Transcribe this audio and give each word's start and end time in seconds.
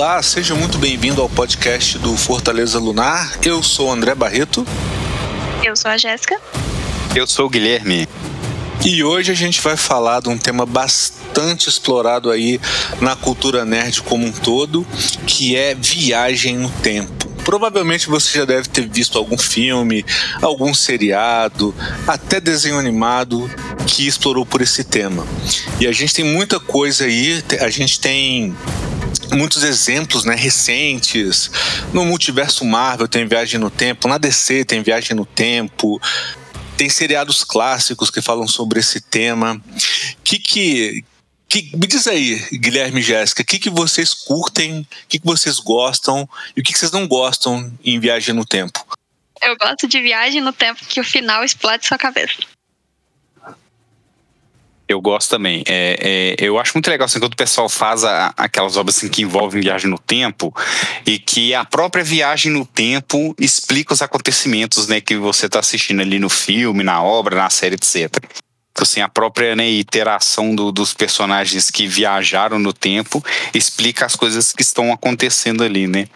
Olá, 0.00 0.22
seja 0.22 0.54
muito 0.54 0.78
bem-vindo 0.78 1.20
ao 1.20 1.28
podcast 1.28 1.98
do 1.98 2.16
Fortaleza 2.16 2.78
Lunar. 2.78 3.38
Eu 3.44 3.62
sou 3.62 3.88
o 3.88 3.92
André 3.92 4.14
Barreto. 4.14 4.66
Eu 5.62 5.76
sou 5.76 5.90
a 5.90 5.98
Jéssica. 5.98 6.40
Eu 7.14 7.26
sou 7.26 7.44
o 7.44 7.50
Guilherme. 7.50 8.08
E 8.82 9.04
hoje 9.04 9.30
a 9.30 9.34
gente 9.34 9.60
vai 9.60 9.76
falar 9.76 10.22
de 10.22 10.30
um 10.30 10.38
tema 10.38 10.64
bastante 10.64 11.68
explorado 11.68 12.30
aí 12.30 12.58
na 12.98 13.14
cultura 13.14 13.66
nerd 13.66 14.00
como 14.00 14.24
um 14.24 14.32
todo, 14.32 14.86
que 15.26 15.54
é 15.54 15.74
viagem 15.74 16.56
no 16.56 16.70
tempo. 16.70 17.28
Provavelmente 17.44 18.08
você 18.08 18.38
já 18.38 18.46
deve 18.46 18.70
ter 18.70 18.88
visto 18.88 19.18
algum 19.18 19.36
filme, 19.36 20.02
algum 20.40 20.72
seriado, 20.72 21.74
até 22.06 22.40
desenho 22.40 22.78
animado 22.78 23.50
que 23.86 24.06
explorou 24.06 24.46
por 24.46 24.62
esse 24.62 24.82
tema. 24.82 25.26
E 25.78 25.86
a 25.86 25.92
gente 25.92 26.14
tem 26.14 26.24
muita 26.24 26.58
coisa 26.58 27.04
aí, 27.04 27.44
a 27.60 27.68
gente 27.68 28.00
tem 28.00 28.56
muitos 29.32 29.62
exemplos 29.62 30.24
né, 30.24 30.34
recentes. 30.34 31.50
No 31.92 32.04
multiverso 32.04 32.64
Marvel 32.64 33.08
tem 33.08 33.26
viagem 33.26 33.58
no 33.58 33.70
tempo, 33.70 34.08
na 34.08 34.18
DC 34.18 34.64
tem 34.64 34.82
viagem 34.82 35.16
no 35.16 35.24
tempo. 35.24 36.00
Tem 36.76 36.88
seriados 36.88 37.44
clássicos 37.44 38.10
que 38.10 38.22
falam 38.22 38.48
sobre 38.48 38.80
esse 38.80 39.00
tema. 39.00 39.60
Que 40.24 40.38
que, 40.38 41.04
que 41.48 41.76
me 41.76 41.86
diz 41.86 42.06
aí, 42.06 42.36
Guilherme 42.52 43.00
e 43.00 43.02
Jéssica, 43.02 43.42
o 43.42 43.44
que, 43.44 43.58
que 43.58 43.70
vocês 43.70 44.14
curtem, 44.14 44.80
o 44.80 45.08
que, 45.08 45.18
que 45.18 45.26
vocês 45.26 45.58
gostam 45.58 46.28
e 46.56 46.60
o 46.60 46.64
que, 46.64 46.72
que 46.72 46.78
vocês 46.78 46.92
não 46.92 47.06
gostam 47.06 47.72
em 47.84 48.00
Viagem 48.00 48.34
no 48.34 48.46
Tempo? 48.46 48.84
Eu 49.42 49.56
gosto 49.56 49.88
de 49.88 50.00
Viagem 50.00 50.40
no 50.40 50.52
Tempo 50.52 50.84
que 50.86 51.00
o 51.00 51.04
final 51.04 51.44
explode 51.44 51.86
sua 51.86 51.98
cabeça. 51.98 52.36
Eu 54.90 55.00
gosto 55.00 55.30
também. 55.30 55.62
É, 55.68 56.34
é, 56.40 56.44
eu 56.44 56.58
acho 56.58 56.72
muito 56.74 56.90
legal 56.90 57.04
assim, 57.04 57.20
quando 57.20 57.34
o 57.34 57.36
pessoal 57.36 57.68
faz 57.68 58.02
a, 58.02 58.34
aquelas 58.36 58.76
obras 58.76 58.96
assim, 58.96 59.08
que 59.08 59.22
envolvem 59.22 59.62
viagem 59.62 59.88
no 59.88 59.96
tempo 59.96 60.52
e 61.06 61.16
que 61.16 61.54
a 61.54 61.64
própria 61.64 62.02
viagem 62.02 62.50
no 62.50 62.66
tempo 62.66 63.32
explica 63.38 63.94
os 63.94 64.02
acontecimentos 64.02 64.88
né, 64.88 65.00
que 65.00 65.14
você 65.14 65.46
está 65.46 65.60
assistindo 65.60 66.00
ali 66.00 66.18
no 66.18 66.28
filme, 66.28 66.82
na 66.82 67.00
obra, 67.00 67.36
na 67.36 67.48
série, 67.48 67.76
etc. 67.76 68.16
Então, 68.72 68.82
assim, 68.82 69.00
a 69.00 69.08
própria 69.08 69.54
né, 69.54 69.70
iteração 69.70 70.56
do, 70.56 70.72
dos 70.72 70.92
personagens 70.92 71.70
que 71.70 71.86
viajaram 71.86 72.58
no 72.58 72.72
tempo 72.72 73.24
explica 73.54 74.04
as 74.04 74.16
coisas 74.16 74.52
que 74.52 74.62
estão 74.62 74.92
acontecendo 74.92 75.62
ali, 75.62 75.86
né? 75.86 76.08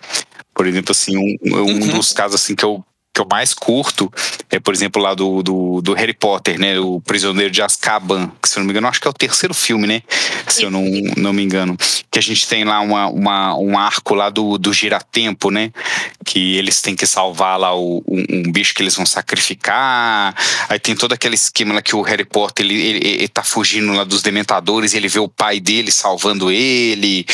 Por 0.52 0.66
exemplo, 0.66 0.90
assim, 0.90 1.16
um, 1.16 1.36
um 1.44 1.62
uhum. 1.62 1.88
dos 1.90 2.12
casos 2.12 2.40
assim 2.40 2.56
que 2.56 2.64
eu 2.64 2.84
que 3.14 3.20
eu 3.20 3.26
mais 3.30 3.54
curto 3.54 4.12
é, 4.50 4.58
por 4.58 4.74
exemplo, 4.74 5.00
lá 5.00 5.14
do, 5.14 5.42
do, 5.42 5.80
do, 5.80 5.94
Harry 5.94 6.12
Potter, 6.12 6.58
né? 6.58 6.78
O 6.78 7.00
Prisioneiro 7.00 7.50
de 7.50 7.62
Azkaban, 7.62 8.30
que 8.42 8.48
se 8.48 8.56
eu 8.56 8.60
não 8.60 8.66
me 8.66 8.72
engano, 8.72 8.88
acho 8.88 9.00
que 9.00 9.06
é 9.06 9.10
o 9.10 9.14
terceiro 9.14 9.54
filme, 9.54 9.86
né? 9.86 10.02
Se 10.48 10.64
eu 10.64 10.70
não, 10.70 10.84
não 11.16 11.32
me 11.32 11.42
engano. 11.42 11.76
Que 12.10 12.18
a 12.18 12.22
gente 12.22 12.46
tem 12.48 12.64
lá 12.64 12.80
uma, 12.80 13.06
uma, 13.08 13.56
um 13.56 13.78
arco 13.78 14.14
lá 14.14 14.30
do, 14.30 14.58
do 14.58 14.72
Giratempo, 14.72 15.50
né? 15.50 15.72
Que 16.24 16.56
eles 16.56 16.80
têm 16.80 16.96
que 16.96 17.06
salvar 17.06 17.58
lá 17.58 17.74
o, 17.74 18.02
um, 18.06 18.24
um, 18.30 18.52
bicho 18.52 18.74
que 18.74 18.82
eles 18.82 18.94
vão 18.94 19.06
sacrificar. 19.06 20.34
Aí 20.68 20.78
tem 20.78 20.94
todo 20.94 21.12
aquele 21.12 21.34
esquema 21.34 21.74
lá 21.74 21.82
que 21.82 21.94
o 21.94 22.02
Harry 22.02 22.24
Potter, 22.24 22.64
ele, 22.64 22.80
ele, 22.80 23.08
ele 23.08 23.28
tá 23.28 23.42
fugindo 23.42 23.92
lá 23.92 24.04
dos 24.04 24.22
Dementadores 24.22 24.94
ele 24.94 25.08
vê 25.08 25.18
o 25.18 25.28
pai 25.28 25.60
dele 25.60 25.90
salvando 25.90 26.50
ele 26.50 27.26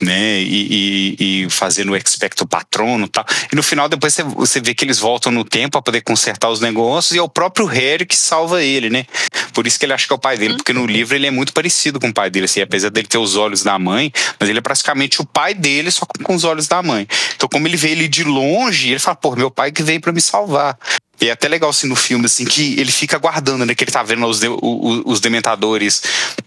né, 0.00 0.40
e, 0.40 1.16
e, 1.18 1.44
e, 1.44 1.50
fazendo 1.50 1.92
o 1.92 1.96
expecto 1.96 2.46
patrono 2.46 3.06
e 3.06 3.08
tal. 3.08 3.24
E 3.52 3.56
no 3.56 3.62
final, 3.62 3.88
depois 3.88 4.14
você, 4.14 4.22
você 4.22 4.60
vê 4.60 4.74
que 4.74 4.84
eles 4.84 4.98
voltam 4.98 5.32
no 5.32 5.44
tempo 5.44 5.72
para 5.72 5.82
poder 5.82 6.00
consertar 6.02 6.48
os 6.48 6.60
negócios 6.60 7.14
e 7.14 7.18
é 7.18 7.22
o 7.22 7.28
próprio 7.28 7.66
Harry 7.66 8.06
que 8.06 8.16
salva 8.16 8.62
ele, 8.62 8.90
né? 8.90 9.06
Por 9.52 9.66
isso 9.66 9.78
que 9.78 9.84
ele 9.84 9.92
acha 9.92 10.06
que 10.06 10.12
é 10.12 10.16
o 10.16 10.18
pai 10.18 10.36
dele, 10.36 10.54
porque 10.54 10.72
no 10.72 10.86
livro 10.86 11.16
ele 11.16 11.26
é 11.26 11.30
muito 11.30 11.52
parecido 11.52 11.98
com 11.98 12.08
o 12.08 12.14
pai 12.14 12.30
dele, 12.30 12.44
assim, 12.44 12.60
apesar 12.60 12.90
dele 12.90 13.08
ter 13.08 13.18
os 13.18 13.36
olhos 13.36 13.62
da 13.62 13.78
mãe, 13.78 14.12
mas 14.38 14.48
ele 14.48 14.58
é 14.58 14.62
praticamente 14.62 15.20
o 15.20 15.26
pai 15.26 15.54
dele, 15.54 15.90
só 15.90 16.06
com 16.06 16.34
os 16.34 16.44
olhos 16.44 16.68
da 16.68 16.82
mãe. 16.82 17.06
Então, 17.34 17.48
como 17.48 17.66
ele 17.66 17.76
vê 17.76 17.90
ele 17.90 18.08
de 18.08 18.24
longe, 18.24 18.90
ele 18.90 18.98
fala, 18.98 19.16
pô, 19.16 19.34
meu 19.34 19.50
pai 19.50 19.72
que 19.72 19.82
veio 19.82 20.00
para 20.00 20.12
me 20.12 20.20
salvar. 20.20 20.78
E 21.20 21.28
é 21.28 21.32
até 21.32 21.48
legal 21.48 21.70
assim 21.70 21.88
no 21.88 21.96
filme, 21.96 22.26
assim, 22.26 22.44
que 22.44 22.78
ele 22.78 22.92
fica 22.92 23.16
aguardando, 23.16 23.66
né? 23.66 23.74
Que 23.74 23.84
ele 23.84 23.90
tá 23.90 24.02
vendo 24.02 24.24
os, 24.26 24.40
de, 24.40 24.48
os, 24.48 25.02
os, 25.04 25.20
dementadores, 25.20 26.02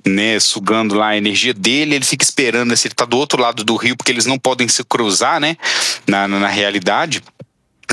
né, 0.05 0.39
sugando 0.39 0.95
lá 0.95 1.09
a 1.09 1.17
energia 1.17 1.53
dele, 1.53 1.95
ele 1.95 2.05
fica 2.05 2.23
esperando, 2.23 2.71
assim, 2.71 2.87
ele 2.87 2.95
tá 2.95 3.05
do 3.05 3.17
outro 3.17 3.41
lado 3.41 3.63
do 3.63 3.75
rio, 3.75 3.97
porque 3.97 4.11
eles 4.11 4.25
não 4.25 4.39
podem 4.39 4.67
se 4.67 4.83
cruzar, 4.83 5.39
né? 5.39 5.57
Na, 6.07 6.27
na 6.27 6.47
realidade 6.47 7.21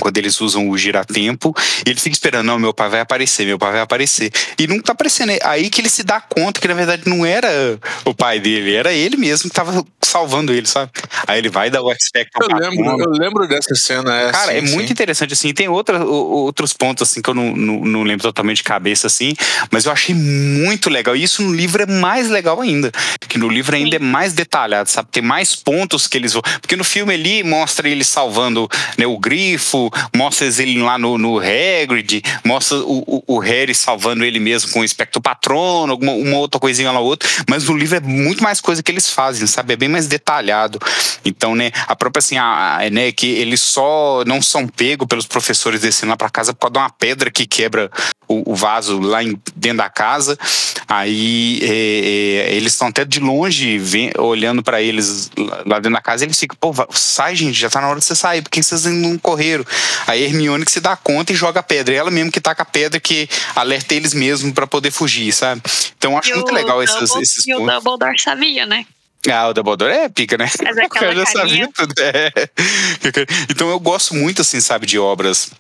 quando 0.01 0.19
eles 0.19 0.41
usam 0.41 0.69
o 0.69 0.79
giratempo, 0.79 1.55
e 1.87 1.91
ele 1.91 2.01
fica 2.01 2.15
esperando, 2.15 2.47
não, 2.47 2.59
meu 2.59 2.75
pai 2.75 2.89
vai 2.89 3.01
aparecer, 3.01 3.47
meu 3.47 3.59
pai 3.59 3.73
vai 3.73 3.81
aparecer. 3.81 4.31
E 4.59 4.67
não 4.67 4.81
tá 4.81 4.93
aparecendo. 4.93 5.33
É 5.33 5.39
aí 5.43 5.71
que 5.71 5.81
ele 5.81 5.89
se 5.89 6.03
dá 6.03 6.21
conta 6.21 6.61
que, 6.61 6.69
na 6.69 6.75
verdade, 6.75 7.03
não 7.07 7.25
era 7.25 7.79
o 8.05 8.15
pai 8.15 8.41
dele, 8.41 8.75
era 8.75 8.93
ele 8.93 9.17
mesmo 9.17 9.49
que 9.49 9.55
tava 9.55 9.85
salvando 10.09 10.53
ele, 10.53 10.67
sabe? 10.67 10.91
Aí 11.27 11.39
ele 11.39 11.49
vai 11.49 11.71
dar 11.71 11.83
o 11.83 11.93
expect 11.93 12.31
eu 12.41 12.57
lembro, 12.57 13.01
eu 13.03 13.11
lembro 13.11 13.47
dessa 13.47 13.75
cena. 13.75 14.15
É, 14.15 14.33
Cara, 14.33 14.53
sim, 14.53 14.59
é 14.59 14.67
sim. 14.67 14.75
muito 14.75 14.93
interessante, 14.93 15.33
assim. 15.35 15.53
Tem 15.53 15.69
outra, 15.69 16.05
outros 16.05 16.73
pontos, 16.73 17.09
assim, 17.09 17.21
que 17.21 17.29
eu 17.29 17.35
não, 17.35 17.55
não, 17.55 17.81
não, 17.85 18.03
lembro 18.03 18.23
totalmente 18.23 18.59
de 18.59 18.63
cabeça, 18.65 19.07
assim, 19.07 19.35
mas 19.71 19.85
eu 19.85 19.93
achei 19.93 20.15
muito 20.15 20.89
legal. 20.89 21.15
E 21.15 21.23
isso 21.23 21.43
no 21.43 21.55
livro 21.55 21.83
é 21.83 21.87
mais 21.87 22.29
legal 22.29 22.61
ainda. 22.61 22.91
Que 23.29 23.39
no 23.39 23.49
livro 23.49 23.77
ainda 23.77 23.99
sim. 23.99 24.05
é 24.05 24.07
mais 24.07 24.33
detalhado, 24.33 24.89
sabe? 24.89 25.09
Tem 25.13 25.23
mais 25.23 25.55
pontos 25.55 26.07
que 26.07 26.17
eles 26.17 26.33
vão. 26.33 26.43
Porque 26.61 26.77
no 26.77 26.85
filme 26.85 27.13
ali 27.13 27.43
mostra 27.43 27.89
ele 27.89 28.05
salvando 28.05 28.69
né, 28.97 29.07
o 29.07 29.19
grifo, 29.19 29.88
mostra 30.15 30.47
ele 30.47 30.81
lá 30.82 30.99
no, 30.99 31.19
no 31.19 31.38
Hagrid, 31.38 32.22
mostra 32.44 32.78
o, 32.78 32.99
o, 33.06 33.37
o, 33.37 33.38
Harry 33.38 33.75
salvando 33.75 34.25
ele 34.25 34.38
mesmo 34.38 34.71
com 34.72 34.81
o 34.81 34.84
espectro 34.84 35.21
patrono, 35.21 35.93
alguma 35.93 36.12
uma 36.12 36.38
outra 36.38 36.60
coisinha 36.60 36.91
lá 36.91 37.00
outra, 37.00 37.28
mas 37.49 37.69
no 37.69 37.76
livro 37.76 37.97
é 37.97 38.00
muito 38.00 38.43
mais 38.43 38.60
coisa 38.60 38.82
que 38.82 38.91
eles 38.91 39.10
fazem, 39.10 39.47
sabe? 39.47 39.75
É 39.75 39.76
bem 39.76 39.88
mais 39.88 40.06
detalhado. 40.06 40.78
Então, 41.25 41.54
né, 41.54 41.71
a 41.87 41.94
própria 41.94 42.21
assim, 42.21 42.37
a, 42.37 42.78
a, 42.78 42.91
né, 42.91 43.12
que 43.12 43.26
eles 43.26 43.60
só 43.60 44.22
não 44.26 44.41
são 44.43 44.66
pegos 44.66 45.06
pelos 45.06 45.26
professores 45.26 45.81
descendo 45.81 46.10
lá 46.10 46.16
para 46.16 46.31
casa 46.31 46.53
por 46.53 46.60
causa 46.60 46.72
de 46.72 46.78
uma 46.78 46.91
pedra 46.91 47.31
que 47.31 47.47
quebra 47.47 47.91
o, 48.28 48.53
o 48.53 48.55
vaso 48.55 49.00
lá 49.00 49.22
em, 49.25 49.41
dentro 49.56 49.78
da 49.78 49.89
casa. 49.89 50.39
Aí 50.87 51.59
é, 51.62 51.66
é, 51.69 52.55
eles 52.55 52.72
estão 52.72 52.89
até 52.89 53.05
de 53.05 53.21
longe 53.21 53.78
vem, 53.78 54.11
olhando 54.16 54.62
para 54.62 54.81
eles 54.81 55.31
lá 55.66 55.78
dentro 55.78 55.93
da 55.93 56.00
casa. 56.00 56.25
Eles 56.25 56.38
ficam, 56.38 56.56
pô, 56.61 56.72
sai, 56.91 57.34
gente, 57.34 57.59
já 57.59 57.69
tá 57.69 57.81
na 57.81 57.88
hora 57.88 57.99
de 57.99 58.05
você 58.05 58.15
sair, 58.15 58.43
por 58.43 58.50
que 58.50 58.62
vocês 58.62 58.84
não 58.84 59.19
correram? 59.19 59.65
Aí 60.06 60.22
Hermione 60.22 60.65
que 60.65 60.71
se 60.71 60.81
dá 60.81 60.97
conta 60.97 61.33
e 61.33 61.37
joga 61.37 61.61
a 61.61 61.62
pedra. 61.62 61.94
ela 61.94 62.11
mesmo 62.11 62.31
que 62.31 62.41
taca 62.41 62.62
a 62.62 62.67
pedra 62.67 63.00
que 63.00 63.28
alerta 63.55 63.94
eles 63.94 64.15
mesmo 64.15 64.53
para 64.53 64.67
poder 64.67 64.91
fugir, 64.91 65.33
sabe? 65.33 65.62
Então 65.97 66.17
acho 66.17 66.31
e 66.31 66.34
muito 66.34 66.53
legal 66.53 66.83
esses, 66.83 67.15
esses 67.17 67.47
e 67.47 67.53
pontos. 67.53 67.72
E 67.72 67.77
o 67.77 67.81
Dumbledore 67.81 68.21
sabia, 68.21 68.67
né? 68.67 68.87
Ah, 69.31 69.49
o 69.49 69.55
Dumbledore 69.55 69.93
é 69.93 70.09
pica, 70.09 70.38
né? 70.38 70.49
Mas 70.62 70.78
aquela 70.78 71.15
já 71.15 71.27
sabia 71.27 71.69
tudo. 71.75 71.94
É. 71.99 72.33
Então 73.50 73.69
eu 73.69 73.81
gosto 73.81 74.15
muito, 74.15 74.43
assim, 74.43 74.61
sabe, 74.61 74.87
de 74.87 74.99
obras 74.99 75.50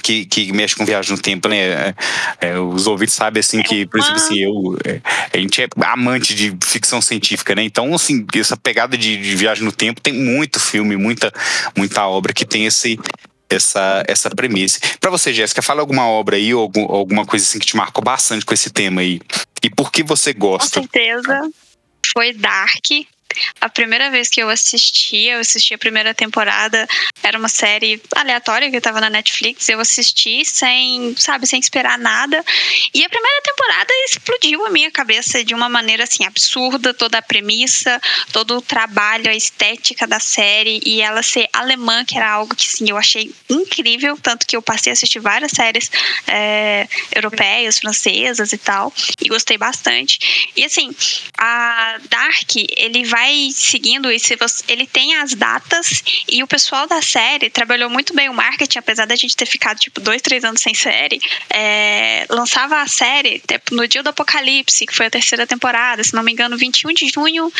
que, 0.00 0.24
que 0.24 0.52
mexe 0.52 0.76
com 0.76 0.84
viagem 0.84 1.12
no 1.14 1.20
tempo, 1.20 1.48
né? 1.48 1.58
É, 1.58 1.94
é, 2.40 2.58
os 2.58 2.86
ouvintes 2.86 3.14
sabem 3.14 3.40
assim 3.40 3.60
é 3.60 3.62
que, 3.62 3.86
por 3.86 4.00
exemplo, 4.00 4.16
assim, 4.16 4.38
eu 4.38 4.78
é, 4.84 5.00
a 5.32 5.38
gente 5.38 5.62
é 5.62 5.68
amante 5.84 6.34
de 6.34 6.56
ficção 6.64 7.00
científica, 7.00 7.54
né? 7.54 7.62
Então, 7.62 7.94
assim, 7.94 8.26
essa 8.34 8.56
pegada 8.56 8.96
de, 8.96 9.16
de 9.16 9.36
viagem 9.36 9.64
no 9.64 9.72
tempo 9.72 10.00
tem 10.00 10.12
muito 10.12 10.60
filme, 10.60 10.96
muita, 10.96 11.32
muita 11.76 12.06
obra 12.06 12.32
que 12.32 12.44
tem 12.44 12.66
esse 12.66 12.98
essa, 13.54 14.02
essa 14.08 14.30
premissa. 14.30 14.80
Para 14.98 15.10
você, 15.10 15.32
Jéssica, 15.32 15.60
fala 15.60 15.80
alguma 15.80 16.08
obra 16.08 16.36
aí 16.36 16.54
ou 16.54 16.70
alguma 16.88 17.26
coisa 17.26 17.44
assim 17.44 17.58
que 17.58 17.66
te 17.66 17.76
marcou 17.76 18.02
bastante 18.02 18.46
com 18.46 18.54
esse 18.54 18.70
tema 18.70 19.02
aí. 19.02 19.20
E 19.62 19.70
por 19.70 19.92
que 19.92 20.02
você 20.02 20.32
gosta? 20.32 20.80
Com 20.80 20.86
certeza. 20.86 21.50
Foi 22.12 22.32
Dark. 22.32 22.86
A 23.60 23.68
primeira 23.68 24.10
vez 24.10 24.28
que 24.28 24.42
eu 24.42 24.48
assisti, 24.48 25.26
eu 25.26 25.40
assisti 25.40 25.74
a 25.74 25.78
primeira 25.78 26.14
temporada, 26.14 26.86
era 27.22 27.38
uma 27.38 27.48
série 27.48 28.00
aleatória 28.14 28.70
que 28.70 28.76
estava 28.76 29.00
na 29.00 29.10
Netflix. 29.10 29.68
Eu 29.68 29.80
assisti 29.80 30.44
sem, 30.44 31.14
sabe, 31.16 31.46
sem 31.46 31.60
esperar 31.60 31.98
nada. 31.98 32.44
E 32.94 33.04
a 33.04 33.08
primeira 33.08 33.42
temporada 33.42 33.92
explodiu 34.06 34.66
a 34.66 34.70
minha 34.70 34.90
cabeça 34.90 35.44
de 35.44 35.54
uma 35.54 35.68
maneira 35.68 36.04
assim 36.04 36.24
absurda, 36.24 36.92
toda 36.92 37.18
a 37.18 37.22
premissa, 37.22 38.00
todo 38.32 38.56
o 38.56 38.62
trabalho, 38.62 39.30
a 39.30 39.34
estética 39.34 40.06
da 40.06 40.20
série 40.20 40.80
e 40.84 41.00
ela 41.00 41.22
ser 41.22 41.48
alemã, 41.52 42.04
que 42.04 42.16
era 42.16 42.30
algo 42.30 42.54
que 42.54 42.66
sim, 42.68 42.88
eu 42.88 42.96
achei 42.96 43.32
incrível, 43.48 44.18
tanto 44.20 44.46
que 44.46 44.56
eu 44.56 44.62
passei 44.62 44.92
a 44.92 44.94
assistir 44.94 45.20
várias 45.20 45.52
séries 45.52 45.90
é, 46.26 46.88
europeias, 47.14 47.78
francesas 47.78 48.52
e 48.52 48.58
tal, 48.58 48.92
e 49.20 49.28
gostei 49.28 49.56
bastante. 49.56 50.50
E 50.56 50.64
assim, 50.64 50.94
a 51.38 51.98
Dark, 52.08 52.50
ele 52.76 53.04
vai 53.04 53.21
vai 53.22 53.50
seguindo 53.52 54.10
e 54.10 54.18
se 54.18 54.34
você, 54.34 54.64
ele 54.68 54.86
tem 54.86 55.14
as 55.16 55.34
datas 55.34 56.02
e 56.28 56.42
o 56.42 56.46
pessoal 56.46 56.88
da 56.88 57.00
série 57.00 57.48
trabalhou 57.48 57.88
muito 57.88 58.12
bem 58.14 58.28
o 58.28 58.34
marketing, 58.34 58.78
apesar 58.78 59.06
da 59.06 59.14
gente 59.14 59.36
ter 59.36 59.46
ficado 59.46 59.78
tipo 59.78 60.00
dois, 60.00 60.20
três 60.20 60.44
anos 60.44 60.60
sem 60.60 60.74
série, 60.74 61.20
é, 61.48 62.26
lançava 62.28 62.80
a 62.80 62.86
série 62.88 63.38
tipo, 63.38 63.74
no 63.74 63.86
dia 63.86 64.02
do 64.02 64.08
Apocalipse, 64.08 64.86
que 64.86 64.94
foi 64.94 65.06
a 65.06 65.10
terceira 65.10 65.46
temporada, 65.46 66.02
se 66.02 66.14
não 66.14 66.22
me 66.22 66.32
engano, 66.32 66.56
21 66.56 66.92
de 66.94 67.08
junho, 67.08 67.52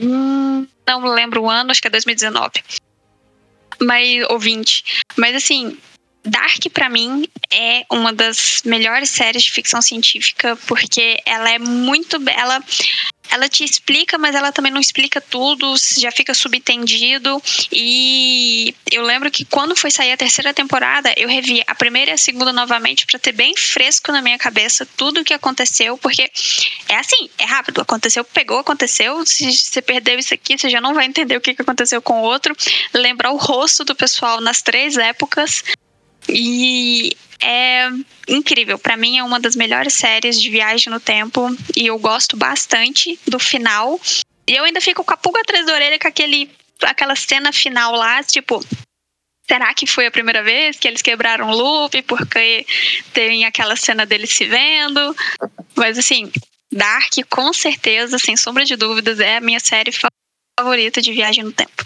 hum, 0.00 0.66
não 0.86 1.04
lembro 1.04 1.42
o 1.42 1.50
ano, 1.50 1.70
acho 1.70 1.82
que 1.82 1.88
é 1.88 1.90
2019. 1.90 2.50
Mas, 3.80 4.24
ou 4.30 4.38
20. 4.38 4.84
Mas 5.16 5.34
assim, 5.36 5.76
Dark 6.24 6.70
para 6.72 6.88
mim 6.88 7.26
é 7.50 7.84
uma 7.90 8.12
das 8.12 8.62
melhores 8.64 9.10
séries 9.10 9.42
de 9.42 9.50
ficção 9.50 9.82
científica 9.82 10.56
porque 10.68 11.20
ela 11.26 11.50
é 11.50 11.58
muito 11.58 12.16
ela 12.30 12.62
ela 13.32 13.48
te 13.48 13.64
explica, 13.64 14.18
mas 14.18 14.34
ela 14.34 14.52
também 14.52 14.70
não 14.70 14.80
explica 14.80 15.20
tudo, 15.20 15.74
já 15.98 16.12
fica 16.12 16.34
subentendido. 16.34 17.42
E 17.72 18.74
eu 18.90 19.02
lembro 19.02 19.30
que 19.30 19.44
quando 19.44 19.74
foi 19.74 19.90
sair 19.90 20.12
a 20.12 20.16
terceira 20.16 20.52
temporada, 20.52 21.12
eu 21.16 21.28
revi 21.28 21.62
a 21.66 21.74
primeira 21.74 22.10
e 22.10 22.14
a 22.14 22.18
segunda 22.18 22.52
novamente 22.52 23.06
para 23.06 23.18
ter 23.18 23.32
bem 23.32 23.56
fresco 23.56 24.12
na 24.12 24.20
minha 24.20 24.38
cabeça 24.38 24.86
tudo 24.96 25.20
o 25.20 25.24
que 25.24 25.32
aconteceu, 25.32 25.96
porque 25.96 26.30
é 26.88 26.96
assim, 26.96 27.30
é 27.38 27.44
rápido, 27.44 27.80
aconteceu, 27.80 28.22
pegou, 28.22 28.58
aconteceu. 28.58 29.24
Se 29.24 29.50
você 29.50 29.80
perdeu 29.80 30.18
isso 30.18 30.34
aqui, 30.34 30.58
você 30.58 30.68
já 30.68 30.80
não 30.80 30.92
vai 30.92 31.06
entender 31.06 31.36
o 31.36 31.40
que 31.40 31.56
aconteceu 31.58 32.02
com 32.02 32.20
o 32.20 32.24
outro. 32.24 32.54
Lembrar 32.92 33.32
o 33.32 33.36
rosto 33.36 33.84
do 33.84 33.94
pessoal 33.94 34.40
nas 34.40 34.60
três 34.60 34.98
épocas. 34.98 35.64
E 36.28 37.16
é 37.42 37.88
incrível. 38.28 38.78
Para 38.78 38.96
mim 38.96 39.18
é 39.18 39.24
uma 39.24 39.40
das 39.40 39.56
melhores 39.56 39.94
séries 39.94 40.40
de 40.40 40.50
viagem 40.50 40.92
no 40.92 41.00
tempo 41.00 41.48
e 41.76 41.86
eu 41.86 41.98
gosto 41.98 42.36
bastante 42.36 43.18
do 43.26 43.38
final. 43.38 44.00
E 44.46 44.54
eu 44.54 44.64
ainda 44.64 44.80
fico 44.80 45.04
com 45.04 45.12
a 45.12 45.16
pulga 45.16 45.40
atrás 45.40 45.66
da 45.66 45.74
orelha 45.74 45.98
com 45.98 46.08
aquele, 46.08 46.50
aquela 46.82 47.16
cena 47.16 47.52
final 47.52 47.94
lá, 47.94 48.22
tipo, 48.22 48.64
será 49.46 49.72
que 49.74 49.86
foi 49.86 50.06
a 50.06 50.10
primeira 50.10 50.42
vez 50.42 50.78
que 50.78 50.88
eles 50.88 51.02
quebraram 51.02 51.50
o 51.50 51.54
loop 51.54 52.02
porque 52.02 52.66
tem 53.12 53.44
aquela 53.44 53.76
cena 53.76 54.06
deles 54.06 54.30
se 54.30 54.44
vendo? 54.44 55.14
Mas 55.76 55.98
assim, 55.98 56.30
Dark 56.72 57.12
com 57.28 57.52
certeza, 57.52 58.18
sem 58.18 58.36
sombra 58.36 58.64
de 58.64 58.76
dúvidas, 58.76 59.20
é 59.20 59.36
a 59.36 59.40
minha 59.40 59.60
série 59.60 59.92
favorita 60.58 61.02
de 61.02 61.12
viagem 61.12 61.44
no 61.44 61.52
tempo. 61.52 61.84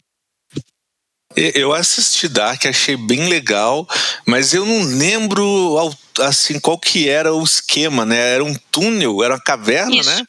Eu 1.37 1.75
assisti 1.75 2.29
Dark, 2.29 2.65
achei 2.65 2.97
bem 2.97 3.29
legal, 3.29 3.87
mas 4.25 4.55
eu 4.55 4.65
não 4.65 4.83
lembro 4.83 5.79
assim 6.21 6.59
qual 6.59 6.79
que 6.79 7.09
era 7.09 7.35
o 7.35 7.45
esquema, 7.45 8.07
né? 8.07 8.35
Era 8.35 8.43
um 8.45 8.55
túnel, 8.73 9.23
era 9.23 9.35
uma 9.35 9.41
caverna, 9.41 9.95
Isso. 9.95 10.09
né? 10.09 10.25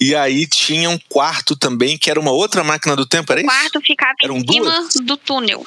E 0.00 0.14
aí 0.14 0.46
tinha 0.46 0.88
um 0.90 0.98
quarto 1.08 1.54
também, 1.54 1.96
que 1.98 2.10
era 2.10 2.18
uma 2.18 2.32
outra 2.32 2.64
máquina 2.64 2.96
do 2.96 3.06
tempo, 3.06 3.30
era 3.32 3.40
o 3.40 3.44
isso? 3.44 3.54
quarto 3.54 3.80
ficava 3.82 4.14
Eram 4.22 4.38
em 4.38 4.44
cima 4.50 4.64
duas? 4.70 4.94
do 4.94 5.16
túnel. 5.16 5.64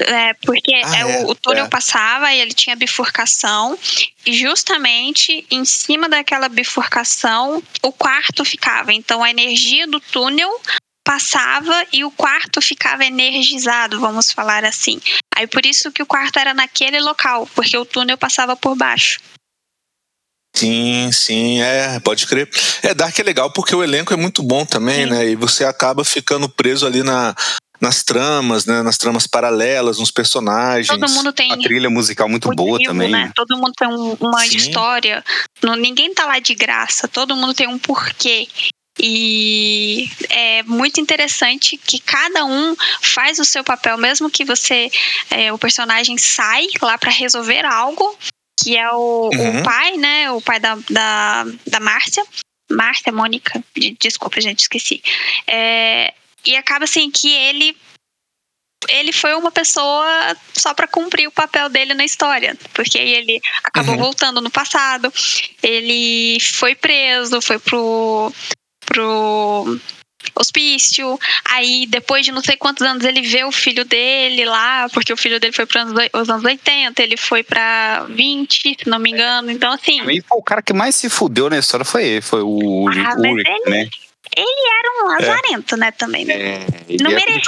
É, 0.00 0.32
porque 0.34 0.72
Ah, 0.84 0.96
é, 0.96 1.00
é, 1.00 1.24
o, 1.24 1.30
o 1.30 1.34
túnel 1.34 1.66
é. 1.66 1.68
passava 1.68 2.32
e 2.32 2.40
ele 2.40 2.54
tinha 2.54 2.74
bifurcação, 2.74 3.78
e 4.24 4.32
justamente 4.32 5.44
em 5.50 5.64
cima 5.66 6.08
daquela 6.08 6.48
bifurcação 6.48 7.62
o 7.82 7.92
quarto 7.92 8.44
ficava. 8.44 8.92
Então 8.94 9.22
a 9.22 9.30
energia 9.30 9.86
do 9.86 10.00
túnel 10.00 10.48
passava 11.04 11.86
e 11.92 12.04
o 12.04 12.10
quarto 12.10 12.60
ficava 12.60 13.04
energizado, 13.04 13.98
vamos 14.00 14.30
falar 14.30 14.64
assim. 14.64 15.00
Aí 15.34 15.46
por 15.46 15.64
isso 15.66 15.90
que 15.92 16.02
o 16.02 16.06
quarto 16.06 16.38
era 16.38 16.54
naquele 16.54 17.00
local, 17.00 17.48
porque 17.54 17.76
o 17.76 17.84
túnel 17.84 18.16
passava 18.16 18.56
por 18.56 18.76
baixo. 18.76 19.20
Sim, 20.54 21.10
sim, 21.12 21.60
é, 21.62 21.98
pode 22.00 22.26
crer. 22.26 22.48
É, 22.82 22.92
Dark 22.94 23.18
é 23.18 23.22
legal 23.22 23.50
porque 23.52 23.74
o 23.74 23.82
elenco 23.82 24.12
é 24.12 24.16
muito 24.16 24.42
bom 24.42 24.66
também, 24.66 25.04
Sim. 25.04 25.10
né? 25.10 25.28
E 25.30 25.34
você 25.34 25.64
acaba 25.64 26.04
ficando 26.04 26.46
preso 26.48 26.86
ali 26.86 27.02
na, 27.02 27.34
nas 27.80 28.02
tramas, 28.04 28.66
né? 28.66 28.82
Nas 28.82 28.98
tramas 28.98 29.26
paralelas, 29.26 29.98
nos 29.98 30.10
personagens. 30.10 30.86
Todo 30.88 31.08
mundo 31.10 31.32
tem 31.32 31.50
A 31.52 31.56
trilha 31.56 31.88
musical 31.88 32.28
muito 32.28 32.50
boa 32.50 32.78
também. 32.84 33.10
né? 33.10 33.32
Todo 33.34 33.56
mundo 33.56 33.72
tem 33.76 33.88
um- 33.88 34.12
uma 34.20 34.40
Sim. 34.46 34.56
história. 34.58 35.24
Não, 35.62 35.74
ninguém 35.74 36.12
tá 36.12 36.26
lá 36.26 36.38
de 36.38 36.54
graça. 36.54 37.08
Todo 37.08 37.34
mundo 37.34 37.54
tem 37.54 37.66
um 37.66 37.78
porquê. 37.78 38.46
E 38.98 40.08
é 40.28 40.62
muito 40.64 41.00
interessante 41.00 41.76
que 41.76 41.98
cada 41.98 42.44
um 42.44 42.76
faz 43.00 43.38
o 43.38 43.44
seu 43.44 43.64
papel, 43.64 43.96
mesmo 43.96 44.30
que 44.30 44.44
você, 44.44 44.90
é, 45.30 45.52
o 45.52 45.58
personagem 45.58 46.18
sai 46.18 46.66
lá 46.80 46.98
para 46.98 47.10
resolver 47.10 47.64
algo, 47.64 48.16
que 48.62 48.76
é 48.76 48.90
o, 48.92 49.30
o 49.30 49.34
Uhum. 49.34 49.62
pai, 49.62 49.96
né? 49.96 50.30
O 50.30 50.40
pai 50.40 50.60
da, 50.60 50.76
da, 50.90 51.44
da 51.66 51.80
Márcia. 51.80 52.22
Márcia, 52.70 53.12
Mônica, 53.12 53.62
de- 53.74 53.96
desculpa, 54.00 54.40
gente, 54.40 54.60
esqueci. 54.60 55.02
É, 55.46 56.14
e 56.44 56.56
acaba 56.56 56.84
assim 56.84 57.10
que 57.10 57.30
ele 57.32 57.76
ele 58.88 59.12
foi 59.12 59.32
uma 59.34 59.52
pessoa 59.52 60.36
só 60.52 60.74
para 60.74 60.88
cumprir 60.88 61.28
o 61.28 61.32
papel 61.32 61.68
dele 61.68 61.94
na 61.94 62.04
história, 62.04 62.56
porque 62.74 62.98
aí 62.98 63.12
ele 63.12 63.40
acabou 63.62 63.94
Uhum. 63.94 64.00
voltando 64.00 64.40
no 64.40 64.50
passado, 64.50 65.12
ele 65.62 66.38
foi 66.40 66.74
preso, 66.74 67.40
foi 67.40 67.60
pro 67.60 68.32
pro 68.86 69.78
hospício, 70.34 71.18
aí 71.50 71.86
depois 71.86 72.24
de 72.24 72.32
não 72.32 72.42
sei 72.42 72.56
quantos 72.56 72.86
anos 72.86 73.04
ele 73.04 73.22
vê 73.22 73.44
o 73.44 73.52
filho 73.52 73.84
dele 73.84 74.44
lá, 74.44 74.88
porque 74.90 75.12
o 75.12 75.16
filho 75.16 75.38
dele 75.40 75.52
foi 75.52 75.66
para 75.66 75.84
os 76.14 76.28
anos 76.28 76.44
80, 76.44 77.02
ele 77.02 77.16
foi 77.16 77.42
para 77.42 78.04
20, 78.08 78.76
se 78.82 78.88
não 78.88 78.98
me 78.98 79.10
engano, 79.10 79.50
então 79.50 79.72
assim, 79.72 80.00
E 80.10 80.22
o 80.30 80.42
cara 80.42 80.62
que 80.62 80.72
mais 80.72 80.94
se 80.94 81.10
fudeu 81.10 81.50
na 81.50 81.58
história 81.58 81.84
foi 81.84 82.04
ele, 82.04 82.20
foi 82.20 82.40
o 82.42 82.88
Ah, 82.88 82.94
mas 82.94 83.16
Ulrich, 83.16 83.50
né? 83.66 83.88
Era 84.40 85.04
um 85.04 85.08
lazarento, 85.08 85.76
né, 85.76 85.90
também. 85.90 86.24
né? 86.24 86.34
É, 86.34 86.66
ele 86.88 87.02
Não 87.04 87.10
é- 87.10 87.14
merecia 87.14 87.40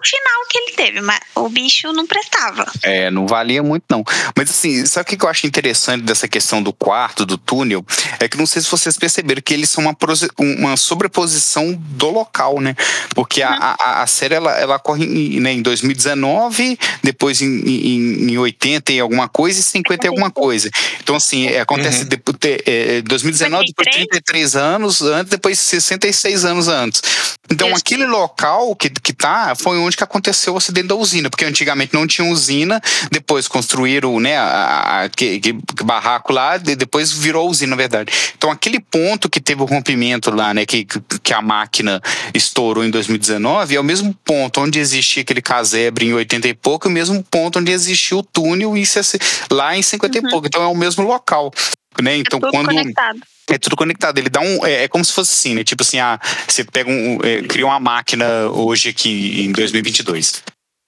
o 0.00 0.06
final 0.06 0.46
que 0.48 0.58
ele 0.58 0.72
teve, 0.72 1.00
mas 1.00 1.20
o 1.34 1.48
bicho 1.48 1.92
não 1.92 2.06
prestava. 2.06 2.66
É, 2.82 3.10
não 3.10 3.26
valia 3.26 3.62
muito, 3.62 3.84
não. 3.88 4.04
Mas 4.36 4.50
assim, 4.50 4.84
sabe 4.86 5.14
o 5.14 5.16
que 5.18 5.24
eu 5.24 5.28
acho 5.28 5.46
interessante 5.46 6.02
dessa 6.02 6.26
questão 6.28 6.62
do 6.62 6.72
quarto, 6.72 7.24
do 7.24 7.38
túnel? 7.38 7.84
É 8.18 8.28
que 8.28 8.36
não 8.36 8.46
sei 8.46 8.60
se 8.62 8.68
vocês 8.70 8.96
perceberam 8.96 9.40
que 9.42 9.54
eles 9.54 9.70
são 9.70 9.84
uma, 9.84 9.96
uma 10.38 10.76
sobreposição 10.76 11.72
do 11.74 12.10
local, 12.10 12.60
né? 12.60 12.74
Porque 13.14 13.42
a, 13.42 13.50
a, 13.78 14.02
a 14.02 14.06
série 14.06 14.34
ela, 14.34 14.52
ela 14.58 14.78
corre 14.78 15.04
em, 15.04 15.40
né, 15.40 15.52
em 15.52 15.62
2019, 15.62 16.78
depois 17.02 17.40
em, 17.40 17.46
em, 17.46 18.30
em 18.32 18.38
80 18.38 18.92
e 18.92 19.00
alguma 19.00 19.28
coisa 19.28 19.60
e 19.60 19.62
50 19.62 20.06
e 20.06 20.08
alguma 20.08 20.30
coisa. 20.30 20.70
Então, 21.02 21.16
assim, 21.16 21.46
é, 21.46 21.60
acontece 21.60 22.02
Uhum. 22.02 22.08
depois, 22.08 22.36
é, 22.44 22.96
é, 22.98 23.02
2019, 23.02 23.66
depois 23.66 23.88
33 23.94 24.56
anos 24.56 25.02
antes, 25.02 25.30
depois 25.30 25.58
66 25.58 26.31
anos 26.44 26.68
antes. 26.68 27.02
Então, 27.50 27.68
Isso. 27.68 27.78
aquele 27.78 28.06
local 28.06 28.74
que, 28.76 28.88
que 28.88 29.12
tá 29.12 29.54
foi 29.54 29.76
onde 29.76 29.96
que 29.96 30.04
aconteceu 30.04 30.54
o 30.54 30.56
acidente 30.56 30.86
da 30.88 30.94
usina, 30.94 31.28
porque 31.28 31.44
antigamente 31.44 31.92
não 31.92 32.06
tinha 32.06 32.26
usina, 32.30 32.80
depois 33.10 33.46
construíram, 33.46 34.18
né, 34.20 34.36
a, 34.38 35.02
a- 35.04 35.08
que, 35.08 35.38
que- 35.40 35.52
barraco 35.84 36.32
lá, 36.32 36.56
de- 36.56 36.74
depois 36.76 37.12
virou 37.12 37.50
usina, 37.50 37.70
na 37.70 37.76
verdade. 37.76 38.10
Então, 38.36 38.50
aquele 38.50 38.80
ponto 38.80 39.28
que 39.28 39.40
teve 39.40 39.60
o 39.60 39.66
rompimento 39.66 40.30
lá, 40.30 40.54
né, 40.54 40.64
que, 40.64 40.86
que 41.22 41.34
a 41.34 41.42
máquina 41.42 42.00
estourou 42.32 42.84
em 42.84 42.90
2019, 42.90 43.76
é 43.76 43.80
o 43.80 43.84
mesmo 43.84 44.14
ponto 44.24 44.60
onde 44.60 44.78
existia 44.78 45.22
aquele 45.22 45.42
casebre 45.42 46.06
em 46.06 46.14
80 46.14 46.48
e 46.48 46.54
pouco, 46.54 46.86
e 46.86 46.90
o 46.90 46.92
mesmo 46.92 47.22
ponto 47.24 47.58
onde 47.58 47.70
existia 47.72 48.16
o 48.16 48.22
túnel 48.22 48.76
em, 48.76 48.84
lá 49.50 49.76
em 49.76 49.82
50 49.82 50.18
e 50.18 50.22
pouco. 50.30 50.46
Então, 50.46 50.62
é 50.62 50.66
o 50.66 50.74
mesmo 50.76 51.04
local. 51.04 51.52
Né? 52.00 52.16
Então, 52.18 52.38
é 52.38 52.40
tudo 52.40 52.50
quando 52.50 52.66
conectado. 52.66 53.20
é 53.50 53.58
tudo 53.58 53.76
conectado. 53.76 54.18
Ele 54.18 54.30
dá 54.30 54.40
um. 54.40 54.64
É, 54.64 54.84
é 54.84 54.88
como 54.88 55.04
se 55.04 55.12
fosse 55.12 55.32
assim, 55.32 55.54
né? 55.54 55.64
Tipo 55.64 55.82
assim, 55.82 55.98
ah, 55.98 56.18
você 56.46 56.64
pega 56.64 56.90
um. 56.90 57.18
é, 57.22 57.42
cria 57.42 57.66
uma 57.66 57.80
máquina 57.80 58.48
hoje 58.48 58.88
aqui 58.88 59.44
em 59.44 59.52
2022. 59.52 60.42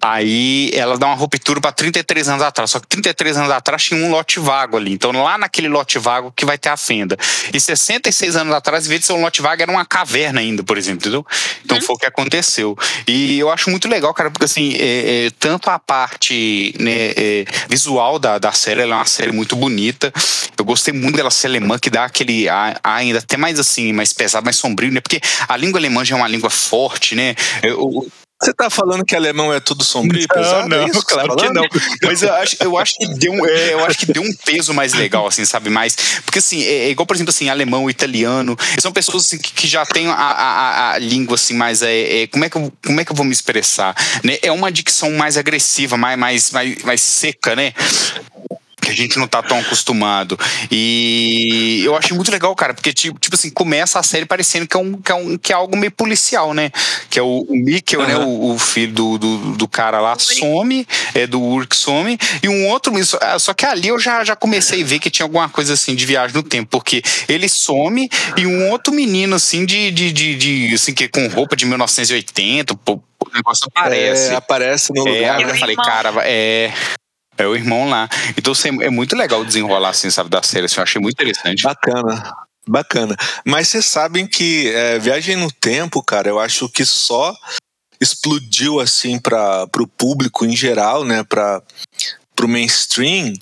Aí 0.07 0.71
ela 0.75 0.99
dá 0.99 1.07
uma 1.07 1.15
ruptura 1.15 1.63
para 1.63 1.73
33 1.73 2.29
anos 2.29 2.43
atrás. 2.43 2.71
Só 2.71 2.79
que 2.79 2.87
33 2.89 3.39
anos 3.39 3.51
atrás 3.51 3.85
tinha 3.85 3.99
um 3.99 4.11
lote 4.11 4.39
vago 4.39 4.77
ali. 4.77 4.93
Então, 4.93 5.11
lá 5.13 5.39
naquele 5.39 5.67
lote 5.67 5.99
vago 5.99 6.31
que 6.37 6.45
vai 6.45 6.59
ter 6.59 6.69
a 6.69 6.77
fenda. 6.77 7.17
E 7.55 7.59
66 7.59 8.37
anos 8.37 8.53
atrás, 8.55 8.85
em 8.85 8.91
vez 8.91 9.01
de 9.01 9.07
ser 9.07 9.15
um 9.15 9.23
lote 9.23 9.41
vago, 9.41 9.63
era 9.63 9.71
uma 9.71 9.87
caverna 9.87 10.41
ainda, 10.41 10.63
por 10.63 10.77
exemplo, 10.77 10.99
entendeu? 10.99 11.27
Então 11.65 11.81
foi 11.81 11.95
o 11.95 11.99
que 11.99 12.05
aconteceu. 12.05 12.77
E 13.09 13.39
eu 13.39 13.51
acho 13.51 13.71
muito 13.71 13.89
legal, 13.89 14.13
cara, 14.13 14.31
porque 14.31 14.45
assim, 14.45 14.75
é, 14.75 15.27
é, 15.27 15.31
tanto 15.39 15.71
a 15.71 15.79
parte 15.79 16.75
né, 16.79 17.13
é, 17.17 17.45
visual 17.71 18.19
da, 18.19 18.39
da 18.39 18.53
série, 18.53 18.83
ela 18.83 18.97
é 18.97 18.99
uma 18.99 19.07
série 19.07 19.33
muito 19.33 19.57
bonita. 19.57 20.13
Eu 20.59 20.67
gostei 20.67 20.93
muito 20.93 21.17
dela 21.17 21.31
ser 21.31 21.47
alemã, 21.47 21.79
que 21.79 21.89
dá 21.89 22.05
aquele 22.05 22.47
ar, 22.47 22.79
ar 22.83 22.99
ainda 22.99 23.21
até 23.21 23.39
mais 23.39 23.59
assim, 23.59 23.91
mais 23.95 24.13
pesado, 24.13 24.45
mais 24.45 24.57
sombrio, 24.57 24.93
né? 24.93 25.01
Porque 25.01 25.19
a 25.49 25.57
língua 25.57 25.81
alemã 25.81 26.05
já 26.05 26.15
é 26.15 26.19
uma 26.19 26.29
língua 26.29 26.51
forte, 26.51 27.15
né? 27.15 27.35
Eu, 27.63 28.07
Você 28.45 28.53
tá 28.53 28.69
falando 28.69 29.05
que 29.05 29.15
alemão 29.17 29.53
é 29.53 29.61
tudo 29.61 29.83
sombrio 29.83 30.23
e 30.23 30.27
pesado? 30.29 30.75
é 30.75 30.85
isso 30.85 31.05
que 31.05 31.13
você 31.13 31.17
tá 31.17 31.25
claro 31.25 31.37
que 31.37 31.49
não. 31.53 31.67
Mas 32.03 32.23
eu 32.23 32.33
acho, 32.35 32.57
eu 32.61 32.79
acho 32.79 32.95
que 32.97 33.07
deu, 33.15 33.33
um- 33.33 33.47
é, 33.47 33.73
eu 33.73 33.85
acho 33.87 33.99
que 33.99 34.07
deu 34.07 34.23
um 34.23 34.33
peso 34.45 34.75
mais 34.75 34.93
legal, 34.93 35.27
assim, 35.27 35.45
sabe? 35.45 35.71
Mais. 35.71 35.97
Porque 36.25 36.39
assim, 36.39 36.63
é, 36.63 36.87
é 36.87 36.91
igual, 36.91 37.07
por 37.07 37.17
exemplo, 37.17 37.31
assim, 37.31 37.49
alemão, 37.49 37.89
italiano. 37.89 38.57
São 38.79 38.93
pessoas 38.93 39.25
assim, 39.25 39.39
que, 39.39 39.53
que 39.53 39.67
já 39.67 39.85
têm 39.87 40.09
a, 40.09 40.13
a, 40.15 40.43
a- 40.43 40.93
a 40.93 40.99
língua, 40.99 41.37
assim, 41.37 41.55
mais. 41.55 41.83
É, 41.83 42.23
é, 42.23 42.27
como, 42.27 42.45
é 42.45 42.51
que 42.51 42.57
eu, 42.57 42.73
como 42.85 43.01
é 43.01 43.05
que 43.05 43.13
eu 43.13 43.17
vou 43.17 43.25
me 43.25 43.33
expressar? 43.33 43.95
Né? 44.23 44.39
É 44.43 44.53
uma 44.53 44.71
dicção 44.71 45.11
mais 45.13 45.37
agressiva, 45.37 45.97
mais, 45.97 46.19
mais, 46.19 46.51
mais, 46.51 46.83
mais 46.83 47.01
seca, 47.01 47.57
né? 47.57 47.73
Que 48.85 48.91
a 48.91 48.95
gente 48.95 49.19
não 49.19 49.27
tá 49.27 49.43
tão 49.43 49.59
acostumado. 49.59 50.39
E 50.71 51.83
eu 51.85 51.97
acho 51.97 52.15
muito 52.15 52.31
legal, 52.31 52.55
cara, 52.55 52.75
porque, 52.75 52.93
tipo, 52.93 53.19
tipo 53.19 53.35
assim, 53.35 53.51
começa 53.51 53.99
a 53.99 54.03
série 54.03 54.27
parecendo 54.27 54.67
que 54.67 54.77
é, 54.77 54.81
um, 54.81 55.01
que 55.01 55.11
é, 55.13 55.15
um, 55.15 55.39
que 55.39 55.53
é 55.53 55.57
algo 55.57 55.77
meio 55.77 55.91
policial, 55.93 56.53
né? 56.55 56.71
Que 57.11 57.19
é 57.19 57.23
o, 57.23 57.47
o 57.49 57.57
Mikkel, 57.57 58.07
né? 58.07 58.17
O, 58.17 58.53
o 58.55 58.59
filho 58.59 58.93
do, 58.93 59.19
do, 59.19 59.37
do 59.57 59.69
cara 59.69 60.01
lá 60.01 60.17
some, 60.19 60.87
é 61.15 61.27
do 61.27 61.41
Urk 61.41 61.77
some, 61.77 62.19
e 62.43 62.49
um 62.49 62.69
outro. 62.69 62.93
Só, 63.05 63.19
só 63.39 63.55
que 63.55 63.65
ali 63.67 63.89
eu 63.89 63.99
já, 63.99 64.23
já 64.25 64.37
comecei 64.37 64.83
a 64.83 64.87
ver 64.87 64.99
que 64.99 65.11
tinha 65.11 65.25
alguma 65.25 65.49
coisa 65.49 65.75
assim 65.75 65.95
de 65.95 66.05
viagem 66.07 66.35
no 66.37 66.43
tempo, 66.43 66.69
porque 66.71 67.03
ele 67.29 67.49
some 67.49 68.09
e 68.37 68.47
um 68.47 68.71
outro 68.71 68.93
menino, 68.93 69.37
assim, 69.37 69.65
de, 69.65 69.91
de, 69.91 70.13
de, 70.13 70.35
de 70.37 70.75
assim, 70.75 70.93
que 70.93 71.09
com 71.09 71.27
roupa 71.29 71.57
de 71.57 71.65
1980, 71.67 72.75
pô, 72.77 72.95
o 72.95 73.35
negócio 73.35 73.67
aparece. 73.75 74.33
É, 74.33 74.35
aparece 74.35 74.93
no 74.95 75.07
É, 75.09 75.13
lugar. 75.13 75.39
né? 75.39 75.53
eu 75.53 75.57
falei, 75.57 75.73
irmão. 75.75 75.87
cara, 75.87 76.13
é. 76.25 76.73
É 77.37 77.47
o 77.47 77.55
irmão 77.55 77.89
lá. 77.89 78.09
Então 78.37 78.53
assim, 78.53 78.69
é 78.83 78.91
muito 78.91 79.17
legal 79.17 79.41
o 79.41 79.45
desenrolar, 79.45 79.91
assim, 79.91 80.11
sabe, 80.11 80.31
da 80.31 80.43
série. 80.43 80.67
Assim, 80.67 80.77
eu 80.77 80.83
achei 80.83 81.01
muito 81.01 81.15
interessante. 81.15 81.63
Bacana. 81.63 82.35
Bacana. 82.67 83.17
Mas 83.45 83.69
vocês 83.69 83.85
sabem 83.85 84.27
que 84.27 84.69
é, 84.69 84.99
Viagem 84.99 85.37
no 85.37 85.51
Tempo, 85.51 86.03
cara, 86.03 86.29
eu 86.29 86.41
acho 86.41 86.69
que 86.69 86.85
só 86.85 87.37
explodiu 88.01 88.81
assim 88.81 89.19
para 89.19 89.69
o 89.79 89.87
público 89.87 90.45
em 90.45 90.57
geral, 90.57 91.05
né, 91.05 91.23
para 91.23 91.63
o 92.43 92.49
mainstream, 92.49 93.33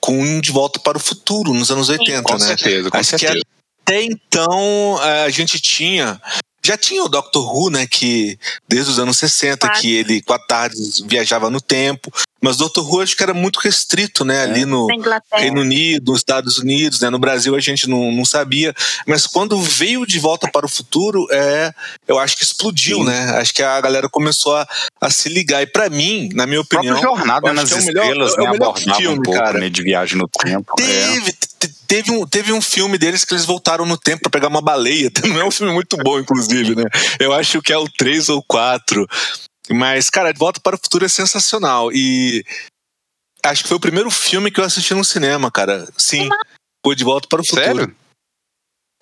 com 0.00 0.40
De 0.40 0.50
Volta 0.50 0.80
para 0.80 0.98
o 0.98 1.00
Futuro, 1.00 1.54
nos 1.54 1.70
anos 1.70 1.88
80, 1.88 2.22
com 2.22 2.32
né? 2.32 2.38
Certeza, 2.38 2.90
com 2.90 2.96
acho 2.96 3.10
certeza. 3.10 3.34
que 3.34 3.42
até 3.82 4.02
então 4.02 4.98
a 5.24 5.28
gente 5.28 5.60
tinha 5.60 6.20
já 6.64 6.76
tinha 6.76 7.02
o 7.02 7.08
Doctor 7.08 7.52
Who, 7.52 7.70
né, 7.70 7.88
que 7.88 8.38
desde 8.68 8.92
os 8.92 8.98
anos 9.00 9.16
60, 9.18 9.66
claro. 9.66 9.80
que 9.80 9.96
ele 9.96 10.22
com 10.22 10.32
a 10.32 10.38
tarde 10.38 10.76
viajava 11.06 11.50
no 11.50 11.60
tempo, 11.60 12.12
mas 12.42 12.60
o 12.60 12.68
Dr. 12.68 12.80
Who 12.80 13.00
acho 13.00 13.16
que 13.16 13.22
era 13.22 13.32
muito 13.32 13.60
restrito, 13.60 14.24
né? 14.24 14.42
Ali 14.42 14.64
no 14.64 14.88
Reino 15.32 15.60
Unido, 15.60 16.10
nos 16.10 16.18
Estados 16.18 16.58
Unidos, 16.58 17.00
né? 17.00 17.08
No 17.08 17.18
Brasil 17.18 17.54
a 17.54 17.60
gente 17.60 17.88
não, 17.88 18.10
não 18.10 18.24
sabia. 18.24 18.74
Mas 19.06 19.26
quando 19.26 19.56
veio 19.60 20.04
de 20.04 20.18
volta 20.18 20.50
para 20.50 20.66
o 20.66 20.68
futuro, 20.68 21.26
é, 21.30 21.72
eu 22.08 22.18
acho 22.18 22.36
que 22.36 22.42
explodiu, 22.42 22.98
Sim. 22.98 23.04
né? 23.04 23.38
Acho 23.38 23.54
que 23.54 23.62
a 23.62 23.80
galera 23.80 24.08
começou 24.08 24.56
a, 24.56 24.66
a 25.00 25.08
se 25.08 25.28
ligar. 25.28 25.62
E 25.62 25.66
para 25.66 25.88
mim, 25.88 26.30
na 26.34 26.44
minha 26.46 26.60
opinião. 26.60 27.00
Jornada 27.00 27.52
nas 27.52 27.70
é 27.70 27.78
Estrelas, 27.78 28.36
melhor, 28.36 28.38
né? 28.38 28.44
É 28.44 28.56
abordava 28.56 28.96
filme, 28.96 29.18
um 29.18 29.22
pouco, 29.22 29.38
cara. 29.38 29.58
Né, 29.60 29.70
de 29.70 29.82
viagem 29.82 30.18
no 30.18 30.28
tempo. 30.28 30.74
Teve, 30.76 31.30
é. 31.30 31.68
teve, 31.86 32.10
um, 32.10 32.26
teve 32.26 32.52
um 32.52 32.60
filme 32.60 32.98
deles 32.98 33.24
que 33.24 33.34
eles 33.34 33.44
voltaram 33.44 33.86
no 33.86 33.96
tempo 33.96 34.22
para 34.22 34.30
pegar 34.30 34.48
uma 34.48 34.60
baleia. 34.60 35.12
Não 35.24 35.40
é 35.40 35.44
um 35.44 35.50
filme 35.50 35.72
muito 35.72 35.96
bom, 35.98 36.18
inclusive, 36.18 36.74
né? 36.74 36.84
Eu 37.20 37.32
acho 37.32 37.62
que 37.62 37.72
é 37.72 37.78
o 37.78 37.88
3 37.88 38.30
ou 38.30 38.42
4. 38.42 39.06
Mas, 39.72 40.10
cara, 40.10 40.32
De 40.32 40.38
Volta 40.38 40.60
para 40.60 40.76
o 40.76 40.78
Futuro 40.78 41.04
é 41.04 41.08
sensacional. 41.08 41.90
E 41.92 42.44
acho 43.44 43.62
que 43.62 43.68
foi 43.68 43.76
o 43.76 43.80
primeiro 43.80 44.10
filme 44.10 44.50
que 44.50 44.60
eu 44.60 44.64
assisti 44.64 44.94
no 44.94 45.04
cinema, 45.04 45.50
cara. 45.50 45.88
Sim, 45.96 46.28
foi 46.84 46.94
De 46.94 47.04
Volta 47.04 47.28
para 47.28 47.40
o 47.40 47.44
Futuro. 47.44 47.64
Sério? 47.64 47.96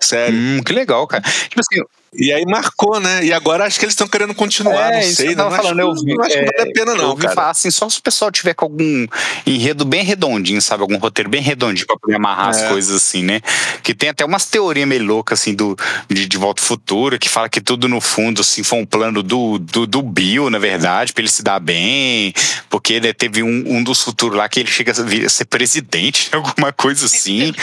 Sério. 0.01 0.39
Hum, 0.39 0.63
que 0.63 0.73
legal, 0.73 1.07
cara. 1.07 1.23
Tipo 1.23 1.61
assim, 1.61 1.83
e 2.13 2.33
aí 2.33 2.45
marcou, 2.45 2.99
né? 2.99 3.25
E 3.25 3.33
agora 3.33 3.65
acho 3.65 3.79
que 3.79 3.85
eles 3.85 3.93
estão 3.93 4.09
querendo 4.09 4.35
continuar, 4.35 4.93
é, 4.93 4.97
não 4.97 5.13
sei. 5.13 5.29
Eu 5.29 5.37
tava 5.37 5.51
não 5.51 5.57
falando, 5.57 5.81
acho, 5.81 5.89
eu 5.89 6.05
vi, 6.05 6.15
não 6.15 6.25
acho 6.25 6.37
é, 6.37 6.45
que 6.45 6.57
vale 6.57 6.71
a 6.71 6.73
pena, 6.73 6.95
não. 6.97 7.11
Eu 7.11 7.17
vi 7.17 7.29
falar 7.29 7.51
assim, 7.51 7.71
só 7.71 7.89
se 7.89 8.01
o 8.01 8.03
pessoal 8.03 8.33
tiver 8.33 8.53
com 8.53 8.65
algum 8.65 9.07
enredo 9.47 9.85
bem 9.85 10.03
redondinho, 10.03 10.61
sabe? 10.61 10.83
Algum 10.83 10.97
roteiro 10.97 11.31
bem 11.31 11.41
redondinho 11.41 11.87
pra 11.87 11.97
poder 11.97 12.17
amarrar 12.17 12.49
é. 12.49 12.51
as 12.51 12.69
coisas 12.69 12.97
assim, 12.97 13.23
né? 13.23 13.41
Que 13.85 13.95
tem 13.95 14.09
até 14.09 14.25
umas 14.25 14.45
teorias 14.47 14.89
meio 14.89 15.05
loucas, 15.05 15.41
assim, 15.41 15.55
do, 15.55 15.77
de, 16.09 16.27
de 16.27 16.37
Volta 16.37 16.61
ao 16.61 16.67
Futuro, 16.67 17.17
que 17.17 17.29
fala 17.29 17.49
que 17.49 17.61
tudo 17.61 17.89
no 17.89 18.01
fundo, 18.01 18.41
assim, 18.41 18.65
foi 18.65 18.81
um 18.81 18.87
plano 18.87 19.23
do, 19.23 19.59
do, 19.61 19.87
do 19.87 20.03
Bill, 20.03 20.51
na 20.51 20.59
verdade, 20.59 21.13
pra 21.13 21.23
ele 21.23 21.31
se 21.31 21.45
dar 21.45 21.61
bem, 21.61 22.35
porque 22.69 22.95
ele 22.95 23.15
teve 23.15 23.45
um, 23.45 23.77
um 23.77 23.85
dos 23.85 24.03
futuros 24.03 24.37
lá 24.37 24.49
que 24.49 24.59
ele 24.59 24.71
chega 24.71 24.91
a 24.91 25.29
ser 25.29 25.45
presidente, 25.45 26.29
alguma 26.35 26.73
coisa 26.73 27.07
assim. 27.07 27.55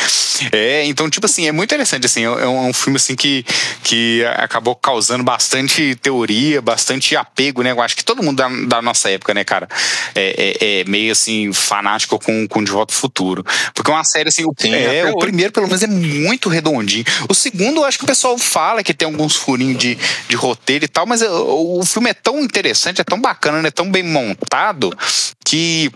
É, 0.54 0.86
então, 0.86 1.10
tipo 1.10 1.26
assim, 1.26 1.48
é 1.48 1.52
muito 1.52 1.70
interessante, 1.70 2.06
assim, 2.06 2.24
é 2.24 2.30
um, 2.30 2.40
é 2.40 2.70
um 2.70 2.74
filme, 2.74 2.96
assim, 2.96 3.14
que, 3.14 3.46
que 3.84 4.24
acabou 4.38 4.76
causando 4.76 5.24
bastante 5.24 5.96
teoria, 5.96 6.62
bastante 6.62 7.16
apego, 7.16 7.64
né? 7.64 7.72
Eu 7.72 7.82
acho 7.82 7.96
que 7.96 8.06
todo 8.06 8.22
mundo 8.22 8.38
da, 8.38 8.48
da 8.68 8.82
nossa 8.82 9.10
época, 9.10 9.34
né, 9.34 9.44
cara, 9.44 9.68
é, 10.14 10.56
é, 10.62 10.80
é, 10.80 10.84
meio 10.86 11.12
assim, 11.12 11.52
fanático 11.52 12.20
com, 12.20 12.48
com 12.48 12.64
De 12.64 12.72
Volta 12.72 12.94
ao 12.94 13.00
Futuro. 13.00 13.44
Porque 13.74 13.90
é 13.90 13.94
uma 13.94 14.04
série, 14.04 14.30
assim, 14.30 14.46
o, 14.46 14.54
Sim, 14.58 14.74
é, 14.74 15.06
o 15.12 15.18
primeiro, 15.18 15.52
pelo 15.52 15.68
menos, 15.68 15.82
é 15.82 15.88
muito 15.88 16.50
redondinho. 16.50 17.04
O 17.28 17.34
segundo, 17.34 17.82
eu 17.82 17.86
acho 17.86 17.98
que 17.98 18.04
o 18.04 18.08
pessoal 18.08 18.38
fala 18.38 18.84
que 18.84 18.94
tem 18.94 19.08
alguns 19.08 19.36
furinhos 19.36 19.78
de, 19.78 19.98
de 20.30 20.36
roteiro 20.36 20.86
e 20.86 20.88
tal, 20.88 21.06
mas 21.06 21.22
o, 21.22 21.80
o 21.80 21.86
filme 21.86 22.12
é 22.12 22.14
tão 22.14 22.40
interessante, 22.40 23.02
é 23.02 23.04
tão 23.04 23.20
bacana, 23.20 23.62
né? 23.62 23.70
É 23.70 23.72
tão 23.72 23.90
bem 23.90 24.04
montado 24.04 24.96
que 25.44 25.92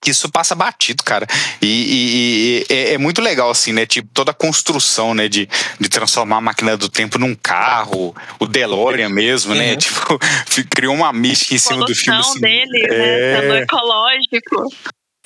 que 0.00 0.10
isso 0.10 0.30
passa 0.30 0.54
batido, 0.54 1.02
cara. 1.02 1.26
E, 1.60 1.66
e, 1.66 2.66
e 2.70 2.74
é, 2.74 2.94
é, 2.94 2.98
muito 2.98 3.20
legal, 3.20 3.50
assim, 3.50 3.72
né? 3.72 3.86
Tipo, 3.86 4.08
toda 4.12 4.30
a 4.30 4.34
construção, 4.34 5.14
né? 5.14 5.28
De, 5.28 5.48
de 5.78 5.88
transformar 5.88 6.36
a 6.36 6.40
máquina 6.40 6.76
do 6.76 6.88
tempo 6.88 7.18
num 7.18 7.34
carro, 7.34 8.14
o 8.38 8.46
DeLorean 8.46 9.08
mesmo, 9.08 9.54
né? 9.54 9.60
uhum. 9.60 9.70
né? 9.70 9.76
Tipo, 9.76 10.18
criou 10.70 10.94
uma 10.94 11.12
mística 11.12 11.54
em 11.54 11.58
cima 11.58 11.84
do 11.84 11.94
filme. 11.94 12.20
Assim, 12.20 12.40
dele, 12.40 12.86
é... 12.88 13.48
né? 13.48 13.58
ecológico. 13.60 14.68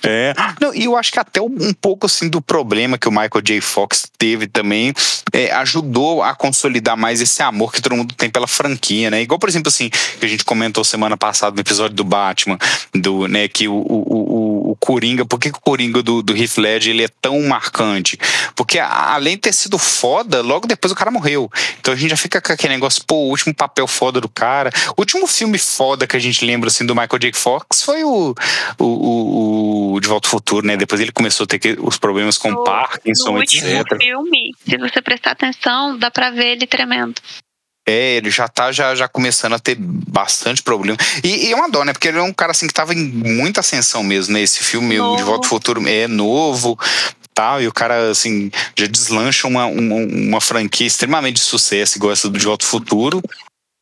É, 0.05 0.35
não, 0.61 0.75
e 0.75 0.85
eu 0.85 0.97
acho 0.97 1.12
que 1.12 1.21
até 1.21 1.41
um 1.41 1.73
pouco 1.73 2.07
assim 2.07 2.29
do 2.29 2.43
problema 2.43 2.99
que 2.99 3.09
o 3.09 3.11
Michael 3.11 3.41
J. 3.43 3.61
Fox 3.61 4.11
teve 4.19 4.49
também 4.49 4.93
é, 5.33 5.52
ajudou 5.52 6.23
a 6.23 6.35
consolidar 6.35 6.97
mais 6.97 7.21
esse 7.21 7.41
amor 7.43 7.73
que 7.73 7.81
todo 7.81 7.95
mundo 7.95 8.12
tem 8.14 8.29
pela 8.29 8.49
franquia, 8.49 9.11
né? 9.11 9.23
Igual, 9.23 9.38
por 9.38 9.49
exemplo, 9.49 9.69
assim, 9.69 9.88
que 9.88 10.26
a 10.26 10.29
gente 10.29 10.45
comentou 10.45 10.83
semana 10.83 11.17
passada 11.17 11.55
no 11.55 11.61
episódio 11.61 11.95
do 11.95 12.02
Batman, 12.02 12.59
do, 12.93 13.29
né, 13.29 13.47
que 13.47 13.69
o, 13.69 13.75
o, 13.75 14.32
o, 14.73 14.75
o 14.75 14.76
Coringa, 14.76 15.25
por 15.25 15.38
que, 15.38 15.50
que 15.50 15.59
o 15.59 15.61
Coringa 15.61 16.02
do, 16.02 16.23
do 16.23 16.37
Heath 16.37 16.57
Ledger 16.59 16.95
ele 16.95 17.05
é 17.05 17.09
tão 17.21 17.41
marcante? 17.43 18.19
Porque 18.55 18.79
além 18.79 19.35
de 19.35 19.43
ter 19.43 19.52
sido 19.52 19.79
foda, 19.79 20.41
logo 20.41 20.67
depois 20.67 20.93
o 20.93 20.97
cara 20.97 21.11
morreu. 21.11 21.50
Então 21.81 21.93
a 21.93 21.97
gente 21.97 22.11
já 22.11 22.17
fica 22.17 22.41
com 22.41 22.52
aquele 22.52 22.75
negócio, 22.75 23.02
pô, 23.07 23.17
o 23.17 23.29
último 23.29 23.55
papel 23.55 23.87
foda 23.87 24.21
do 24.21 24.29
cara. 24.29 24.71
O 24.97 25.02
último 25.02 25.26
filme 25.26 25.59
foda 25.59 26.07
que 26.07 26.17
a 26.17 26.21
gente 26.21 26.45
lembra, 26.45 26.69
assim, 26.69 26.87
do 26.87 26.95
Michael 26.95 27.19
J. 27.19 27.33
Fox 27.33 27.83
foi 27.83 28.05
o, 28.05 28.35
o, 28.79 29.95
o 29.95 30.00
de 30.00 30.09
Volta 30.09 30.26
ao 30.26 30.31
Futuro, 30.31 30.67
né? 30.67 30.76
Depois 30.76 31.00
ele 31.00 31.12
começou 31.12 31.45
a 31.45 31.47
ter 31.47 31.79
os 31.81 31.99
problemas 31.99 32.38
com 32.38 32.50
no, 32.50 32.64
Parkinson, 32.64 33.33
no 33.33 33.43
etc. 33.43 33.62
No 33.91 33.99
filme, 33.99 34.55
se 34.64 34.76
você 34.79 35.02
prestar 35.02 35.33
atenção, 35.33 35.99
dá 35.99 36.11
pra 36.11 36.31
ver 36.31 36.52
ele 36.52 36.67
tremendo. 36.67 37.14
É, 37.87 38.17
ele 38.17 38.31
já 38.31 38.47
tá 38.47 38.71
já, 38.71 38.95
já 38.95 39.09
começando 39.09 39.55
a 39.55 39.59
ter 39.59 39.77
bastante 39.79 40.62
problema. 40.62 40.97
E, 41.23 41.49
e 41.49 41.53
é 41.53 41.57
uma 41.57 41.69
dó, 41.69 41.85
né? 41.85 41.93
Porque 41.93 42.09
ele 42.09 42.19
é 42.19 42.23
um 42.23 42.33
cara 42.33 42.53
assim 42.53 42.67
que 42.67 42.75
tava 42.75 42.95
em 42.95 43.05
muita 43.05 43.61
ascensão 43.61 44.05
mesmo, 44.05 44.35
né? 44.35 44.41
Esse 44.41 44.62
filme 44.62 44.97
novo. 44.97 45.17
de 45.17 45.23
Volta 45.23 45.47
ao 45.47 45.51
Futuro 45.51 45.87
é 45.89 46.07
novo, 46.07 46.79
tal, 47.35 47.61
e 47.61 47.67
o 47.67 47.73
cara, 47.73 48.11
assim, 48.11 48.51
já 48.77 48.87
deslancha 48.87 49.49
uma, 49.49 49.67
uma, 49.67 49.97
uma 49.97 50.41
franquia 50.41 50.87
extremamente 50.87 51.37
de 51.37 51.43
sucesso, 51.43 51.99
igual 51.99 52.12
essa 52.12 52.29
do 52.29 52.39
De 52.39 52.45
Volta 52.45 52.65
ao 52.65 52.71
Futuro. 52.71 53.23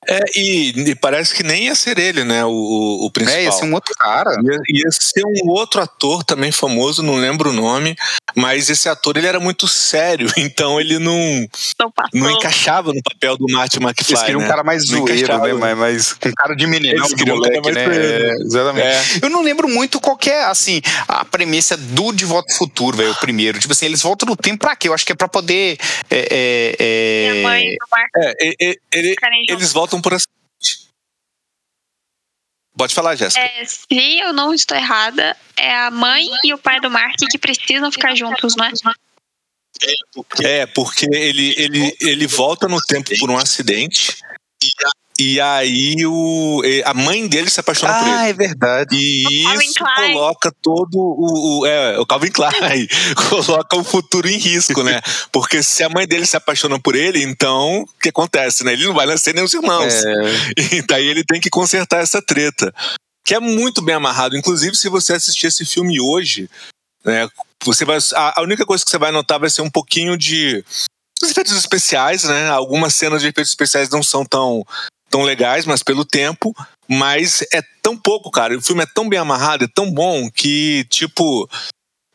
É, 0.09 0.19
e, 0.35 0.91
e, 0.91 0.95
parece 0.95 1.35
que 1.35 1.43
nem 1.43 1.65
ia 1.65 1.75
ser 1.75 1.99
ele, 1.99 2.25
né? 2.25 2.43
O, 2.45 3.07
o 3.07 3.11
principal. 3.11 3.39
É, 3.39 3.45
ia 3.45 3.53
ser 3.53 3.67
um 3.67 3.75
outro 3.75 3.95
cara. 3.95 4.31
Ia, 4.43 4.59
ia, 4.69 4.91
ser 4.91 5.23
um 5.27 5.51
outro 5.51 5.83
ator 5.83 6.25
também 6.25 6.51
famoso, 6.51 7.03
não 7.03 7.17
lembro 7.17 7.51
o 7.51 7.53
nome, 7.53 7.95
mas 8.35 8.71
esse 8.71 8.89
ator 8.89 9.17
ele 9.17 9.27
era 9.27 9.41
muito 9.41 9.67
sério, 9.69 10.31
então 10.37 10.81
ele 10.81 10.99
não, 10.99 11.47
não, 11.79 11.93
não 12.15 12.31
encaixava 12.31 12.93
no 12.93 13.03
papel 13.03 13.37
do 13.37 13.47
Marty 13.51 13.79
McFly. 13.79 14.13
Eles 14.13 14.23
queriam 14.23 14.41
né? 14.41 14.47
um 14.47 14.49
cara 14.49 14.63
mais 14.63 14.87
zoeiro, 14.87 15.39
né? 15.39 15.55
Mas, 15.55 15.79
mas, 15.79 16.13
com 16.13 16.33
cara 16.33 16.55
de 16.55 16.67
menino, 16.67 16.99
Eles 16.99 17.15
queriam 17.15 17.37
moleque, 17.37 17.69
um 17.69 17.73
né? 17.73 17.85
É, 17.85 18.33
exatamente. 18.41 18.87
É. 18.87 19.03
Eu 19.23 19.31
não 19.31 19.43
lembro 19.43 19.69
muito 19.69 20.01
qual 20.01 20.19
é, 20.27 20.45
assim, 20.45 20.81
a 21.09 21.25
premissa 21.25 21.77
do 21.77 22.13
De 22.13 22.25
Volta 22.25 22.53
ao 22.53 22.59
Futuro, 22.59 22.97
velho, 22.97 23.13
o 23.13 23.17
primeiro. 23.17 23.59
Tipo 23.59 23.73
assim, 23.73 23.87
eles 23.87 24.03
voltam 24.03 24.29
no 24.29 24.37
tempo 24.37 24.59
pra 24.59 24.77
quê? 24.77 24.89
Eu 24.89 24.95
acho 24.95 25.05
que 25.05 25.13
é 25.13 25.15
pra 25.15 25.29
poder. 25.29 25.79
É, 26.11 26.29
é, 26.31 26.77
é... 26.79 27.33
Minha 27.33 27.43
mãe 27.43 27.65
do 27.71 27.87
Marco. 27.91 28.11
É, 28.17 28.35
ele, 28.93 29.17
eles 29.49 29.73
voltam 29.73 30.01
por 30.01 30.13
Pode 32.81 32.95
falar, 32.95 33.15
Jéssica. 33.15 33.45
É, 33.45 33.63
se 33.67 34.19
eu 34.21 34.33
não 34.33 34.55
estou 34.55 34.75
errada, 34.75 35.37
é 35.55 35.71
a 35.71 35.91
mãe 35.91 36.27
e 36.43 36.55
o 36.55 36.57
pai 36.57 36.81
do 36.81 36.91
Mark 36.91 37.15
que 37.31 37.37
precisam 37.37 37.93
ficar 37.93 38.15
juntos, 38.15 38.57
não 38.57 38.65
é? 38.65 38.71
É, 40.43 40.65
porque 40.65 41.05
ele, 41.13 41.55
ele, 41.59 41.95
ele 42.01 42.27
volta 42.27 42.67
no 42.69 42.81
tempo 42.81 43.11
por 43.19 43.31
um 43.31 43.37
acidente 43.37 44.17
e 45.23 45.39
aí 45.39 45.97
o, 46.07 46.63
a 46.83 46.95
mãe 46.95 47.29
dele 47.29 47.51
se 47.51 47.61
apaixona 47.61 47.93
ah, 47.93 47.99
por 47.99 48.09
ele. 48.09 48.17
Ah, 48.17 48.29
é 48.29 48.33
verdade. 48.33 48.97
E 48.97 49.45
isso 49.67 49.85
coloca 49.95 50.51
todo 50.63 50.95
o, 50.97 51.61
o, 51.61 51.67
é, 51.67 51.99
o 51.99 52.07
Calvin 52.07 52.31
Klein 52.31 52.89
coloca 53.29 53.77
o 53.77 53.85
futuro 53.85 54.27
em 54.27 54.39
risco, 54.39 54.83
né? 54.83 54.99
Porque 55.31 55.63
se 55.63 55.83
a 55.83 55.91
mãe 55.91 56.07
dele 56.07 56.25
se 56.25 56.39
apaixona 56.39 56.81
por 56.81 56.97
ele, 56.97 57.23
então 57.23 57.83
o 57.83 57.87
que 58.01 58.09
acontece, 58.09 58.65
né? 58.65 58.73
Ele 58.73 58.87
não 58.87 58.95
vai 58.95 59.05
nascer 59.05 59.35
nem 59.35 59.45
os 59.45 59.53
irmãos. 59.53 59.93
É. 59.93 60.71
E 60.81 60.83
daí 60.87 61.07
ele 61.07 61.23
tem 61.23 61.39
que 61.39 61.51
consertar 61.51 62.01
essa 62.01 62.23
treta. 62.23 62.73
Que 63.23 63.35
é 63.35 63.41
muito 63.41 63.83
bem 63.83 63.97
amarrado. 63.97 64.39
Inclusive, 64.39 64.75
se 64.75 64.89
você 64.89 65.13
assistir 65.13 65.49
esse 65.49 65.67
filme 65.67 66.01
hoje, 66.01 66.49
né? 67.05 67.29
Você 67.65 67.85
vai, 67.85 67.99
a, 68.15 68.41
a 68.41 68.43
única 68.43 68.65
coisa 68.65 68.83
que 68.83 68.91
você 68.91 68.97
vai 68.97 69.13
notar 69.13 69.39
vai 69.39 69.51
ser 69.51 69.61
um 69.61 69.71
pouquinho 69.71 70.17
de 70.17 70.65
os 71.23 71.31
efeitos 71.31 71.53
especiais, 71.53 72.25
né? 72.25 72.49
Algumas 72.49 72.95
cenas 72.95 73.21
de 73.21 73.29
efeitos 73.29 73.53
especiais 73.53 73.91
não 73.91 74.03
são 74.03 74.25
tão 74.25 74.65
tão 75.11 75.23
legais, 75.23 75.67
mas 75.67 75.83
pelo 75.83 76.05
tempo, 76.05 76.55
mas 76.89 77.43
é 77.53 77.61
tão 77.83 77.97
pouco, 77.97 78.31
cara. 78.31 78.57
O 78.57 78.63
filme 78.63 78.83
é 78.83 78.87
tão 78.87 79.09
bem 79.09 79.19
amarrado, 79.19 79.65
é 79.65 79.69
tão 79.69 79.93
bom 79.93 80.31
que, 80.31 80.87
tipo, 80.89 81.49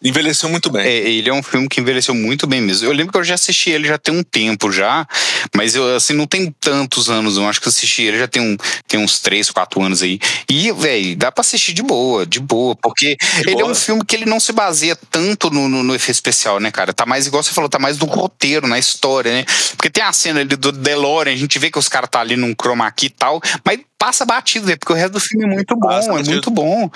Envelheceu 0.05 0.47
muito 0.47 0.69
bem. 0.69 0.85
É, 0.85 1.09
ele 1.09 1.27
é 1.27 1.33
um 1.33 1.41
filme 1.41 1.67
que 1.67 1.81
envelheceu 1.81 2.13
muito 2.13 2.45
bem 2.45 2.61
mesmo. 2.61 2.87
Eu 2.87 2.93
lembro 2.93 3.11
que 3.11 3.17
eu 3.17 3.23
já 3.23 3.33
assisti 3.33 3.71
ele 3.71 3.87
já 3.87 3.97
tem 3.97 4.15
um 4.15 4.21
tempo 4.21 4.71
já, 4.71 5.07
mas 5.55 5.73
eu 5.73 5.95
assim 5.95 6.13
não 6.13 6.27
tem 6.27 6.53
tantos 6.59 7.09
anos. 7.09 7.37
Eu 7.37 7.49
acho 7.49 7.59
que 7.59 7.67
eu 7.67 7.71
assisti 7.71 8.03
ele 8.03 8.19
já 8.19 8.27
tem, 8.27 8.39
um, 8.39 8.55
tem 8.87 8.99
uns 8.99 9.19
3, 9.19 9.49
4 9.49 9.81
anos 9.81 10.03
aí. 10.03 10.19
E, 10.47 10.71
velho, 10.71 11.15
dá 11.15 11.31
pra 11.31 11.41
assistir 11.41 11.73
de 11.73 11.81
boa, 11.81 12.23
de 12.23 12.39
boa, 12.39 12.75
porque 12.75 13.15
de 13.15 13.41
ele 13.41 13.53
boa. 13.53 13.63
é 13.63 13.71
um 13.71 13.73
filme 13.73 14.05
que 14.05 14.15
ele 14.15 14.25
não 14.25 14.39
se 14.39 14.51
baseia 14.51 14.95
tanto 15.09 15.49
no, 15.49 15.67
no, 15.67 15.81
no, 15.81 15.95
efeito 15.95 16.17
especial, 16.17 16.59
né, 16.59 16.69
cara? 16.69 16.93
Tá 16.93 17.07
mais, 17.07 17.25
igual 17.25 17.41
você 17.41 17.51
falou, 17.51 17.67
tá 17.67 17.79
mais 17.79 17.97
do 17.97 18.05
roteiro, 18.05 18.67
na 18.67 18.77
história, 18.77 19.31
né? 19.31 19.45
Porque 19.75 19.89
tem 19.89 20.03
a 20.03 20.13
cena 20.13 20.41
ali 20.41 20.55
do 20.55 20.71
DeLorean, 20.71 21.33
a 21.33 21.37
gente 21.37 21.57
vê 21.57 21.71
que 21.71 21.79
os 21.79 21.89
caras 21.89 22.11
tá 22.11 22.19
ali 22.19 22.35
num 22.35 22.53
chroma 22.53 22.91
key 22.91 23.07
e 23.07 23.09
tal, 23.09 23.41
mas 23.65 23.79
passa 23.97 24.23
batido, 24.23 24.67
velho, 24.67 24.77
porque 24.77 24.93
o 24.93 24.95
resto 24.95 25.13
do 25.13 25.19
filme 25.19 25.45
é 25.45 25.47
muito 25.47 25.75
bom, 25.75 25.87
passa 25.87 26.09
é 26.09 26.13
batido. 26.13 26.29
muito 26.29 26.51
bom. 26.51 26.91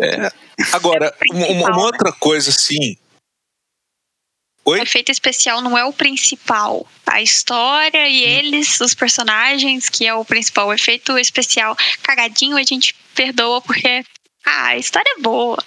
É. 0.00 0.30
Agora, 0.72 1.14
uma, 1.30 1.46
uma, 1.46 1.84
outra 1.84 2.12
coisa 2.12 2.50
assim. 2.50 2.96
Oi? 4.64 4.80
O 4.80 4.82
efeito 4.82 5.10
especial 5.10 5.62
não 5.62 5.78
é 5.78 5.84
o 5.84 5.92
principal. 5.92 6.86
A 7.06 7.22
história 7.22 8.08
e 8.08 8.22
hum. 8.22 8.38
eles, 8.38 8.80
os 8.80 8.94
personagens, 8.94 9.88
que 9.88 10.06
é 10.06 10.14
o 10.14 10.24
principal. 10.24 10.68
O 10.68 10.72
efeito 10.72 11.16
especial 11.16 11.76
cagadinho 12.02 12.56
a 12.56 12.62
gente 12.62 12.94
perdoa 13.14 13.60
porque 13.60 14.04
ah, 14.44 14.66
a 14.68 14.76
história 14.76 15.10
é 15.16 15.20
boa. 15.20 15.58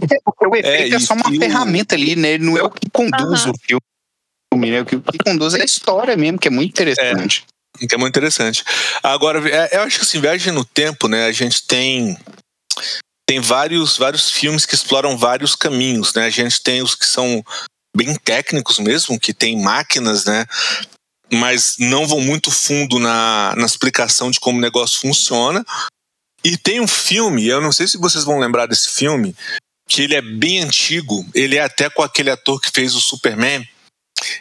É, 0.00 0.20
porque 0.24 0.46
o 0.46 0.56
efeito 0.56 0.94
é, 0.94 0.96
é 0.96 1.00
só 1.00 1.14
uma 1.14 1.30
ferramenta 1.30 1.94
ali, 1.94 2.16
né? 2.16 2.32
Ele 2.32 2.44
não 2.44 2.58
é 2.58 2.62
o 2.62 2.70
que 2.70 2.88
conduz 2.90 3.44
uhum. 3.44 3.52
o 3.52 3.54
filme, 3.58 4.70
né? 4.70 4.80
O 4.80 4.86
que, 4.86 4.96
o 4.96 5.02
que 5.02 5.18
conduz 5.18 5.54
é 5.54 5.62
a 5.62 5.64
história 5.64 6.16
mesmo, 6.16 6.38
que 6.38 6.48
é 6.48 6.50
muito 6.50 6.70
interessante. 6.70 7.44
É, 7.80 7.86
que 7.86 7.94
é 7.94 7.98
muito 7.98 8.12
interessante. 8.12 8.64
Agora, 9.02 9.38
é, 9.48 9.76
eu 9.76 9.82
acho 9.82 9.98
que 9.98 10.04
assim, 10.04 10.20
viagem 10.20 10.52
no 10.52 10.64
tempo, 10.64 11.08
né? 11.08 11.26
A 11.26 11.32
gente 11.32 11.66
tem 11.66 12.16
tem 13.26 13.40
vários, 13.40 13.96
vários 13.96 14.30
filmes 14.30 14.66
que 14.66 14.74
exploram 14.74 15.16
vários 15.16 15.54
caminhos, 15.56 16.12
né? 16.14 16.26
A 16.26 16.30
gente 16.30 16.62
tem 16.62 16.82
os 16.82 16.94
que 16.94 17.06
são 17.06 17.42
bem 17.96 18.14
técnicos 18.16 18.78
mesmo, 18.78 19.18
que 19.18 19.32
tem 19.32 19.60
máquinas, 19.60 20.24
né? 20.24 20.44
Mas 21.32 21.76
não 21.78 22.06
vão 22.06 22.20
muito 22.20 22.50
fundo 22.50 22.98
na, 22.98 23.54
na 23.56 23.66
explicação 23.66 24.30
de 24.30 24.38
como 24.38 24.58
o 24.58 24.62
negócio 24.62 25.00
funciona. 25.00 25.64
E 26.44 26.58
tem 26.58 26.80
um 26.80 26.86
filme, 26.86 27.46
eu 27.46 27.60
não 27.60 27.72
sei 27.72 27.86
se 27.86 27.96
vocês 27.96 28.24
vão 28.24 28.38
lembrar 28.38 28.66
desse 28.66 28.90
filme, 28.90 29.34
que 29.88 30.02
ele 30.02 30.14
é 30.14 30.20
bem 30.20 30.62
antigo, 30.62 31.26
ele 31.34 31.56
é 31.56 31.62
até 31.62 31.88
com 31.88 32.02
aquele 32.02 32.30
ator 32.30 32.60
que 32.60 32.70
fez 32.70 32.94
o 32.94 33.00
Superman, 33.00 33.66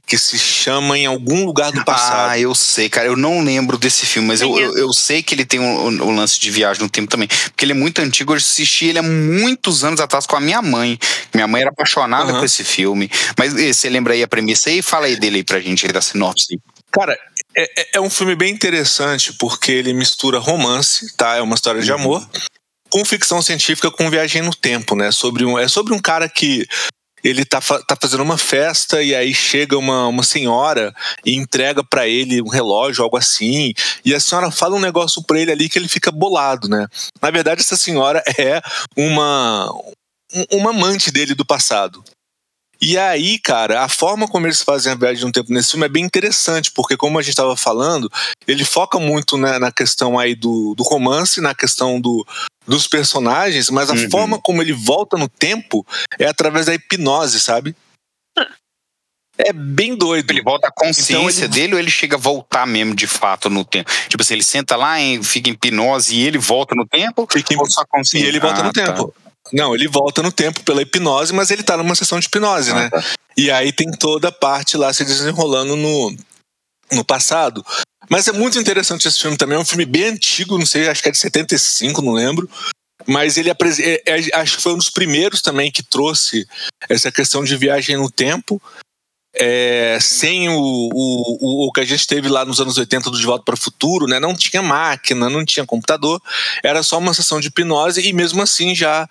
que 0.05 0.17
se 0.17 0.37
chama 0.37 0.97
Em 0.97 1.05
Algum 1.05 1.45
Lugar 1.45 1.71
do 1.71 1.83
Passado. 1.83 2.31
Ah, 2.31 2.39
eu 2.39 2.53
sei, 2.53 2.89
cara. 2.89 3.07
Eu 3.07 3.17
não 3.17 3.41
lembro 3.43 3.77
desse 3.77 4.05
filme, 4.05 4.27
mas 4.27 4.41
eu, 4.41 4.57
eu, 4.59 4.77
eu, 4.77 4.93
sei 4.93 5.23
que 5.23 5.33
ele 5.33 5.45
tem 5.45 5.59
um, 5.59 5.87
um, 5.87 6.15
lance 6.15 6.39
de 6.39 6.51
viagem 6.51 6.83
no 6.83 6.89
tempo 6.89 7.09
também. 7.09 7.27
Porque 7.27 7.65
ele 7.65 7.71
é 7.71 7.75
muito 7.75 7.99
antigo, 7.99 8.33
eu 8.33 8.37
assisti 8.37 8.87
ele 8.87 8.99
há 8.99 9.03
muitos 9.03 9.83
anos 9.83 9.99
atrás 9.99 10.25
com 10.25 10.35
a 10.35 10.39
minha 10.39 10.61
mãe. 10.61 10.97
Minha 11.33 11.47
mãe 11.47 11.61
era 11.61 11.71
apaixonada 11.71 12.31
uhum. 12.31 12.39
por 12.39 12.45
esse 12.45 12.63
filme. 12.63 13.09
Mas 13.37 13.53
você 13.53 13.89
lembra 13.89 14.13
aí 14.13 14.23
a 14.23 14.27
premissa 14.27 14.69
aí? 14.69 14.81
Fala 14.81 15.07
aí 15.07 15.15
dele 15.15 15.37
aí 15.37 15.43
pra 15.43 15.59
gente, 15.59 15.85
aí 15.85 15.91
da 15.91 16.01
sinopse. 16.01 16.59
Cara, 16.91 17.17
é, 17.55 17.81
é, 17.81 17.87
é 17.93 18.01
um 18.01 18.09
filme 18.09 18.35
bem 18.35 18.53
interessante 18.53 19.33
porque 19.33 19.71
ele 19.71 19.93
mistura 19.93 20.37
romance, 20.37 21.15
tá? 21.15 21.35
É 21.35 21.41
uma 21.41 21.55
história 21.55 21.81
de 21.81 21.91
uhum. 21.91 21.99
amor 21.99 22.29
com 22.89 23.03
ficção 23.03 23.41
científica 23.41 23.89
com 23.89 24.07
viagem 24.07 24.43
no 24.43 24.53
tempo, 24.53 24.95
né? 24.95 25.11
Sobre 25.11 25.43
um, 25.43 25.57
é 25.57 25.67
sobre 25.67 25.95
um 25.95 25.99
cara 25.99 26.29
que 26.29 26.67
ele 27.23 27.45
tá, 27.45 27.61
tá 27.61 27.95
fazendo 27.99 28.21
uma 28.21 28.37
festa 28.37 29.01
e 29.01 29.15
aí 29.15 29.33
chega 29.33 29.77
uma, 29.77 30.07
uma 30.07 30.23
senhora 30.23 30.93
e 31.25 31.35
entrega 31.35 31.83
para 31.83 32.07
ele 32.07 32.41
um 32.41 32.49
relógio, 32.49 33.03
algo 33.03 33.17
assim, 33.17 33.73
e 34.03 34.13
a 34.13 34.19
senhora 34.19 34.51
fala 34.51 34.75
um 34.75 34.79
negócio 34.79 35.23
para 35.23 35.39
ele 35.39 35.51
ali 35.51 35.69
que 35.69 35.79
ele 35.79 35.87
fica 35.87 36.11
bolado, 36.11 36.67
né? 36.67 36.87
Na 37.21 37.31
verdade, 37.31 37.61
essa 37.61 37.77
senhora 37.77 38.21
é 38.37 38.61
uma 38.97 39.69
uma 40.51 40.71
amante 40.71 41.11
dele 41.11 41.35
do 41.35 41.45
passado. 41.45 42.03
E 42.85 42.97
aí, 42.97 43.39
cara, 43.39 43.83
a 43.83 43.87
forma 43.87 44.27
como 44.27 44.45
eles 44.45 44.61
fazem 44.61 44.91
a 44.91 44.95
viagem 44.95 45.23
no 45.23 45.31
tempo 45.31 45.53
nesse 45.53 45.71
filme 45.71 45.85
é 45.85 45.89
bem 45.89 46.03
interessante, 46.03 46.69
porque 46.69 46.97
como 46.97 47.17
a 47.17 47.21
gente 47.21 47.31
estava 47.31 47.55
falando, 47.55 48.11
ele 48.45 48.65
foca 48.65 48.99
muito 48.99 49.37
né, 49.37 49.57
na 49.57 49.71
questão 49.71 50.19
aí 50.19 50.35
do, 50.35 50.75
do 50.75 50.83
romance, 50.83 51.39
na 51.39 51.55
questão 51.55 52.01
do, 52.01 52.27
dos 52.67 52.85
personagens, 52.85 53.69
mas 53.69 53.89
a 53.89 53.93
uhum. 53.93 54.09
forma 54.09 54.41
como 54.41 54.61
ele 54.61 54.73
volta 54.73 55.17
no 55.17 55.29
tempo 55.29 55.85
é 56.19 56.25
através 56.25 56.65
da 56.65 56.73
hipnose, 56.73 57.39
sabe? 57.39 57.73
É 59.37 59.53
bem 59.53 59.95
doido. 59.95 60.29
Ele 60.29 60.43
volta 60.43 60.67
à 60.67 60.71
consciência 60.71 61.13
então 61.13 61.29
ele... 61.29 61.47
dele 61.47 61.73
ou 61.73 61.79
ele 61.79 61.89
chega 61.89 62.17
a 62.17 62.19
voltar 62.19 62.67
mesmo 62.67 62.93
de 62.93 63.07
fato 63.07 63.49
no 63.49 63.63
tempo? 63.63 63.89
Tipo 64.07 64.21
assim, 64.21 64.35
ele 64.35 64.43
senta 64.43 64.75
lá, 64.75 64.99
e 65.01 65.23
fica 65.23 65.49
em 65.49 65.53
hipnose 65.53 66.15
e 66.15 66.27
ele 66.27 66.37
volta 66.37 66.75
no 66.75 66.85
tempo? 66.85 67.27
Fica 67.31 67.53
em... 67.53 67.57
Ou 67.57 67.69
só 67.69 67.83
consciência? 67.87 68.25
E 68.25 68.27
ele 68.27 68.39
volta 68.39 68.59
ah, 68.59 68.63
no 68.65 68.73
tá. 68.73 69.22
Não, 69.53 69.75
ele 69.75 69.87
volta 69.87 70.23
no 70.23 70.31
tempo 70.31 70.63
pela 70.63 70.81
hipnose, 70.81 71.31
mas 71.31 71.51
ele 71.51 71.61
tá 71.61 71.77
numa 71.77 71.93
sessão 71.93 72.19
de 72.19 72.25
hipnose, 72.25 72.71
ah, 72.71 72.75
né? 72.75 72.89
Tá. 72.89 73.03
E 73.37 73.51
aí 73.51 73.71
tem 73.71 73.91
toda 73.91 74.29
a 74.29 74.31
parte 74.31 74.75
lá 74.75 74.91
se 74.91 75.05
desenrolando 75.05 75.75
no, 75.75 76.15
no 76.91 77.05
passado. 77.05 77.63
Mas 78.09 78.27
é 78.27 78.31
muito 78.31 78.59
interessante 78.59 79.07
esse 79.07 79.19
filme 79.19 79.37
também. 79.37 79.55
É 79.55 79.61
um 79.61 79.65
filme 79.65 79.85
bem 79.85 80.05
antigo, 80.05 80.57
não 80.57 80.65
sei, 80.65 80.87
acho 80.87 81.03
que 81.03 81.09
é 81.09 81.11
de 81.11 81.17
75, 81.17 82.01
não 82.01 82.13
lembro. 82.13 82.49
Mas 83.05 83.37
ele 83.37 83.49
é, 83.49 83.55
é, 84.05 84.39
acho 84.39 84.57
que 84.57 84.63
foi 84.63 84.73
um 84.73 84.77
dos 84.77 84.89
primeiros 84.89 85.41
também 85.41 85.71
que 85.71 85.83
trouxe 85.83 86.47
essa 86.89 87.11
questão 87.11 87.43
de 87.43 87.55
viagem 87.55 87.97
no 87.97 88.09
tempo. 88.09 88.61
É, 89.35 89.97
sem 89.99 90.47
o, 90.47 90.59
o, 90.61 91.67
o, 91.67 91.71
que 91.71 91.81
a 91.81 91.85
gente 91.85 92.05
teve 92.05 92.29
lá 92.29 92.45
nos 92.45 92.59
anos 92.59 92.77
80 92.77 93.09
do 93.09 93.17
De 93.17 93.25
Volta 93.25 93.43
para 93.43 93.55
o 93.55 93.57
Futuro, 93.57 94.05
né? 94.05 94.19
Não 94.19 94.35
tinha 94.35 94.61
máquina, 94.61 95.27
não 95.27 95.43
tinha 95.43 95.65
computador, 95.65 96.21
era 96.63 96.83
só 96.83 96.99
uma 96.99 97.15
sessão 97.15 97.39
de 97.39 97.47
hipnose 97.47 97.99
e 97.99 98.13
mesmo 98.13 98.43
assim 98.43 98.75
já 98.75 99.09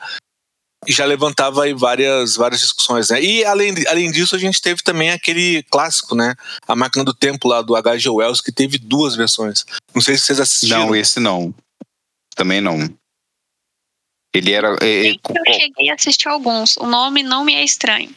já 0.86 1.04
levantava 1.04 1.64
aí 1.64 1.72
várias, 1.72 2.36
várias 2.36 2.60
discussões, 2.60 3.10
né? 3.10 3.22
E 3.22 3.44
além, 3.44 3.74
além 3.88 4.10
disso, 4.10 4.34
a 4.34 4.38
gente 4.38 4.60
teve 4.60 4.82
também 4.82 5.10
aquele 5.10 5.62
clássico, 5.64 6.14
né? 6.14 6.34
A 6.66 6.74
Máquina 6.74 7.04
do 7.04 7.14
Tempo 7.14 7.48
lá 7.48 7.62
do 7.62 7.76
H.G. 7.76 8.08
Wells, 8.08 8.40
que 8.40 8.50
teve 8.50 8.78
duas 8.78 9.14
versões. 9.14 9.64
Não 9.94 10.02
sei 10.02 10.16
se 10.16 10.24
vocês 10.24 10.40
assistiram. 10.40 10.86
Não, 10.86 10.96
esse 10.96 11.20
não. 11.20 11.54
Também 12.34 12.60
não. 12.60 12.88
Ele 14.34 14.52
era. 14.52 14.76
É, 14.80 15.08
é 15.08 15.12
eu 15.12 15.54
cheguei 15.54 15.90
a 15.90 15.94
assistir 15.94 16.28
alguns. 16.28 16.76
O 16.76 16.86
nome 16.86 17.22
não 17.22 17.44
me 17.44 17.54
é 17.54 17.64
estranho. 17.64 18.10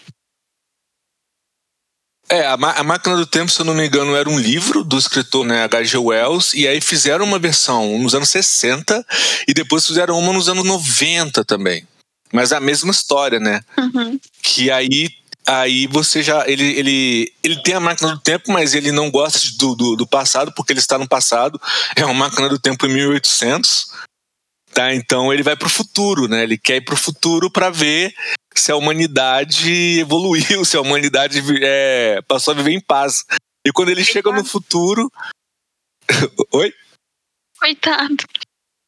É, 2.28 2.48
a, 2.48 2.54
a, 2.54 2.84
Máquina 2.84 3.16
do 3.16 3.28
Tempo, 3.28 3.52
se 3.52 3.62
eu 3.62 3.66
não 3.66 3.76
me 3.76 3.86
engano, 3.86 4.16
era 4.16 4.28
um 4.28 4.40
livro 4.40 4.84
do 4.84 4.98
escritor 4.98 5.46
né, 5.46 5.64
H.G. 5.66 5.96
Wells, 6.00 6.56
e 6.56 6.68
aí 6.68 6.82
fizeram 6.82 7.24
uma 7.24 7.38
versão 7.38 8.00
nos 8.00 8.16
anos 8.16 8.30
60 8.30 9.06
e 9.48 9.54
depois 9.54 9.86
fizeram 9.86 10.18
uma 10.18 10.34
nos 10.34 10.50
anos 10.50 10.66
90 10.66 11.46
também 11.46 11.88
mas 12.32 12.52
é 12.52 12.58
a 12.58 12.62
mesma 12.62 12.92
história, 12.92 13.40
né? 13.40 13.62
Uhum. 13.78 14.20
Que 14.42 14.72
aí 14.72 15.10
aí 15.48 15.86
você 15.88 16.24
já 16.24 16.48
ele, 16.48 16.64
ele, 16.64 17.34
ele 17.44 17.62
tem 17.62 17.76
a 17.76 17.80
máquina 17.80 18.14
do 18.14 18.20
tempo, 18.20 18.52
mas 18.52 18.74
ele 18.74 18.92
não 18.92 19.12
gosta 19.12 19.40
do, 19.58 19.76
do, 19.76 19.96
do, 19.96 20.08
passado 20.08 20.52
porque 20.54 20.74
ele 20.74 20.80
está 20.80 20.98
no 20.98 21.08
passado. 21.08 21.62
É 21.96 22.04
uma 22.04 22.14
máquina 22.14 22.50
do 22.50 22.60
tempo 22.60 22.86
em 22.86 22.94
1800, 22.94 23.92
tá? 24.74 24.94
Então 24.94 25.32
ele 25.32 25.44
vai 25.44 25.56
para 25.56 25.68
o 25.68 25.72
futuro, 25.72 26.28
né? 26.28 26.44
Ele 26.44 26.58
quer 26.58 26.78
ir 26.78 26.82
para 26.82 26.96
o 26.96 26.98
futuro 26.98 27.50
para 27.52 27.70
ver 27.70 28.14
se 28.56 28.72
a 28.72 28.76
humanidade 28.76 30.00
evoluiu, 30.00 30.64
se 30.66 30.78
a 30.78 30.82
humanidade 30.82 31.42
é, 31.62 32.22
passou 32.28 32.54
a 32.54 32.58
viver 32.58 32.72
em 32.72 32.82
paz. 32.82 33.24
E 33.66 33.72
quando 33.72 33.90
ele 33.90 34.04
chega 34.04 34.32
no 34.32 34.44
futuro, 34.44 35.12
oi? 36.52 36.74
Coitado. 37.60 38.16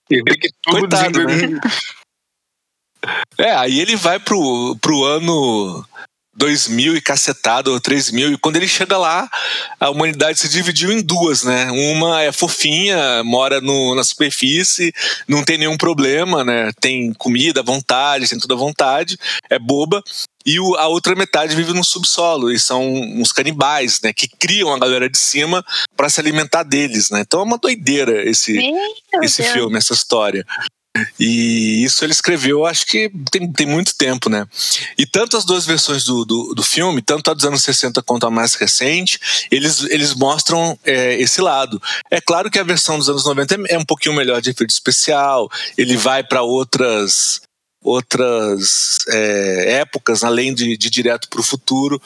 Ele 0.10 0.24
vê 0.28 0.38
que 0.38 0.50
tudo 0.62 0.80
Coitado, 0.80 1.24
né? 1.24 1.60
É, 3.38 3.52
aí 3.52 3.80
ele 3.80 3.96
vai 3.96 4.20
pro, 4.20 4.76
pro 4.82 5.04
ano 5.04 5.86
2000 6.38 6.96
e 6.96 7.02
cacetado, 7.02 7.72
ou 7.72 7.82
3000, 7.82 8.34
e 8.34 8.38
quando 8.38 8.58
ele 8.58 8.68
chega 8.68 8.96
lá, 8.96 9.28
a 9.80 9.90
humanidade 9.90 10.38
se 10.38 10.48
dividiu 10.48 10.92
em 10.92 11.02
duas, 11.02 11.44
né? 11.44 11.70
Uma 11.72 12.22
é 12.22 12.32
fofinha, 12.32 13.24
mora 13.24 13.60
no, 13.60 13.96
na 13.96 14.04
superfície, 14.04 14.94
não 15.28 15.44
tem 15.44 15.58
nenhum 15.58 15.76
problema, 15.76 16.44
né? 16.44 16.70
Tem 16.80 17.12
comida 17.14 17.62
à 17.62 17.64
vontade, 17.64 18.30
tem 18.30 18.38
tudo 18.38 18.54
à 18.54 18.58
vontade, 18.58 19.18
é 19.50 19.58
boba. 19.58 20.04
E 20.46 20.60
o, 20.60 20.76
a 20.76 20.88
outra 20.88 21.16
metade 21.16 21.56
vive 21.56 21.74
no 21.74 21.84
subsolo, 21.84 22.52
e 22.52 22.60
são 22.60 22.88
uns 22.88 23.32
canibais, 23.32 24.00
né? 24.04 24.14
Que 24.14 24.28
criam 24.28 24.72
a 24.72 24.80
galera 24.80 25.10
de 25.10 25.18
cima 25.18 25.66
para 25.96 26.08
se 26.08 26.20
alimentar 26.20 26.62
deles, 26.62 27.10
né? 27.10 27.22
Então 27.22 27.40
é 27.40 27.44
uma 27.44 27.58
doideira 27.58 28.24
esse, 28.30 28.60
esse 29.24 29.42
filme, 29.42 29.78
essa 29.78 29.94
história. 29.94 30.46
E 31.20 31.84
isso 31.84 32.04
ele 32.04 32.12
escreveu, 32.12 32.66
acho 32.66 32.86
que 32.86 33.12
tem, 33.32 33.52
tem 33.52 33.68
muito 33.68 33.96
tempo, 33.96 34.30
né? 34.30 34.48
E 34.98 35.06
tanto 35.06 35.38
as 35.38 35.46
duas 35.46 35.66
versões 35.66 36.04
do, 36.04 36.26
do, 36.26 36.54
do 36.56 36.64
filme, 36.64 37.02
tanto 37.02 37.30
a 37.30 37.34
dos 37.34 37.46
anos 37.46 37.64
60 37.64 38.02
quanto 38.02 38.26
a 38.26 38.32
mais 38.32 38.56
recente, 38.56 39.20
eles, 39.52 39.84
eles 39.84 40.14
mostram 40.14 40.78
é, 40.84 41.20
esse 41.22 41.42
lado. 41.42 41.82
É 42.10 42.20
claro 42.20 42.50
que 42.50 42.60
a 42.60 42.64
versão 42.64 42.98
dos 42.98 43.10
anos 43.10 43.26
90 43.26 43.56
é, 43.56 43.76
é 43.76 43.78
um 43.78 43.86
pouquinho 43.86 44.16
melhor 44.16 44.42
de 44.42 44.50
efeito 44.50 44.72
especial, 44.72 45.50
ele 45.78 45.98
vai 45.98 46.24
para 46.24 46.42
outras 46.42 47.42
outras 47.84 48.98
é, 49.08 49.80
épocas, 49.80 50.24
além 50.24 50.54
de, 50.54 50.76
de 50.76 50.90
Direto 50.90 51.30
para 51.30 51.40
o 51.40 51.44
Futuro, 51.44 52.02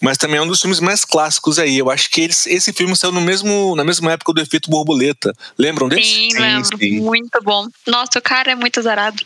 mas 0.00 0.18
também 0.18 0.38
é 0.38 0.42
um 0.42 0.46
dos 0.46 0.60
filmes 0.60 0.80
mais 0.80 1.04
clássicos 1.04 1.58
aí. 1.58 1.78
Eu 1.78 1.90
acho 1.90 2.10
que 2.10 2.20
eles, 2.22 2.46
esse 2.46 2.72
filme 2.72 2.96
saiu 2.96 3.12
no 3.12 3.20
mesmo, 3.20 3.74
na 3.76 3.84
mesma 3.84 4.12
época 4.12 4.32
do 4.32 4.40
Efeito 4.40 4.70
Borboleta. 4.70 5.32
Lembram 5.58 5.88
desse? 5.88 6.04
Sim, 6.04 6.30
sim 6.30 6.38
lembro. 6.38 6.78
Sim. 6.78 7.00
Muito 7.00 7.42
bom. 7.42 7.66
Nossa, 7.86 8.18
o 8.18 8.22
cara 8.22 8.52
é 8.52 8.54
muito 8.54 8.80
zarado. 8.82 9.24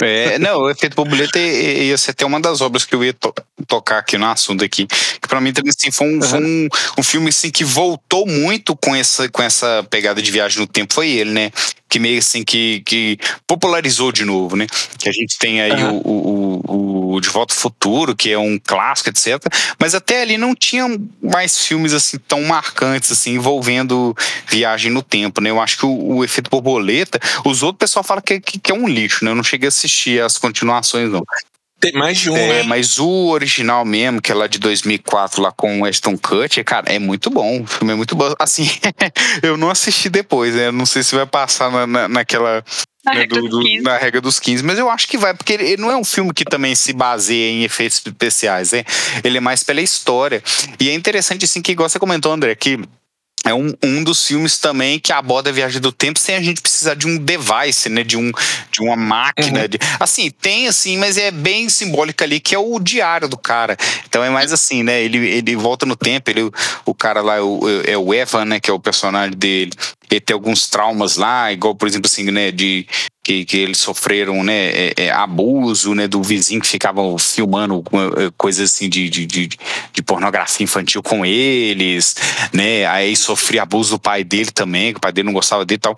É, 0.00 0.38
não, 0.38 0.60
o 0.60 0.70
Efeito 0.70 0.96
Borboleta 0.96 1.38
ia 1.38 1.96
ser 1.98 2.12
até 2.12 2.24
uma 2.24 2.40
das 2.40 2.60
obras 2.60 2.84
que 2.84 2.94
eu 2.94 3.04
ia 3.04 3.12
to 3.12 3.32
tocar 3.66 3.98
aqui 3.98 4.16
no 4.16 4.26
assunto 4.26 4.64
aqui. 4.64 4.86
Que 4.86 5.28
pra 5.28 5.40
mim 5.40 5.52
também 5.52 5.70
assim, 5.76 5.90
foi, 5.90 6.06
um, 6.06 6.14
uhum. 6.14 6.22
foi 6.22 6.40
um, 6.42 6.68
um, 6.98 7.02
filme 7.02 7.28
assim, 7.28 7.50
que 7.50 7.62
voltou 7.62 8.26
muito 8.26 8.74
com 8.74 8.96
essa, 8.96 9.28
com 9.28 9.42
essa 9.42 9.86
pegada 9.90 10.22
de 10.22 10.30
viagem 10.30 10.60
no 10.60 10.66
tempo. 10.66 10.94
Foi 10.94 11.10
ele, 11.10 11.30
né? 11.30 11.52
Que 11.90 11.98
meio 11.98 12.18
assim 12.18 12.44
que, 12.44 12.82
que 12.86 13.18
popularizou 13.46 14.12
de 14.12 14.24
novo, 14.24 14.56
né? 14.56 14.66
Que 14.98 15.08
a 15.08 15.12
gente 15.12 15.36
tem 15.38 15.60
aí 15.60 15.72
uhum. 15.72 16.00
o, 16.04 17.10
o, 17.10 17.14
o 17.14 17.20
De 17.20 17.28
Volta 17.28 17.52
ao 17.52 17.58
Futuro, 17.58 18.14
que 18.14 18.30
é 18.30 18.38
um 18.38 18.58
clássico, 18.58 19.10
etc. 19.10 19.42
Mas 19.78 19.94
até 19.94 20.22
ali 20.22 20.38
não 20.38 20.54
tinha 20.54 20.86
mais 21.20 21.66
filmes 21.66 21.92
assim 21.92 22.16
tão 22.16 22.42
marcantes, 22.44 23.10
assim, 23.10 23.34
envolvendo 23.34 24.16
viagem 24.46 24.90
no 24.90 25.02
tempo, 25.02 25.40
né? 25.40 25.50
Eu 25.50 25.60
acho 25.60 25.78
que 25.78 25.86
o, 25.86 26.16
o 26.16 26.24
Efeito 26.24 26.48
Borboleta, 26.48 27.18
os 27.44 27.62
outros 27.62 27.80
o 27.80 27.86
pessoal 27.90 28.04
fala 28.04 28.20
que, 28.20 28.38
que, 28.38 28.58
que, 28.58 28.70
é 28.70 28.74
um 28.74 28.86
lixo, 28.86 29.24
né? 29.24 29.30
Eu 29.30 29.34
não 29.34 29.42
cheguei 29.42 29.66
a 29.66 29.70
assistir 29.70 30.22
as 30.22 30.38
continuações, 30.38 31.10
não. 31.10 31.24
Tem 31.80 31.92
mais 31.92 32.18
de 32.18 32.30
um, 32.30 32.36
é, 32.36 32.48
né? 32.48 32.62
Mas 32.64 32.98
o 32.98 33.28
original 33.28 33.84
mesmo, 33.84 34.20
que 34.20 34.30
é 34.30 34.34
lá 34.34 34.46
de 34.46 34.58
2004, 34.58 35.40
lá 35.42 35.50
com 35.50 35.80
o 35.80 35.82
Weston 35.84 36.16
Kutcher, 36.18 36.64
cara, 36.64 36.92
é 36.92 36.98
muito 36.98 37.30
bom. 37.30 37.62
O 37.62 37.66
filme 37.66 37.92
é 37.92 37.96
muito 37.96 38.14
bom. 38.14 38.34
Assim, 38.38 38.68
eu 39.42 39.56
não 39.56 39.70
assisti 39.70 40.08
depois, 40.10 40.54
né? 40.54 40.66
Eu 40.66 40.72
não 40.72 40.84
sei 40.86 41.02
se 41.02 41.14
vai 41.14 41.26
passar 41.26 41.70
na, 41.70 41.86
na, 41.86 42.08
naquela 42.08 42.62
Na 43.04 43.12
né, 43.14 43.20
regra 43.20 43.40
do- 43.40 43.48
dos 43.48 43.58
do- 43.58 43.64
15. 43.64 43.82
na 43.82 43.96
regra 43.98 44.20
dos 44.20 44.38
15, 44.38 44.62
mas 44.62 44.78
eu 44.78 44.90
acho 44.90 45.08
que 45.08 45.16
vai, 45.16 45.32
porque 45.34 45.54
ele 45.54 45.76
não 45.78 45.90
é 45.90 45.96
um 45.96 46.04
filme 46.04 46.34
que 46.34 46.44
também 46.44 46.74
se 46.74 46.92
baseia 46.92 47.50
em 47.50 47.64
efeitos 47.64 48.02
especiais, 48.04 48.72
né? 48.72 48.84
Ele 49.24 49.38
é 49.38 49.40
mais 49.40 49.62
pela 49.64 49.80
história. 49.80 50.42
E 50.78 50.88
é 50.90 50.94
interessante, 50.94 51.44
assim, 51.46 51.62
que 51.62 51.72
igual 51.72 51.88
você 51.88 51.98
comentou, 51.98 52.32
André, 52.32 52.54
que 52.54 52.78
é 53.46 53.54
um, 53.54 53.72
um 53.82 54.04
dos 54.04 54.26
filmes 54.26 54.58
também 54.58 54.98
que 54.98 55.12
aborda 55.12 55.48
a 55.50 55.52
viagem 55.52 55.80
do 55.80 55.90
tempo 55.90 56.18
sem 56.18 56.34
a 56.36 56.42
gente 56.42 56.60
precisar 56.60 56.94
de 56.94 57.06
um 57.06 57.16
device, 57.16 57.88
né? 57.88 58.02
De, 58.04 58.16
um, 58.16 58.30
de 58.70 58.82
uma 58.82 58.96
máquina. 58.96 59.66
de- 59.66 59.78
assim, 59.98 60.30
tem 60.30 60.68
assim, 60.68 60.98
mas 60.98 61.16
é 61.16 61.30
bem 61.30 61.68
simbólico 61.68 62.22
ali, 62.22 62.38
que 62.38 62.54
é 62.54 62.58
o 62.58 62.78
diário 62.78 63.28
do 63.28 63.38
cara. 63.38 63.76
Então 64.06 64.22
é 64.22 64.28
mais 64.28 64.52
assim, 64.52 64.82
né? 64.82 65.02
Ele, 65.02 65.18
ele 65.26 65.56
volta 65.56 65.86
no 65.86 65.96
tempo, 65.96 66.28
ele, 66.30 66.50
o 66.84 66.94
cara 66.94 67.22
lá 67.22 67.36
é 67.36 67.40
o, 67.40 67.60
é 67.86 67.96
o 67.96 68.12
Evan, 68.12 68.44
né? 68.44 68.60
Que 68.60 68.70
é 68.70 68.74
o 68.74 68.80
personagem 68.80 69.36
dele. 69.36 69.72
Ele 70.10 70.20
tem 70.20 70.34
alguns 70.34 70.68
traumas 70.68 71.16
lá, 71.16 71.52
igual, 71.52 71.74
por 71.74 71.88
exemplo, 71.88 72.10
assim, 72.10 72.24
né? 72.30 72.50
De, 72.50 72.86
que, 73.30 73.44
que 73.44 73.56
eles 73.58 73.78
sofreram 73.78 74.42
né, 74.42 74.70
é, 74.70 74.94
é, 74.96 75.10
abuso 75.12 75.94
né, 75.94 76.08
do 76.08 76.20
vizinho 76.20 76.60
que 76.60 76.66
ficava 76.66 77.00
filmando 77.18 77.84
é, 78.16 78.32
coisas 78.36 78.72
assim 78.72 78.88
de, 78.88 79.08
de, 79.08 79.24
de, 79.24 79.48
de 79.92 80.02
pornografia 80.02 80.64
infantil 80.64 81.00
com 81.00 81.24
eles, 81.24 82.16
né? 82.52 82.86
Aí 82.86 83.14
sofria 83.14 83.62
abuso 83.62 83.90
do 83.90 84.00
pai 84.00 84.24
dele 84.24 84.50
também, 84.50 84.92
que 84.92 84.98
o 84.98 85.00
pai 85.00 85.12
dele 85.12 85.26
não 85.26 85.32
gostava 85.32 85.64
dele 85.64 85.76
e 85.76 85.80
tal. 85.80 85.96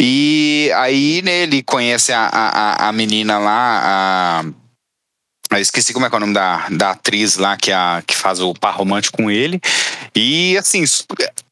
E 0.00 0.70
aí, 0.76 1.20
né, 1.22 1.42
ele 1.42 1.62
conhece 1.62 2.10
a, 2.10 2.24
a, 2.24 2.88
a 2.88 2.92
menina 2.92 3.38
lá, 3.38 3.80
a. 3.84 4.44
Eu 5.50 5.58
esqueci 5.58 5.92
como 5.92 6.06
é 6.06 6.08
é 6.10 6.16
o 6.16 6.20
nome 6.20 6.32
da, 6.32 6.66
da 6.70 6.90
atriz 6.92 7.36
lá 7.36 7.58
que, 7.58 7.70
a, 7.70 8.02
que 8.06 8.16
faz 8.16 8.40
o 8.40 8.54
par 8.54 8.74
romântico 8.74 9.18
com 9.18 9.30
ele. 9.30 9.60
E 10.16 10.56
assim, 10.56 10.82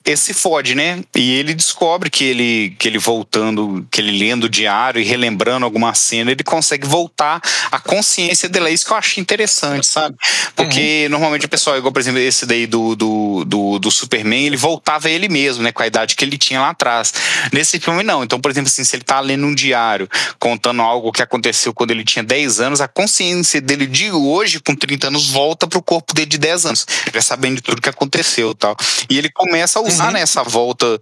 esse 0.05 0.33
fode, 0.33 0.75
né? 0.75 1.03
E 1.15 1.33
ele 1.37 1.53
descobre 1.53 2.09
que 2.09 2.25
ele, 2.25 2.75
que 2.79 2.89
ele 2.89 2.99
voltando, 2.99 3.87
que 3.91 4.01
ele 4.01 4.19
lendo 4.19 4.45
o 4.45 4.49
diário 4.49 5.01
e 5.01 5.05
relembrando 5.05 5.65
alguma 5.65 5.93
cena, 5.95 6.31
ele 6.31 6.43
consegue 6.43 6.87
voltar 6.87 7.41
à 7.71 7.79
consciência 7.79 8.49
dele. 8.49 8.69
É 8.69 8.73
isso 8.73 8.87
que 8.87 8.93
eu 8.93 8.97
achei 8.97 9.21
interessante, 9.21 9.87
sabe? 9.87 10.17
Porque 10.57 11.07
normalmente 11.11 11.45
o 11.45 11.49
pessoal, 11.49 11.77
igual, 11.77 11.93
por 11.93 12.01
exemplo, 12.01 12.19
esse 12.19 12.47
daí 12.47 12.67
do, 12.67 12.97
do, 12.97 13.45
do, 13.45 13.79
do 13.79 13.91
Superman, 13.91 14.47
ele 14.47 14.57
voltava 14.57 15.11
ele 15.11 15.29
mesmo, 15.29 15.63
né? 15.63 15.71
Com 15.71 15.83
a 15.83 15.87
idade 15.87 16.17
que 16.17 16.25
ele 16.25 16.39
tinha 16.39 16.61
lá 16.61 16.71
atrás. 16.71 17.13
Nesse 17.53 17.79
filme, 17.79 18.03
não. 18.03 18.25
Então, 18.25 18.41
por 18.41 18.51
exemplo, 18.51 18.69
assim, 18.69 18.85
se 18.85 18.97
ele 18.97 19.05
tá 19.05 19.21
lendo 19.21 19.47
um 19.47 19.55
diário 19.55 20.09
contando 20.39 20.81
algo 20.81 21.13
que 21.13 21.23
aconteceu 21.23 21.75
quando 21.75 21.91
ele 21.91 22.05
tinha 22.05 22.23
10 22.23 22.61
anos, 22.61 22.81
a 22.81 22.89
consciência 22.89 23.61
dele 23.61 23.87
de 23.87 24.11
hoje, 24.11 24.61
com 24.61 24.75
30 24.75 25.09
anos, 25.09 25.29
volta 25.29 25.67
pro 25.67 25.83
corpo 25.83 26.15
dele 26.15 26.27
de 26.27 26.39
10 26.39 26.67
anos, 26.67 26.87
já 27.13 27.21
sabendo 27.21 27.57
de 27.57 27.63
tudo 27.63 27.83
que 27.83 27.89
aconteceu 27.89 28.53
e 28.53 28.55
tal. 28.55 28.77
E 29.11 29.19
ele 29.19 29.31
começa 29.31 29.79
a 29.79 29.90
usar 29.95 30.07
Uhum. 30.07 30.13
né, 30.13 30.21
essa 30.21 30.43
volta 30.43 30.99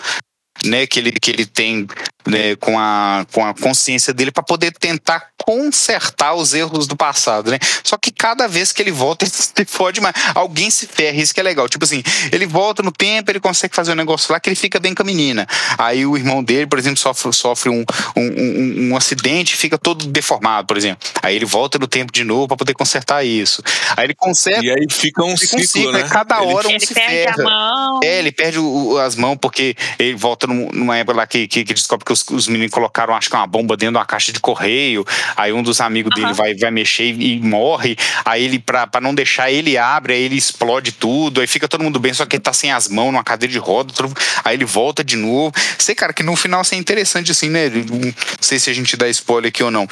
né, 0.68 0.87
que, 0.87 0.98
ele, 0.98 1.12
que 1.12 1.31
ele 1.31 1.46
tem 1.46 1.87
né, 2.26 2.54
com, 2.57 2.78
a, 2.78 3.26
com 3.33 3.44
a 3.44 3.54
consciência 3.54 4.12
dele 4.12 4.31
para 4.31 4.42
poder 4.42 4.72
tentar 4.72 5.28
consertar 5.44 6.35
os 6.35 6.52
erros 6.52 6.87
do 6.87 6.94
passado, 6.96 7.50
né? 7.50 7.59
Só 7.83 7.96
que 7.96 8.11
cada 8.11 8.46
vez 8.46 8.70
que 8.70 8.83
ele 8.83 8.90
volta, 8.92 9.24
ele 9.26 9.33
se 9.33 9.64
fode 9.66 10.00
mais. 10.00 10.14
Alguém 10.35 10.70
se 10.70 10.87
ferra, 10.87 11.16
isso 11.16 11.33
que 11.33 11.40
é 11.40 11.42
legal. 11.42 11.68
Tipo 11.68 11.85
assim, 11.85 12.02
ele 12.31 12.44
volta 12.46 12.83
no 12.83 12.92
tempo, 12.92 13.31
ele 13.31 13.40
consegue 13.40 13.74
fazer 13.74 13.92
um 13.92 13.94
negócio 13.94 14.31
lá 14.33 14.38
que 14.38 14.48
ele 14.48 14.57
fica 14.57 14.78
bem 14.78 14.94
com 14.94 15.02
a 15.02 15.07
menina. 15.07 15.46
Aí 15.78 16.04
o 16.04 16.16
irmão 16.16 16.42
dele, 16.44 16.66
por 16.66 16.78
exemplo, 16.78 16.98
sofre, 16.98 17.33
sofre 17.33 17.70
um, 17.70 17.85
um, 18.16 18.22
um, 18.22 18.90
um 18.90 18.96
acidente 18.96 19.54
e 19.54 19.57
fica 19.57 19.78
todo 19.78 20.07
deformado, 20.07 20.66
por 20.66 20.76
exemplo. 20.76 21.09
Aí 21.22 21.35
ele 21.35 21.46
volta 21.46 21.78
no 21.78 21.87
tempo 21.87 22.12
de 22.12 22.24
novo 22.24 22.48
para 22.48 22.57
poder 22.57 22.74
consertar 22.74 23.24
isso. 23.24 23.62
Aí 23.96 24.04
ele 24.04 24.14
consegue. 24.14 24.66
E 24.66 24.70
aí 24.70 24.87
fica 24.90 25.24
um 25.24 25.37
Fica 25.37 25.57
um 25.57 25.61
ciclo, 25.61 25.66
ciclo, 25.68 25.92
né? 25.92 26.02
cada 26.11 26.42
Ele- 26.42 26.52
hora 26.52 26.68
um 26.68 26.70
Ele 26.72 26.81
se 26.87 26.92
perde 26.94 27.11
ferra. 27.11 27.35
a 27.40 27.44
mão. 27.44 28.00
É, 28.04 28.18
ele 28.18 28.33
perde 28.33 28.59
o- 28.59 28.64
o- 28.92 28.98
as 28.98 29.14
mãos 29.16 29.37
porque 29.40 29.74
ele 29.98 30.14
volta 30.14 30.46
num- 30.46 30.57
numa 30.72 30.96
época 30.96 31.16
lá 31.16 31.26
que, 31.26 31.46
que, 31.46 31.64
que 31.64 31.74
descobre 31.74 32.04
que 32.04 32.12
os, 32.12 32.24
os 32.30 32.48
meninos 32.48 32.72
colocaram, 32.72 33.14
acho 33.14 33.28
que 33.30 33.36
uma 33.36 33.46
bomba 33.46 33.76
dentro 33.76 33.92
de 33.92 33.98
uma 33.98 34.04
caixa 34.06 34.32
de 34.32 34.40
correio. 34.40 35.04
Aí 35.36 35.52
um 35.52 35.62
dos 35.62 35.80
amigos 35.80 36.10
dele 36.14 36.26
Aham. 36.26 36.34
vai, 36.34 36.54
vai 36.54 36.70
mexer 36.70 37.04
e, 37.12 37.36
e 37.36 37.40
morre. 37.40 37.96
Aí 38.24 38.44
ele, 38.44 38.58
pra, 38.58 38.86
pra 38.86 39.00
não 39.00 39.14
deixar, 39.14 39.50
ele 39.50 39.76
abre, 39.78 40.12
aí 40.14 40.22
ele 40.22 40.36
explode 40.36 40.92
tudo. 40.92 41.40
Aí 41.40 41.46
fica 41.46 41.68
todo 41.68 41.82
mundo 41.84 41.98
bem, 42.00 42.12
só 42.12 42.26
que 42.26 42.36
ele 42.36 42.42
tá 42.42 42.52
sem 42.52 42.72
as 42.72 42.88
mãos 42.88 43.12
numa 43.12 43.24
cadeira 43.24 43.52
de 43.52 43.58
roda. 43.58 43.92
todo- 43.92 44.14
aí 44.44 44.56
ele 44.56 44.64
volta 44.64 45.02
de 45.04 45.16
novo. 45.16 45.52
Sei, 45.78 45.94
cara, 45.94 46.12
que 46.12 46.22
no 46.22 46.34
final 46.36 46.60
assim, 46.60 46.76
é 46.76 46.78
interessante, 46.78 47.30
assim, 47.30 47.48
né? 47.48 47.68
Não 47.70 48.12
sei 48.40 48.58
se 48.58 48.70
a 48.70 48.72
gente 48.74 48.96
dá 48.96 49.08
spoiler 49.08 49.48
aqui 49.48 49.62
ou 49.62 49.70
não. 49.70 49.86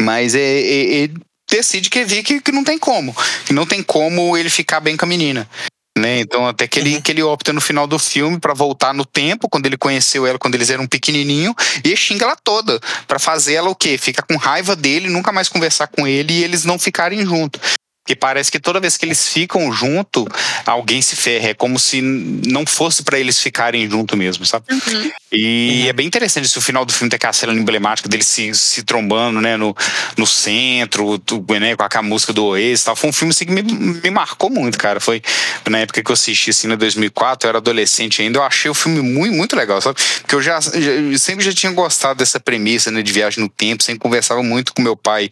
Mas 0.00 0.34
é, 0.34 0.40
é- 0.40 0.64
ele 1.04 1.14
decide 1.50 1.88
que 1.90 2.04
vê 2.04 2.22
que, 2.22 2.40
que 2.40 2.50
não 2.52 2.64
tem 2.64 2.78
como. 2.78 3.14
Que 3.46 3.52
não 3.52 3.66
tem 3.66 3.82
como 3.82 4.36
ele 4.36 4.50
ficar 4.50 4.80
bem 4.80 4.96
com 4.96 5.04
a 5.04 5.08
menina. 5.08 5.48
Né? 5.96 6.18
Então, 6.18 6.46
até 6.46 6.66
que 6.66 6.80
ele, 6.80 6.96
Uhum. 6.96 7.00
que 7.00 7.12
ele 7.12 7.22
opta 7.22 7.52
no 7.52 7.60
final 7.60 7.86
do 7.86 7.98
filme 8.00 8.40
pra 8.40 8.52
voltar 8.52 8.92
no 8.92 9.04
tempo, 9.04 9.48
quando 9.48 9.66
ele 9.66 9.76
conheceu 9.76 10.26
ela, 10.26 10.38
quando 10.40 10.56
eles 10.56 10.68
eram 10.68 10.88
pequenininho, 10.88 11.54
e 11.84 11.96
xinga 11.96 12.24
ela 12.24 12.36
toda. 12.36 12.80
Pra 13.06 13.18
fazer 13.20 13.54
ela 13.54 13.68
o 13.70 13.76
quê? 13.76 13.96
Fica 13.96 14.20
com 14.22 14.36
raiva 14.36 14.74
dele, 14.74 15.08
nunca 15.08 15.30
mais 15.30 15.48
conversar 15.48 15.86
com 15.86 16.06
ele 16.06 16.32
e 16.32 16.42
eles 16.42 16.64
não 16.64 16.78
ficarem 16.80 17.24
juntos. 17.24 17.60
Porque 18.04 18.14
parece 18.14 18.52
que 18.52 18.60
toda 18.60 18.78
vez 18.78 18.98
que 18.98 19.06
eles 19.06 19.26
ficam 19.30 19.72
junto, 19.72 20.28
alguém 20.66 21.00
se 21.00 21.16
ferra. 21.16 21.48
É 21.48 21.54
como 21.54 21.78
se 21.78 22.02
não 22.02 22.66
fosse 22.66 23.02
pra 23.02 23.18
eles 23.18 23.40
ficarem 23.40 23.88
junto 23.88 24.14
mesmo, 24.14 24.44
sabe? 24.44 24.66
Uhum. 24.70 25.10
E 25.32 25.80
Uhum. 25.84 25.88
é 25.88 25.92
bem 25.94 26.06
interessante 26.06 26.44
esse 26.44 26.58
o 26.58 26.60
final 26.60 26.84
do 26.84 26.92
filme 26.92 27.08
tem 27.08 27.16
aquela 27.16 27.32
cena 27.32 27.54
emblemática 27.54 28.06
dele 28.06 28.22
se, 28.22 28.54
se 28.54 28.82
trombando, 28.82 29.40
né, 29.40 29.56
no, 29.56 29.74
no 30.18 30.26
centro, 30.26 31.18
tu- 31.18 31.42
né, 31.58 31.74
com 31.74 31.82
aquela 31.82 32.02
música 32.02 32.30
do 32.34 32.44
Oasis 32.44 32.82
e 32.82 32.84
tal. 32.84 32.94
Foi 32.94 33.08
um 33.08 33.12
filme 33.12 33.30
assim, 33.32 33.46
que 33.46 33.52
me, 33.52 33.62
me 33.62 34.10
marcou 34.10 34.50
muito, 34.50 34.76
cara. 34.76 35.00
Foi 35.00 35.22
na 35.66 35.78
época 35.78 36.02
que 36.02 36.10
eu 36.10 36.12
assisti, 36.12 36.50
assim, 36.50 36.70
em 36.70 36.76
2004, 36.76 37.46
eu 37.46 37.48
era 37.48 37.58
adolescente 37.58 38.20
ainda, 38.20 38.38
eu 38.38 38.42
achei 38.42 38.70
o 38.70 38.74
filme 38.74 39.00
muito, 39.00 39.34
muito 39.34 39.56
legal, 39.56 39.80
sabe? 39.80 39.98
Porque 40.20 40.34
eu 40.34 40.42
já, 40.42 40.60
já- 40.60 41.18
sempre 41.18 41.42
já 41.42 41.54
tinha 41.54 41.72
gostado 41.72 42.18
dessa 42.18 42.38
premissa, 42.38 42.90
né, 42.90 43.00
de 43.00 43.10
viagem 43.12 43.42
no 43.42 43.48
tempo, 43.48 43.82
sempre 43.82 44.00
conversava 44.00 44.42
muito 44.42 44.74
com 44.74 44.82
meu 44.82 44.94
pai 44.94 45.30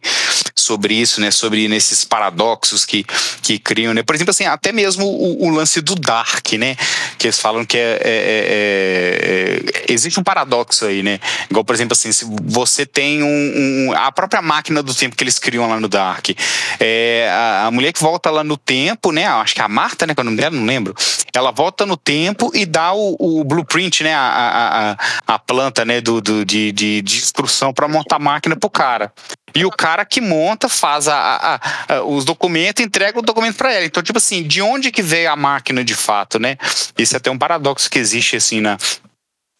sobre 0.54 0.94
isso, 0.94 1.20
né, 1.20 1.30
sobre 1.30 1.68
nesses 1.68 2.02
paradoxos 2.02 2.61
que, 2.86 3.04
que 3.42 3.58
criam, 3.58 3.92
né? 3.92 4.02
Por 4.02 4.14
exemplo, 4.14 4.30
assim, 4.30 4.44
até 4.44 4.72
mesmo 4.72 5.04
o, 5.04 5.46
o 5.46 5.50
lance 5.50 5.80
do 5.80 5.94
Dark, 5.94 6.52
né? 6.52 6.76
Que 7.18 7.26
eles 7.26 7.38
falam 7.38 7.64
que 7.64 7.76
é, 7.76 8.00
é- 8.02 8.62
é- 8.62 9.82
é- 9.88 9.92
existe 9.92 10.18
um 10.20 10.22
paradoxo 10.22 10.86
aí, 10.86 11.02
né? 11.02 11.18
Igual, 11.50 11.64
por 11.64 11.74
exemplo, 11.74 11.92
assim, 11.94 12.12
se 12.12 12.24
você 12.44 12.86
tem 12.86 13.22
um, 13.22 13.88
um- 13.88 13.92
a 13.96 14.10
própria 14.12 14.40
máquina 14.40 14.82
do 14.82 14.94
tempo 14.94 15.16
que 15.16 15.24
eles 15.24 15.38
criam 15.38 15.68
lá 15.68 15.80
no 15.80 15.88
Dark, 15.88 16.30
é, 16.78 17.28
a, 17.30 17.66
a 17.66 17.70
mulher 17.70 17.92
que 17.92 18.00
volta 18.00 18.30
lá 18.30 18.44
no 18.44 18.56
tempo, 18.56 19.10
né? 19.12 19.26
Acho 19.26 19.54
que 19.54 19.60
é 19.60 19.64
a 19.64 19.68
Marta, 19.68 20.06
né? 20.06 20.14
Que 20.14 20.20
é 20.20 20.22
o 20.22 20.24
nome 20.24 20.36
dela, 20.36 20.54
não 20.54 20.64
lembro. 20.64 20.94
Ela 21.34 21.50
volta 21.50 21.84
no 21.86 21.96
tempo 21.96 22.50
e 22.54 22.64
dá 22.66 22.92
o, 22.92 23.16
o 23.18 23.44
blueprint, 23.44 24.02
né? 24.04 24.14
A, 24.14 24.96
a, 25.26 25.34
a 25.34 25.38
planta, 25.38 25.84
né? 25.84 26.00
Do, 26.00 26.20
do- 26.20 26.44
de, 26.44 26.72
de, 26.72 27.02
de 27.02 27.16
instrução 27.16 27.72
para 27.72 27.88
montar 27.88 28.16
a 28.16 28.18
máquina 28.18 28.56
pro 28.56 28.70
cara. 28.70 29.12
E 29.54 29.64
o 29.64 29.70
cara 29.70 30.04
que 30.04 30.20
monta 30.20 30.68
faz 30.68 31.08
a, 31.08 31.14
a- 31.16 31.60
a- 31.96 32.02
os 32.04 32.24
documentos 32.24 32.84
entrega 32.84 33.18
o 33.18 33.22
documento 33.22 33.56
para 33.56 33.72
ela. 33.72 33.84
Então, 33.84 34.02
tipo 34.02 34.18
assim, 34.18 34.42
de 34.42 34.62
onde 34.62 34.90
que 34.90 35.02
veio 35.02 35.30
a 35.30 35.36
máquina 35.36 35.84
de 35.84 35.94
fato, 35.94 36.38
né? 36.38 36.56
Isso 36.96 37.14
é 37.14 37.18
até 37.18 37.30
um 37.30 37.38
paradoxo 37.38 37.90
que 37.90 37.98
existe 37.98 38.36
assim 38.36 38.60
na 38.60 38.78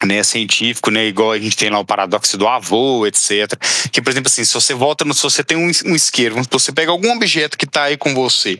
né, 0.07 0.23
científico, 0.23 0.91
né, 0.91 1.07
igual 1.07 1.33
a 1.33 1.38
gente 1.38 1.57
tem 1.57 1.71
lá 1.71 1.79
o 1.79 1.85
paradoxo 1.85 2.37
do 2.37 2.47
avô, 2.47 3.07
etc. 3.07 3.53
Que, 3.91 4.01
por 4.01 4.11
exemplo, 4.11 4.29
assim, 4.29 4.45
se 4.45 4.55
você 4.55 4.75
volta 4.75 5.05
no, 5.05 5.15
se 5.15 5.23
você 5.23 5.43
tem 5.43 5.57
um, 5.57 5.71
um 5.87 5.95
isqueiro, 5.95 6.37
você 6.51 6.73
pega 6.73 6.91
algum 6.91 7.12
objeto 7.12 7.57
que 7.57 7.65
está 7.65 7.85
aí 7.85 7.97
com 7.97 8.15
você 8.15 8.59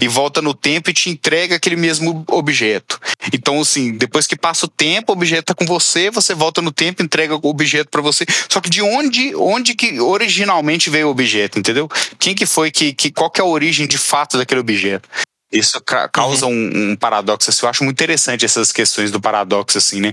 e 0.00 0.08
volta 0.08 0.40
no 0.40 0.54
tempo 0.54 0.90
e 0.90 0.94
te 0.94 1.10
entrega 1.10 1.56
aquele 1.56 1.76
mesmo 1.76 2.24
objeto. 2.28 3.00
Então, 3.32 3.60
assim, 3.60 3.92
depois 3.92 4.26
que 4.26 4.36
passa 4.36 4.66
o 4.66 4.68
tempo, 4.68 5.12
o 5.12 5.16
objeto 5.16 5.52
está 5.52 5.54
com 5.54 5.66
você, 5.66 6.10
você 6.10 6.34
volta 6.34 6.60
no 6.60 6.72
tempo, 6.72 7.02
entrega 7.02 7.34
o 7.36 7.48
objeto 7.48 7.88
para 7.90 8.02
você. 8.02 8.24
Só 8.48 8.60
que 8.60 8.70
de 8.70 8.82
onde, 8.82 9.34
onde 9.36 9.74
que 9.74 10.00
originalmente 10.00 10.90
veio 10.90 11.08
o 11.08 11.10
objeto, 11.10 11.58
entendeu? 11.58 11.88
Quem 12.18 12.34
que 12.34 12.46
foi 12.46 12.70
que, 12.70 12.92
que 12.92 13.10
qual 13.10 13.30
que 13.30 13.40
é 13.40 13.44
a 13.44 13.46
origem 13.46 13.86
de 13.86 13.98
fato 13.98 14.38
daquele 14.38 14.60
objeto? 14.60 15.08
Isso 15.54 15.80
ca- 15.80 16.08
causa 16.08 16.46
um, 16.46 16.90
um 16.90 16.96
paradoxo. 16.96 17.48
assim, 17.48 17.64
eu 17.64 17.70
acho 17.70 17.84
muito 17.84 17.94
interessante 17.96 18.44
essas 18.44 18.72
questões 18.72 19.10
do 19.10 19.20
paradoxo, 19.20 19.78
assim, 19.78 20.00
né? 20.00 20.12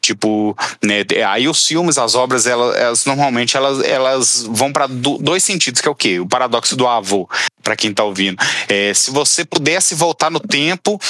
Tipo, 0.00 0.56
né? 0.84 1.04
Aí 1.28 1.48
os 1.48 1.66
filmes, 1.66 1.96
as 1.96 2.14
obras, 2.14 2.46
elas, 2.46 2.76
elas 2.76 3.04
normalmente 3.06 3.56
elas, 3.56 3.80
elas 3.82 4.46
vão 4.48 4.72
para 4.72 4.86
dois 4.86 5.42
sentidos, 5.42 5.80
que 5.80 5.88
é 5.88 5.90
o 5.90 5.94
quê? 5.94 6.20
O 6.20 6.26
paradoxo 6.26 6.76
do 6.76 6.86
avô, 6.86 7.28
para 7.62 7.74
quem 7.74 7.92
tá 7.92 8.04
ouvindo. 8.04 8.36
É, 8.68 8.92
se 8.92 9.10
você 9.10 9.44
pudesse 9.44 9.94
voltar 9.94 10.30
no 10.30 10.40
tempo 10.40 11.00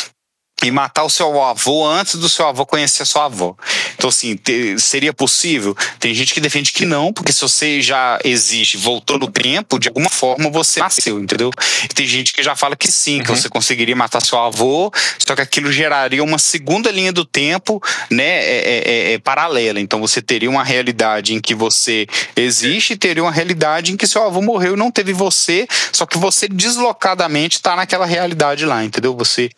e 0.63 0.71
matar 0.71 1.05
o 1.05 1.11
seu 1.11 1.43
avô 1.43 1.87
antes 1.87 2.17
do 2.17 2.29
seu 2.29 2.47
avô 2.47 2.65
conhecer 2.65 3.03
a 3.03 3.07
sua 3.07 3.27
avó. 3.27 3.57
Então, 3.95 4.09
assim, 4.09 4.37
ter, 4.37 4.79
seria 4.81 5.13
possível? 5.13 5.77
Tem 5.99 6.15
gente 6.15 6.33
que 6.33 6.41
defende 6.41 6.73
que 6.73 6.85
não, 6.85 7.13
porque 7.13 7.33
se 7.33 7.41
você 7.41 7.81
já 7.81 8.19
existe, 8.25 8.77
voltou 8.77 9.19
no 9.19 9.31
tempo, 9.31 9.79
de 9.79 9.89
alguma 9.89 10.09
forma 10.09 10.51
você 10.51 10.81
nasceu, 10.81 11.19
entendeu? 11.19 11.51
E 11.85 11.89
tem 11.89 12.07
gente 12.07 12.33
que 12.33 12.43
já 12.43 12.55
fala 12.55 12.77
que 12.77 12.91
sim, 12.91 13.19
uhum. 13.19 13.25
que 13.25 13.31
você 13.31 13.49
conseguiria 13.49 13.95
matar 13.97 14.21
seu 14.21 14.39
avô, 14.39 14.93
só 15.19 15.35
que 15.35 15.43
aquilo 15.43 15.71
geraria 15.71 16.23
uma 16.23 16.39
segunda 16.39 16.91
linha 16.91 17.13
do 17.13 17.25
tempo, 17.25 17.83
né, 18.11 18.25
é, 18.25 18.57
é, 18.57 18.83
é, 18.85 19.13
é 19.15 19.19
paralela. 19.19 19.81
Então, 19.81 20.01
você 20.01 20.23
teria 20.23 20.51
uma 20.51 20.65
realidade 20.65 21.35
em 21.35 21.41
que 21.41 21.55
você 21.55 22.07
existe 22.37 22.93
e 22.93 22.97
teria 22.97 23.23
uma 23.23 23.33
realidade 23.33 23.93
em 23.93 23.97
que 23.97 24.07
seu 24.07 24.23
avô 24.25 24.41
morreu 24.41 24.75
e 24.75 24.79
não 24.79 24.91
teve 24.91 25.13
você, 25.13 25.67
só 25.93 26.07
que 26.07 26.19
você 26.19 26.49
deslocadamente 26.49 27.57
está 27.57 27.77
naquela 27.77 28.07
realidade 28.07 28.65
lá, 28.65 28.85
entendeu? 28.85 29.17
Você 29.17 29.51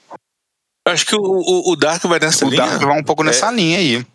Acho 0.87 1.07
que 1.07 1.17
o, 1.17 1.21
o, 1.21 1.73
o 1.73 1.77
Dark 1.77 2.03
vai 2.05 2.19
nessa 2.19 2.45
o 2.45 2.51
linha. 2.51 2.63
O 2.63 2.67
Dark 2.67 2.83
vai 2.83 2.99
um 3.01 3.05
pouco 3.05 3.23
nessa 3.23 3.51
é. 3.51 3.55
linha 3.55 3.79
aí. 3.79 4.07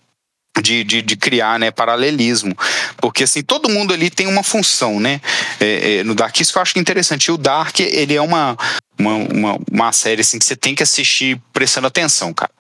De, 0.62 0.84
de, 0.84 1.02
de, 1.02 1.16
criar 1.16 1.58
né, 1.58 1.72
paralelismo. 1.72 2.58
Porque 2.98 3.24
assim, 3.24 3.42
todo 3.42 3.70
mundo 3.70 3.94
ali 3.94 4.10
tem 4.10 4.28
uma 4.28 4.44
função, 4.44 5.00
né? 5.00 5.22
É, 5.60 6.00
é, 6.00 6.04
no 6.04 6.14
Dark, 6.14 6.38
isso 6.38 6.52
que 6.52 6.58
eu 6.58 6.62
acho 6.62 6.78
interessante. 6.78 7.28
E 7.28 7.32
o 7.32 7.38
Dark, 7.38 7.80
ele 7.80 8.16
é 8.16 8.22
uma, 8.22 8.58
uma, 9.00 9.16
uma, 9.16 9.60
uma, 9.72 9.92
série 9.94 10.22
assim, 10.22 10.38
que 10.38 10.44
você 10.44 10.58
tem 10.58 10.76
que 10.76 10.84
assistir 10.84 11.42
prestando 11.54 11.88
atenção, 11.88 12.34
cara. 12.34 12.52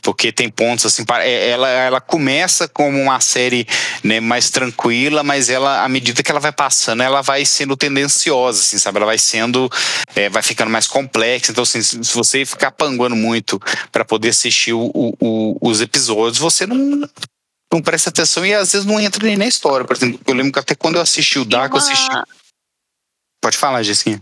Porque 0.00 0.30
tem 0.30 0.48
pontos 0.48 0.86
assim, 0.86 1.04
é, 1.20 1.50
ela, 1.50 1.68
ela 1.68 2.00
começa 2.00 2.68
como 2.68 2.96
uma 2.96 3.20
série 3.20 3.66
né, 4.04 4.20
mais 4.20 4.50
tranquila, 4.50 5.24
mas 5.24 5.50
ela, 5.50 5.84
à 5.84 5.88
medida 5.88 6.22
que 6.22 6.30
ela 6.30 6.40
vai 6.40 6.52
passando, 6.52 7.02
ela 7.02 7.20
vai 7.20 7.44
sendo 7.44 7.76
tendenciosa, 7.76 8.60
assim, 8.60 8.78
sabe? 8.78 8.98
Ela 8.98 9.06
vai 9.06 9.18
sendo, 9.18 9.68
é, 10.14 10.28
vai 10.28 10.42
ficando 10.42 10.70
mais 10.70 10.86
complexa. 10.86 11.50
Então, 11.50 11.62
assim, 11.62 11.82
se 11.82 12.14
você 12.14 12.44
ficar 12.44 12.70
panguando 12.70 13.16
muito 13.16 13.60
para 13.90 14.04
poder 14.04 14.28
assistir 14.28 14.72
o, 14.72 14.90
o, 14.94 15.58
os 15.60 15.80
episódios, 15.80 16.38
você 16.38 16.66
não, 16.66 17.02
não 17.72 17.82
presta 17.82 18.10
atenção 18.10 18.46
e 18.46 18.54
às 18.54 18.72
vezes 18.72 18.86
não 18.86 19.00
entra 19.00 19.26
nem 19.26 19.36
na 19.36 19.46
história. 19.46 19.84
Por 19.84 19.96
exemplo, 19.96 20.20
eu 20.24 20.34
lembro 20.34 20.52
que 20.52 20.58
até 20.60 20.76
quando 20.76 20.96
eu 20.96 21.02
assisti 21.02 21.40
o 21.40 21.44
Dark, 21.44 21.72
eu 21.72 21.78
assisti. 21.78 22.08
Pode 23.42 23.56
falar, 23.56 23.82
Jessinha. 23.82 24.20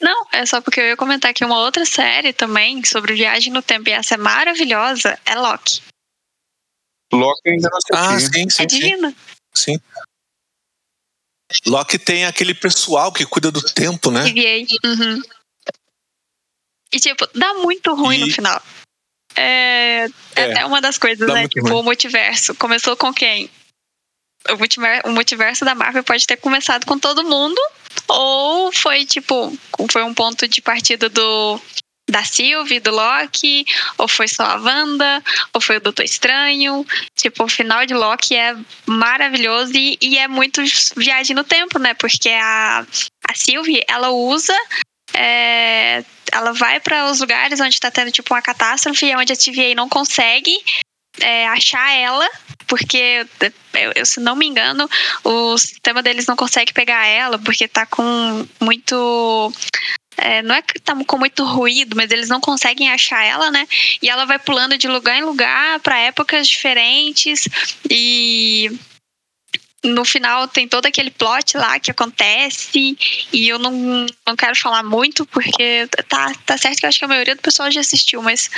Não, 0.00 0.26
é 0.32 0.46
só 0.46 0.60
porque 0.60 0.80
eu 0.80 0.86
ia 0.86 0.96
comentar 0.96 1.34
que 1.34 1.44
uma 1.44 1.58
outra 1.58 1.84
série 1.84 2.32
também 2.32 2.82
sobre 2.84 3.14
viagem 3.14 3.52
no 3.52 3.62
tempo 3.62 3.88
e 3.88 3.92
essa 3.92 4.14
é 4.14 4.16
maravilhosa 4.16 5.18
é 5.26 5.34
Loki. 5.34 5.82
Loki 7.12 7.50
ainda 7.50 7.68
não 7.68 7.78
assisti. 7.78 7.92
Ah, 7.94 8.32
sim, 8.32 8.50
sim. 8.50 8.62
É 8.62 8.66
divina. 8.66 9.14
Sim. 9.54 9.80
Loki 11.66 11.98
tem 11.98 12.24
aquele 12.24 12.54
pessoal 12.54 13.12
que 13.12 13.26
cuida 13.26 13.50
do 13.50 13.60
tempo, 13.60 14.10
né? 14.10 14.24
TVA. 14.24 14.88
Uhum. 14.88 15.22
E, 16.92 16.98
tipo, 16.98 17.28
dá 17.34 17.54
muito 17.54 17.94
ruim 17.94 18.18
e... 18.18 18.20
no 18.20 18.32
final. 18.32 18.62
É, 19.36 20.06
é, 20.34 20.52
é, 20.60 20.66
uma 20.66 20.80
das 20.80 20.98
coisas, 20.98 21.28
né? 21.28 21.46
Tipo, 21.48 21.68
ruim. 21.68 21.80
o 21.80 21.82
multiverso. 21.82 22.54
Começou 22.54 22.96
com 22.96 23.12
quem? 23.12 23.50
O 24.48 24.56
multiverso, 24.56 25.08
o 25.08 25.12
multiverso 25.12 25.64
da 25.64 25.74
Marvel 25.74 26.02
pode 26.02 26.26
ter 26.26 26.36
começado 26.36 26.86
com 26.86 26.98
todo 26.98 27.24
mundo 27.24 27.60
ou 28.08 28.72
foi 28.72 29.04
tipo, 29.04 29.56
foi 29.90 30.02
um 30.02 30.14
ponto 30.14 30.48
de 30.48 30.60
partida 30.60 31.08
do 31.08 31.60
da 32.08 32.24
Sylvie, 32.24 32.80
do 32.80 32.90
Loki, 32.90 33.64
ou 33.96 34.08
foi 34.08 34.26
só 34.26 34.42
a 34.42 34.56
Wanda, 34.56 35.22
ou 35.52 35.60
foi 35.60 35.76
o 35.76 35.80
Doutor 35.80 36.02
Estranho. 36.02 36.84
Tipo, 37.14 37.44
o 37.44 37.48
final 37.48 37.86
de 37.86 37.94
Loki 37.94 38.34
é 38.34 38.56
maravilhoso 38.84 39.72
e, 39.76 39.96
e 40.00 40.18
é 40.18 40.26
muito 40.26 40.60
viagem 40.96 41.36
no 41.36 41.44
tempo, 41.44 41.78
né? 41.78 41.94
Porque 41.94 42.28
a, 42.30 42.84
a 43.28 43.34
Sylvie, 43.34 43.84
ela 43.86 44.10
usa. 44.10 44.56
É, 45.14 46.04
ela 46.32 46.52
vai 46.52 46.80
para 46.80 47.10
os 47.10 47.20
lugares 47.20 47.60
onde 47.60 47.74
está 47.74 47.90
tendo 47.90 48.12
tipo 48.12 48.34
uma 48.34 48.42
catástrofe, 48.42 49.14
onde 49.14 49.32
a 49.32 49.36
TVA 49.36 49.74
não 49.74 49.88
consegue 49.88 50.58
é, 51.20 51.46
achar 51.48 51.92
ela, 51.94 52.28
porque 52.66 53.26
eu, 53.94 54.06
se 54.06 54.20
não 54.20 54.36
me 54.36 54.46
engano, 54.46 54.88
o 55.24 55.58
sistema 55.58 56.02
deles 56.02 56.26
não 56.26 56.36
consegue 56.36 56.72
pegar 56.72 57.06
ela, 57.06 57.38
porque 57.38 57.66
tá 57.66 57.86
com 57.86 58.46
muito. 58.60 59.52
É, 60.16 60.42
não 60.42 60.54
é 60.54 60.62
que 60.62 60.78
tá 60.78 60.94
com 61.04 61.18
muito 61.18 61.44
ruído, 61.44 61.96
mas 61.96 62.10
eles 62.10 62.28
não 62.28 62.40
conseguem 62.40 62.90
achar 62.90 63.24
ela, 63.24 63.50
né? 63.50 63.66
E 64.02 64.08
ela 64.08 64.24
vai 64.26 64.38
pulando 64.38 64.76
de 64.76 64.86
lugar 64.86 65.16
em 65.16 65.24
lugar 65.24 65.80
para 65.80 65.98
épocas 65.98 66.46
diferentes 66.46 67.48
e 67.88 68.70
no 69.82 70.04
final 70.04 70.46
tem 70.46 70.68
todo 70.68 70.86
aquele 70.86 71.10
plot 71.10 71.56
lá 71.56 71.80
que 71.80 71.90
acontece 71.90 72.96
e 73.32 73.48
eu 73.48 73.58
não, 73.58 74.04
não 74.26 74.36
quero 74.36 74.54
falar 74.54 74.82
muito 74.82 75.24
porque 75.24 75.88
tá, 76.06 76.34
tá 76.44 76.58
certo 76.58 76.80
que 76.80 76.84
eu 76.84 76.88
acho 76.88 76.98
que 76.98 77.04
a 77.06 77.08
maioria 77.08 77.34
do 77.34 77.40
pessoal 77.40 77.70
já 77.70 77.80
assistiu, 77.80 78.20
mas 78.22 78.50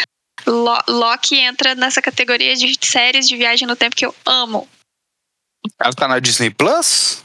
Loki 0.47 1.37
entra 1.39 1.75
nessa 1.75 2.03
categoria 2.03 2.55
de 2.55 2.77
séries 2.81 3.29
de 3.29 3.37
viagem 3.37 3.67
no 3.67 3.77
tempo 3.77 3.97
que 3.97 4.07
eu 4.07 4.15
amo. 4.25 4.69
Ela 5.79 5.93
tá 5.93 6.09
na 6.09 6.19
Disney 6.19 6.51
Plus? 6.51 7.23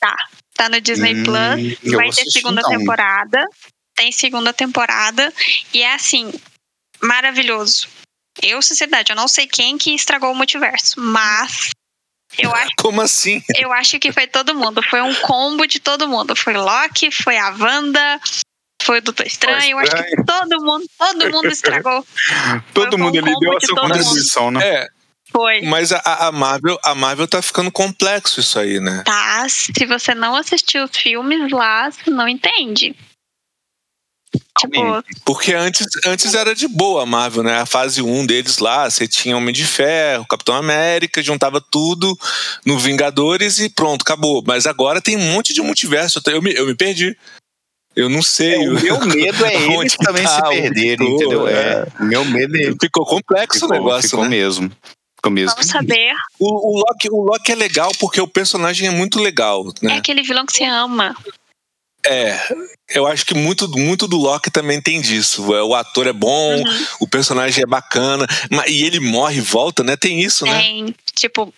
Tá. 0.00 0.16
Tá 0.54 0.68
no 0.68 0.80
Disney 0.80 1.14
hum, 1.14 1.24
Plus. 1.24 1.94
Vai 1.94 2.10
ter 2.10 2.24
segunda 2.30 2.60
então. 2.60 2.78
temporada. 2.78 3.44
Tem 3.94 4.10
segunda 4.12 4.52
temporada. 4.52 5.32
E 5.72 5.82
é 5.82 5.94
assim, 5.94 6.32
maravilhoso. 7.00 7.88
Eu, 8.42 8.62
sinceridade, 8.62 9.10
eu 9.10 9.16
não 9.16 9.28
sei 9.28 9.46
quem 9.46 9.76
que 9.76 9.94
estragou 9.94 10.32
o 10.32 10.34
multiverso, 10.34 11.00
mas 11.00 11.70
eu 12.36 12.54
acho. 12.54 12.70
Como 12.78 13.00
assim? 13.00 13.42
Eu 13.56 13.72
acho 13.72 13.98
que 13.98 14.12
foi 14.12 14.26
todo 14.26 14.54
mundo. 14.54 14.82
Foi 14.82 15.00
um 15.00 15.14
combo 15.22 15.66
de 15.66 15.80
todo 15.80 16.08
mundo. 16.08 16.36
Foi 16.36 16.54
Loki, 16.54 17.10
foi 17.10 17.36
a 17.36 17.50
Wanda, 17.50 18.20
foi 18.82 18.98
o 18.98 19.02
Doutor 19.02 19.26
Estranho. 19.26 19.70
Eu 19.72 19.78
acho 19.78 19.90
que 19.90 20.24
todo 20.24 20.64
mundo, 20.64 20.86
todo 20.98 21.30
mundo 21.30 21.48
estragou. 21.48 22.06
todo 22.72 22.90
foi 22.90 22.98
mundo 22.98 23.18
ali 23.18 23.34
deu 23.40 23.56
a 23.56 23.60
sua 23.60 23.80
contribuição, 23.80 24.50
né? 24.50 24.66
É. 24.66 24.88
Foi. 25.30 25.60
Mas 25.62 25.92
a, 25.92 26.00
a, 26.28 26.32
Marvel, 26.32 26.78
a 26.82 26.94
Marvel 26.94 27.28
tá 27.28 27.42
ficando 27.42 27.70
complexo 27.70 28.40
isso 28.40 28.58
aí, 28.58 28.80
né? 28.80 29.02
Tá. 29.04 29.46
Se 29.48 29.84
você 29.86 30.14
não 30.14 30.34
assistiu 30.34 30.84
os 30.84 30.96
filmes 30.96 31.50
lá, 31.52 31.90
você 31.90 32.10
não 32.10 32.26
entende. 32.26 32.96
Tipo... 34.58 35.04
Porque 35.24 35.54
antes, 35.54 35.86
antes 36.04 36.34
era 36.34 36.54
de 36.54 36.66
boa 36.66 37.02
a 37.02 37.06
Marvel, 37.06 37.42
né? 37.42 37.60
A 37.60 37.66
fase 37.66 38.02
1 38.02 38.26
deles 38.26 38.58
lá, 38.58 38.90
você 38.90 39.06
tinha 39.06 39.36
Homem 39.36 39.54
de 39.54 39.64
Ferro, 39.64 40.26
Capitão 40.26 40.54
América, 40.54 41.22
juntava 41.22 41.60
tudo 41.60 42.18
no 42.64 42.78
Vingadores 42.78 43.58
e 43.58 43.68
pronto, 43.68 44.02
acabou. 44.02 44.42
Mas 44.46 44.66
agora 44.66 45.00
tem 45.00 45.16
um 45.16 45.32
monte 45.32 45.54
de 45.54 45.62
multiverso. 45.62 46.20
Eu 46.26 46.42
me, 46.42 46.52
eu 46.54 46.66
me 46.66 46.74
perdi. 46.74 47.16
Eu 47.98 48.08
não 48.08 48.22
sei. 48.22 48.54
É, 48.54 48.70
o 48.70 48.80
meu 48.80 49.00
medo 49.06 49.44
é 49.44 49.54
eles 49.56 49.96
também 49.96 50.22
tá, 50.22 50.36
se 50.36 50.42
perderem, 50.42 51.14
entendeu? 51.14 51.48
É. 51.48 51.52
é. 51.52 51.86
Meu 52.04 52.24
medo 52.24 52.56
é. 52.56 52.72
Ficou 52.80 53.04
complexo 53.04 53.58
ficou, 53.58 53.70
o 53.70 53.72
negócio. 53.72 54.10
Ficou 54.10 54.22
né? 54.22 54.30
mesmo. 54.30 54.70
Ficou 55.16 55.32
mesmo. 55.32 55.50
Vamos 55.50 55.66
saber. 55.66 56.14
O, 56.38 56.46
o, 56.46 56.78
Loki, 56.78 57.08
o 57.10 57.22
Loki 57.22 57.50
é 57.50 57.56
legal 57.56 57.90
porque 57.98 58.20
o 58.20 58.28
personagem 58.28 58.86
é 58.86 58.92
muito 58.92 59.18
legal. 59.18 59.64
Né? 59.82 59.94
É 59.94 59.96
aquele 59.96 60.22
vilão 60.22 60.46
que 60.46 60.52
você 60.52 60.62
ama. 60.62 61.12
É, 62.06 62.38
eu 62.88 63.04
acho 63.04 63.26
que 63.26 63.34
muito, 63.34 63.68
muito 63.76 64.06
do 64.06 64.16
Loki 64.16 64.48
também 64.48 64.80
tem 64.80 65.00
disso. 65.00 65.52
É, 65.52 65.60
o 65.64 65.74
ator 65.74 66.06
é 66.06 66.12
bom, 66.12 66.54
uhum. 66.54 66.86
o 67.00 67.08
personagem 67.08 67.64
é 67.64 67.66
bacana, 67.66 68.24
e 68.68 68.84
ele 68.84 69.00
morre 69.00 69.38
e 69.38 69.40
volta, 69.40 69.82
né? 69.82 69.96
Tem 69.96 70.20
isso, 70.20 70.44
tem, 70.44 70.54
né? 70.54 70.60
Tem, 70.60 70.94
tipo, 71.16 71.52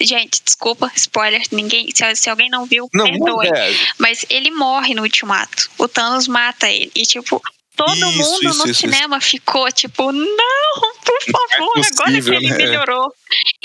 Gente, 0.00 0.40
desculpa, 0.44 0.90
spoiler. 0.94 1.42
Ninguém, 1.50 1.88
se, 1.92 2.14
se 2.14 2.30
alguém 2.30 2.48
não 2.48 2.66
viu, 2.66 2.88
não, 2.92 3.04
perdoe. 3.04 3.48
É. 3.48 3.74
Mas 3.98 4.24
ele 4.30 4.50
morre 4.50 4.94
no 4.94 5.02
ultimato. 5.02 5.68
O 5.76 5.88
Thanos 5.88 6.28
mata 6.28 6.68
ele. 6.68 6.90
E, 6.94 7.02
tipo, 7.02 7.42
todo 7.74 7.94
isso, 7.94 8.18
mundo 8.18 8.48
isso, 8.48 8.58
no 8.58 8.70
isso, 8.70 8.80
cinema 8.80 9.20
ficou 9.20 9.70
tipo, 9.72 10.12
não, 10.12 10.94
por 11.04 11.22
favor, 11.22 11.78
é 11.78 11.86
agora 11.86 12.22
que 12.22 12.30
ele 12.30 12.50
né? 12.50 12.56
melhorou. 12.56 13.12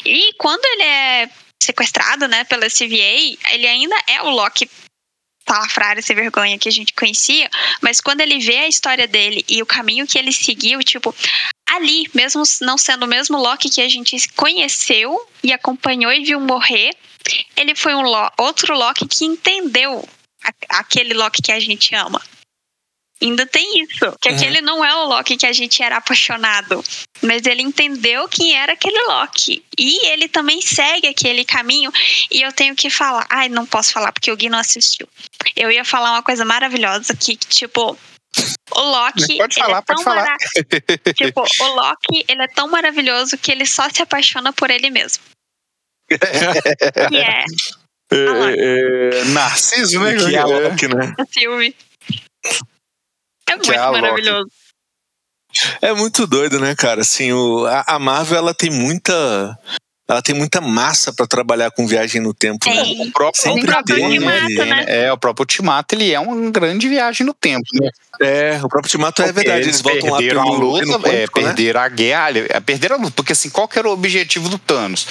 E 0.05 0.33
quando 0.37 0.63
ele 0.65 0.83
é 0.83 1.29
sequestrado, 1.61 2.27
né, 2.27 2.43
pela 2.43 2.67
CVA, 2.67 3.37
ele 3.51 3.67
ainda 3.67 3.95
é 4.07 4.21
o 4.21 4.29
Loki 4.29 4.69
salafrário 5.47 6.01
sem 6.01 6.15
vergonha 6.15 6.57
que 6.57 6.69
a 6.69 6.71
gente 6.71 6.93
conhecia, 6.93 7.49
mas 7.81 7.99
quando 7.99 8.21
ele 8.21 8.39
vê 8.39 8.59
a 8.59 8.67
história 8.67 9.07
dele 9.07 9.43
e 9.47 9.61
o 9.61 9.65
caminho 9.65 10.07
que 10.07 10.17
ele 10.17 10.31
seguiu, 10.31 10.79
tipo, 10.83 11.13
ali, 11.67 12.09
mesmo 12.13 12.43
não 12.61 12.77
sendo 12.77 13.03
o 13.03 13.07
mesmo 13.07 13.37
Loki 13.37 13.69
que 13.69 13.81
a 13.81 13.89
gente 13.89 14.27
conheceu 14.29 15.19
e 15.43 15.51
acompanhou 15.51 16.11
e 16.11 16.23
viu 16.23 16.39
morrer, 16.39 16.91
ele 17.55 17.75
foi 17.75 17.93
um 17.93 18.03
outro 18.37 18.75
Loki 18.75 19.07
que 19.07 19.25
entendeu 19.25 20.07
aquele 20.69 21.13
Loki 21.13 21.41
que 21.41 21.51
a 21.51 21.59
gente 21.59 21.93
ama. 21.95 22.21
Ainda 23.21 23.45
tem 23.45 23.81
isso, 23.81 24.17
que 24.19 24.27
uhum. 24.27 24.35
aquele 24.35 24.59
não 24.59 24.83
é 24.83 24.93
o 24.95 25.07
Loki 25.07 25.37
que 25.37 25.45
a 25.45 25.53
gente 25.53 25.81
era 25.81 25.95
apaixonado, 25.95 26.83
mas 27.21 27.45
ele 27.45 27.61
entendeu 27.61 28.27
quem 28.27 28.53
era 28.53 28.73
aquele 28.73 29.01
Loki. 29.03 29.63
E 29.79 30.07
ele 30.07 30.27
também 30.27 30.61
segue 30.61 31.07
aquele 31.07 31.45
caminho. 31.45 31.89
E 32.29 32.41
eu 32.41 32.51
tenho 32.51 32.75
que 32.75 32.89
falar, 32.89 33.25
ai, 33.29 33.47
não 33.47 33.65
posso 33.65 33.93
falar 33.93 34.11
porque 34.11 34.29
o 34.29 34.35
Gui 34.35 34.49
não 34.49 34.59
assistiu. 34.59 35.07
Eu 35.55 35.71
ia 35.71 35.85
falar 35.85 36.11
uma 36.11 36.23
coisa 36.23 36.45
maravilhosa 36.45 37.15
que, 37.15 37.35
tipo, 37.35 37.97
o 38.75 38.81
Loki. 38.81 39.37
Pode 39.37 39.55
falar, 39.55 39.77
é 39.77 39.81
pode 39.81 40.03
falar. 40.03 40.23
Mara... 40.23 40.37
tipo, 41.13 41.41
o 41.41 41.67
Loki, 41.75 42.25
ele 42.27 42.43
é 42.43 42.47
tão 42.47 42.67
maravilhoso 42.67 43.37
que 43.37 43.51
ele 43.51 43.65
só 43.65 43.89
se 43.89 44.01
apaixona 44.01 44.51
por 44.51 44.69
ele 44.69 44.89
mesmo. 44.89 45.23
que 46.09 47.17
é. 47.17 47.45
É, 48.11 48.15
é, 48.15 49.21
é, 49.21 49.25
Narciso, 49.25 49.99
né? 49.99 50.15
Que 50.15 50.35
é 50.35 50.39
a 50.39 50.45
Loki, 50.45 50.87
né? 50.87 51.15
O 51.19 51.25
filme. 51.25 51.75
É 53.49 53.55
muito 53.55 53.71
é 53.71 53.77
maravilhoso. 53.77 54.49
É 55.81 55.93
muito 55.93 56.25
doido, 56.25 56.59
né, 56.59 56.75
cara? 56.75 57.01
Assim, 57.01 57.31
o, 57.31 57.65
a, 57.65 57.83
a 57.87 57.99
Marvel 57.99 58.37
ela 58.37 58.53
tem 58.53 58.71
muita 58.71 59.57
ela 60.07 60.21
tem 60.21 60.35
muita 60.35 60.59
massa 60.59 61.13
para 61.13 61.25
trabalhar 61.25 61.71
com 61.71 61.87
viagem 61.87 62.21
no 62.21 62.33
tempo. 62.33 62.67
Né? 62.69 62.81
O 62.99 63.11
próprio, 63.11 63.41
Sempre 63.41 63.61
o 63.63 63.65
próprio 63.65 63.95
tem, 63.95 64.05
Ultimato, 64.05 64.53
né? 64.55 64.65
né? 64.65 64.85
É, 64.87 65.13
o 65.13 65.17
próprio 65.17 65.43
Ultimato, 65.43 65.95
ele 65.95 66.11
é 66.11 66.19
uma 66.19 66.51
grande 66.51 66.87
viagem 66.89 67.25
no 67.25 67.33
tempo, 67.33 67.63
né? 67.73 67.89
É, 68.21 68.55
o 68.57 68.67
próprio 68.69 68.83
Ultimato 68.85 69.21
é 69.21 69.31
verdade. 69.31 69.61
Eles, 69.61 69.81
voltam 69.81 70.09
lá 70.11 70.17
perderam 70.17 70.43
pelo, 70.43 70.55
a 70.55 70.57
luta, 70.59 70.85
pelo 70.85 71.07
é, 71.07 71.19
quântico, 71.21 71.39
né? 71.39 71.45
perderam 71.47 71.81
a 71.81 71.87
guerra, 71.89 72.29
é, 72.49 72.59
perderam 72.59 72.95
a 72.97 72.99
luta, 72.99 73.13
porque 73.15 73.31
assim, 73.33 73.49
qual 73.49 73.67
que 73.67 73.79
era 73.79 73.87
o 73.87 73.91
objetivo 73.93 74.49
do 74.49 74.57
Thanos? 74.57 75.07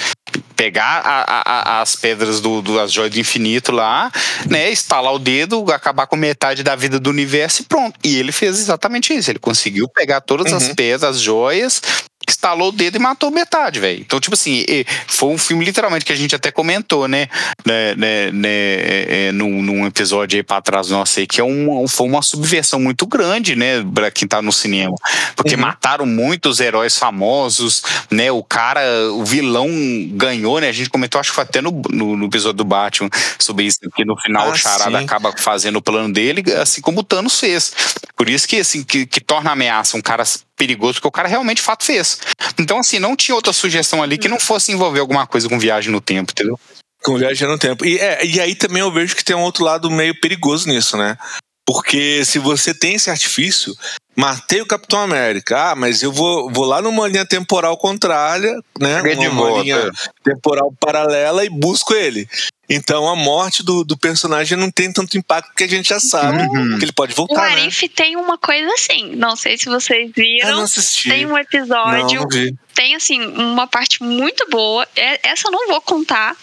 Pegar 0.55 1.01
a- 1.03 1.23
a- 1.23 1.43
a- 1.77 1.81
as 1.81 1.95
pedras 1.95 2.39
do, 2.39 2.61
do 2.61 2.79
as 2.79 2.91
joias 2.91 3.11
do 3.11 3.19
infinito 3.19 3.71
lá, 3.71 4.11
né? 4.49 4.69
Estalar 4.71 5.13
o 5.13 5.19
dedo, 5.19 5.65
acabar 5.71 6.05
com 6.07 6.15
metade 6.15 6.63
da 6.63 6.75
vida 6.75 6.99
do 6.99 7.09
universo 7.09 7.63
e 7.63 7.65
pronto. 7.65 7.99
E 8.03 8.15
ele 8.17 8.31
fez 8.31 8.59
exatamente 8.59 9.13
isso. 9.13 9.29
Ele 9.31 9.39
conseguiu 9.39 9.87
pegar 9.89 10.21
todas 10.21 10.53
as 10.53 10.67
Uhum. 10.69 10.75
pedras, 10.75 11.03
as 11.03 11.19
joias, 11.19 11.81
estalou 12.27 12.69
o 12.69 12.71
dedo 12.71 12.95
e 12.95 12.99
matou 12.99 13.31
metade, 13.31 13.79
velho. 13.79 13.99
Então, 14.01 14.19
tipo 14.19 14.33
assim, 14.33 14.65
foi 15.07 15.29
um 15.29 15.37
filme 15.37 15.63
literalmente 15.65 16.05
que 16.05 16.13
a 16.13 16.15
gente 16.15 16.35
até 16.35 16.51
comentou, 16.51 17.07
né? 17.07 17.27
né, 17.65 17.95
né, 17.95 18.31
né 18.31 18.49
é, 18.49 19.27
é, 19.27 19.31
num, 19.31 19.61
num 19.61 19.85
episódio 19.85 20.37
aí 20.37 20.43
pra 20.43 20.61
trás 20.61 20.89
nosso 20.89 21.19
aí, 21.19 21.27
que 21.27 21.39
é 21.39 21.43
um, 21.43 21.87
foi 21.87 22.07
uma 22.07 22.21
subversão 22.21 22.79
muito 22.79 23.05
grande, 23.05 23.55
né? 23.55 23.83
Pra 23.93 24.11
quem 24.11 24.27
tá 24.27 24.41
no 24.41 24.51
cinema. 24.51 24.95
Porque 25.35 25.55
Uhum. 25.55 25.61
mataram 25.61 26.05
muitos 26.05 26.59
heróis 26.59 26.97
famosos, 26.97 27.83
né? 28.11 28.31
O 28.31 28.43
cara, 28.43 28.81
o 29.11 29.23
vilão 29.23 29.69
ganhou, 30.11 30.59
né? 30.59 30.69
A 30.69 30.71
gente 30.71 30.89
comentou, 30.89 31.19
acho 31.19 31.29
que 31.29 31.35
foi 31.35 31.43
até 31.43 31.61
no, 31.61 31.71
no, 31.89 32.17
no 32.17 32.25
episódio 32.25 32.57
do 32.57 32.63
Batman 32.63 33.09
sobre 33.39 33.65
isso, 33.65 33.79
que 33.95 34.03
no 34.05 34.15
final 34.19 34.47
Ah, 34.47 34.51
o 34.51 34.55
Charada 34.55 34.97
sim. 34.99 35.05
acaba 35.05 35.33
fazendo 35.37 35.77
o 35.77 35.81
plano 35.81 36.11
dele, 36.13 36.43
assim 36.61 36.81
como 36.81 36.99
o 36.99 37.03
Thanos 37.03 37.39
fez. 37.39 37.73
Por 38.15 38.29
isso 38.29 38.47
que, 38.47 38.57
assim, 38.57 38.83
que, 38.83 39.05
que 39.05 39.19
torna 39.19 39.49
a 39.49 39.53
ameaça 39.53 39.97
um 39.97 40.01
cara 40.01 40.23
perigoso, 40.57 40.95
porque 40.95 41.07
o 41.07 41.11
cara 41.11 41.27
realmente 41.27 41.57
de 41.57 41.63
fato 41.63 41.83
fez. 41.83 42.19
Então, 42.59 42.79
assim, 42.79 42.99
não 42.99 43.15
tinha 43.15 43.35
outra 43.35 43.53
sugestão 43.53 44.01
ali 44.01 44.17
que 44.17 44.27
não 44.27 44.39
fosse 44.39 44.71
envolver 44.71 44.99
alguma 44.99 45.25
coisa 45.25 45.49
com 45.49 45.59
viagem 45.59 45.91
no 45.91 46.01
tempo, 46.01 46.31
entendeu? 46.31 46.59
Com 47.03 47.17
viagem 47.17 47.47
no 47.47 47.57
tempo. 47.57 47.85
E, 47.85 47.97
é, 47.97 48.25
e 48.25 48.39
aí 48.39 48.55
também 48.55 48.81
eu 48.81 48.91
vejo 48.91 49.15
que 49.15 49.23
tem 49.23 49.35
um 49.35 49.41
outro 49.41 49.63
lado 49.63 49.89
meio 49.89 50.19
perigoso 50.19 50.69
nisso, 50.69 50.95
né? 50.95 51.17
Porque 51.65 52.25
se 52.25 52.39
você 52.39 52.73
tem 52.73 52.95
esse 52.95 53.09
artifício, 53.09 53.73
matei 54.15 54.61
o 54.61 54.65
Capitão 54.65 54.99
América. 54.99 55.71
Ah, 55.71 55.75
mas 55.75 56.03
eu 56.03 56.11
vou, 56.11 56.51
vou 56.51 56.65
lá 56.65 56.81
numa 56.81 57.07
linha 57.07 57.25
temporal 57.25 57.77
contrária, 57.77 58.53
né? 58.79 59.01
Uma, 59.01 59.31
volta. 59.31 59.61
linha 59.63 59.91
temporal 60.23 60.73
paralela 60.79 61.45
e 61.45 61.49
busco 61.49 61.93
ele. 61.93 62.27
Então 62.69 63.07
a 63.07 63.15
morte 63.15 63.63
do, 63.63 63.83
do 63.83 63.97
personagem 63.97 64.57
não 64.57 64.69
tem 64.71 64.91
tanto 64.91 65.17
impacto 65.17 65.47
porque 65.49 65.63
a 65.65 65.67
gente 65.67 65.89
já 65.89 65.99
sabe 65.99 66.43
Uhum. 66.43 66.77
que 66.79 66.85
ele 66.85 66.91
pode 66.93 67.13
O 67.13 67.15
voltar, 67.15 67.49
né? 67.51 67.61
Arif 67.61 67.87
tem 67.89 68.15
uma 68.17 68.37
coisa 68.37 68.69
assim. 68.73 69.15
Não 69.15 69.35
sei 69.35 69.57
se 69.57 69.65
vocês 69.65 70.09
Ah, 70.09 70.13
viram. 70.15 70.55
não 70.57 70.63
assisti. 70.63 71.09
tem 71.09 71.25
um 71.25 71.29
não, 71.29 71.37
episódio 71.37 72.21
não 72.21 72.27
vi. 72.27 72.53
tem 72.75 72.95
assim 72.95 73.21
uma 73.21 73.67
parte 73.67 74.01
muito 74.03 74.45
boa. 74.49 74.87
É- 74.95 75.29
Essa 75.29 75.47
eu 75.47 75.51
não 75.51 75.67
vou 75.67 75.81
contar, 75.81 76.35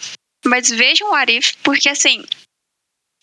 mas 0.45 0.69
vejam 0.69 1.11
o 1.11 1.13
Arif, 1.13 1.53
porque 1.63 1.89
assim 1.89 2.23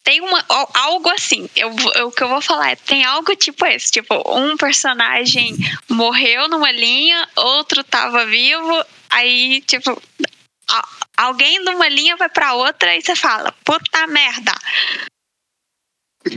tem 0.04 0.20
uma 0.20 0.44
al- 0.48 0.70
algo 0.74 1.08
assim. 1.10 1.48
Eu, 1.54 1.74
eu- 1.96 2.08
o 2.08 2.12
que 2.12 2.22
eu 2.22 2.28
vou 2.28 2.40
falar 2.40 2.70
é 2.70 2.76
tem 2.76 3.04
algo 3.04 3.34
tipo 3.36 3.64
esse, 3.66 3.90
tipo 3.92 4.14
um 4.34 4.56
personagem 4.56 5.56
morreu 5.88 6.48
numa 6.48 6.70
linha, 6.72 7.28
outro 7.36 7.84
tava 7.84 8.24
vivo, 8.26 8.84
aí 9.10 9.60
tipo 9.62 10.00
alguém 11.16 11.58
numa 11.64 11.88
linha 11.88 12.16
vai 12.16 12.28
pra 12.28 12.54
outra 12.54 12.94
e 12.96 13.02
você 13.02 13.14
fala 13.16 13.52
puta 13.64 14.06
merda. 14.06 14.52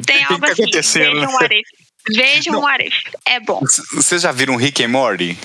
Tem 0.06 0.26
que 0.26 0.34
algo 0.34 0.46
assim. 0.46 0.64
acontecendo? 0.64 1.14
Vejam 1.20 1.34
o 1.34 1.38
Arif. 1.44 1.70
Vejam 2.10 2.54
Não. 2.54 2.62
o 2.62 2.68
Arif. 2.68 3.04
É 3.26 3.40
bom. 3.40 3.62
Vocês 3.94 4.22
já 4.22 4.32
viram 4.32 4.56
Rick 4.56 4.84
and 4.84 4.88
Morty? 4.90 5.38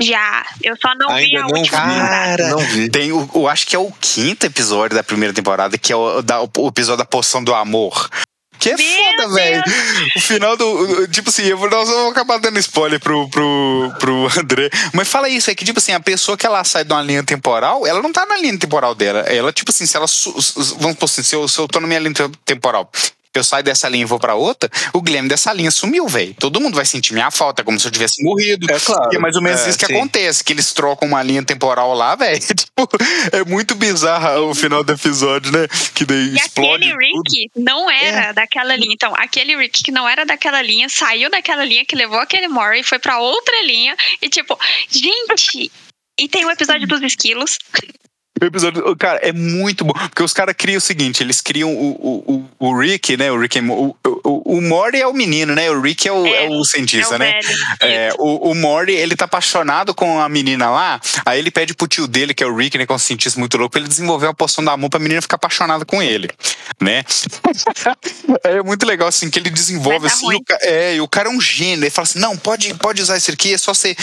Já. 0.00 0.44
Eu 0.62 0.74
só 0.80 0.94
não 0.96 1.08
vi 1.16 1.24
Ainda 1.24 1.38
a 1.40 1.42
não 1.42 1.58
última 1.58 1.80
vi. 1.84 1.92
temporada. 1.94 2.48
Não 2.50 2.58
vi. 2.58 2.88
Tem 2.90 3.12
o, 3.12 3.28
eu 3.34 3.48
acho 3.48 3.66
que 3.66 3.76
é 3.76 3.78
o 3.78 3.90
quinto 4.00 4.46
episódio 4.46 4.96
da 4.96 5.02
primeira 5.04 5.34
temporada, 5.34 5.76
que 5.78 5.92
é 5.92 5.96
o, 5.96 6.22
da- 6.22 6.40
o 6.42 6.68
episódio 6.68 6.98
da 6.98 7.04
poção 7.04 7.42
do 7.44 7.54
amor. 7.54 8.08
Que 8.58 8.70
é 8.70 8.76
Meu 8.76 8.86
foda, 8.86 9.34
velho. 9.34 9.62
O 10.16 10.20
final 10.20 10.56
do. 10.56 11.08
Tipo 11.08 11.30
assim, 11.30 11.42
eu 11.42 11.58
vou, 11.58 11.68
nós 11.68 11.88
vamos 11.88 12.12
acabar 12.12 12.38
dando 12.38 12.58
spoiler 12.60 13.00
pro, 13.00 13.28
pro, 13.28 13.92
pro 13.98 14.28
André. 14.40 14.70
Mas 14.92 15.08
fala 15.08 15.28
isso, 15.28 15.50
é 15.50 15.54
que, 15.54 15.64
tipo 15.64 15.80
assim, 15.80 15.92
a 15.92 15.98
pessoa 15.98 16.36
que 16.38 16.46
ela 16.46 16.62
sai 16.62 16.84
de 16.84 16.92
uma 16.92 17.02
linha 17.02 17.24
temporal, 17.24 17.84
ela 17.86 18.00
não 18.00 18.12
tá 18.12 18.24
na 18.24 18.38
linha 18.38 18.56
temporal 18.56 18.94
dela. 18.94 19.20
Ela, 19.20 19.52
tipo 19.52 19.72
assim, 19.72 19.84
se 19.84 19.96
ela. 19.96 20.06
Vamos 20.78 20.96
por 20.96 21.06
assim, 21.06 21.24
se 21.24 21.34
eu, 21.34 21.48
se 21.48 21.58
eu 21.58 21.66
tô 21.66 21.80
na 21.80 21.88
minha 21.88 21.98
linha 21.98 22.14
te- 22.14 22.30
temporal. 22.44 22.88
Eu 23.34 23.42
saio 23.44 23.64
dessa 23.64 23.88
linha 23.88 24.02
e 24.02 24.06
vou 24.06 24.18
pra 24.18 24.34
outra, 24.34 24.70
o 24.92 25.00
Guilherme 25.00 25.28
dessa 25.28 25.52
linha 25.52 25.70
sumiu, 25.70 26.06
velho. 26.06 26.34
Todo 26.38 26.60
mundo 26.60 26.74
vai 26.74 26.84
sentir 26.84 27.12
minha 27.14 27.30
falta, 27.30 27.64
como 27.64 27.80
se 27.80 27.86
eu 27.86 27.90
tivesse 27.90 28.22
morrido. 28.22 28.70
É 28.70 28.78
claro. 28.78 29.08
E 29.12 29.16
é 29.16 29.18
mais 29.18 29.34
ou 29.36 29.42
menos 29.42 29.60
É, 29.62 29.68
isso 29.70 29.78
que 29.78 29.86
sim. 29.86 29.94
acontece, 29.96 30.44
que 30.44 30.52
eles 30.52 30.72
trocam 30.72 31.08
uma 31.08 31.22
linha 31.22 31.42
temporal 31.42 31.94
lá, 31.94 32.14
velho. 32.14 32.40
Tipo, 32.62 32.88
é 33.32 33.44
muito 33.44 33.74
bizarro 33.74 34.50
o 34.50 34.54
final 34.54 34.82
do 34.84 34.92
episódio, 34.92 35.50
né? 35.52 35.66
Que 35.94 36.04
daí 36.04 36.28
E 36.28 36.36
explode 36.36 36.84
aquele 36.84 37.12
tudo. 37.12 37.22
Rick 37.30 37.50
não 37.56 37.90
era 37.90 38.32
daquela 38.32 38.74
linha. 38.76 38.92
Então, 38.94 39.12
aquele 39.16 39.56
Rick 39.56 39.82
que 39.82 39.90
não 39.92 40.08
era 40.08 40.24
daquela 40.24 40.60
linha 40.62 40.88
saiu 40.88 41.30
daquela 41.30 41.64
linha 41.64 41.84
que 41.84 41.94
levou 41.96 42.18
aquele 42.18 42.48
Mori 42.48 42.80
e 42.80 42.84
foi 42.84 42.98
pra 42.98 43.18
outra 43.18 43.62
linha. 43.64 43.96
E 44.20 44.28
tipo, 44.28 44.58
gente. 44.90 45.70
E 46.20 46.28
tem 46.28 46.44
o 46.44 46.50
episódio 46.50 46.86
dos 46.86 47.00
esquilos. 47.02 47.58
O 48.42 48.44
episódio, 48.44 48.96
cara, 48.96 49.20
é 49.22 49.32
muito 49.32 49.84
bom. 49.84 49.92
Porque 49.92 50.22
os 50.22 50.32
caras 50.32 50.54
criam 50.58 50.78
o 50.78 50.80
seguinte: 50.80 51.22
eles 51.22 51.40
criam 51.40 51.72
o, 51.72 51.90
o, 52.26 52.50
o, 52.58 52.76
Rick, 52.76 53.16
né? 53.16 53.30
O 53.30 53.38
Rick 53.38 53.60
Mo- 53.60 53.96
o, 54.04 54.20
o, 54.24 54.56
o 54.56 54.60
Morty 54.60 55.00
é 55.00 55.06
o 55.06 55.12
menino, 55.12 55.54
né? 55.54 55.70
O 55.70 55.80
Rick 55.80 56.08
é 56.08 56.12
o, 56.12 56.26
É, 56.26 56.46
é 56.46 56.48
o 56.48 56.64
cientista, 56.64 57.14
é 57.14 57.16
o 57.16 57.18
né? 57.20 57.40
É, 57.80 58.12
o, 58.18 58.50
o 58.50 58.54
Morty, 58.54 58.90
ele 58.90 59.14
tá 59.14 59.26
apaixonado 59.26 59.94
com 59.94 60.20
a 60.20 60.28
menina 60.28 60.68
lá, 60.70 61.00
aí 61.24 61.38
ele 61.38 61.52
pede 61.52 61.72
pro 61.72 61.86
tio 61.86 62.08
dele, 62.08 62.34
que 62.34 62.42
é 62.42 62.46
o 62.46 62.56
Rick, 62.56 62.76
né, 62.76 62.84
que 62.84 62.90
é 62.92 62.94
um 62.94 62.98
cientista 62.98 63.38
muito 63.38 63.56
louco, 63.56 63.70
pra 63.70 63.80
ele 63.80 63.88
desenvolver 63.88 64.26
uma 64.26 64.34
poção 64.34 64.64
da 64.64 64.72
amor 64.72 64.90
pra 64.90 64.98
menina 64.98 65.22
ficar 65.22 65.36
apaixonada 65.36 65.84
com 65.84 66.02
ele, 66.02 66.28
né? 66.80 67.04
é 68.42 68.60
muito 68.62 68.84
legal, 68.84 69.06
assim, 69.06 69.30
que 69.30 69.38
ele 69.38 69.50
desenvolve, 69.50 70.00
dar 70.00 70.06
assim, 70.12 70.26
ruim. 70.26 70.38
o, 70.38 70.54
é, 70.62 70.96
e 70.96 71.00
o 71.00 71.06
cara 71.06 71.28
é 71.28 71.32
um 71.32 71.40
gênio, 71.40 71.84
ele 71.84 71.90
fala 71.90 72.04
assim, 72.04 72.18
não, 72.18 72.36
pode, 72.36 72.74
pode 72.74 73.00
usar 73.00 73.16
isso 73.16 73.30
aqui, 73.30 73.54
é 73.54 73.58
só 73.58 73.72
você, 73.72 73.96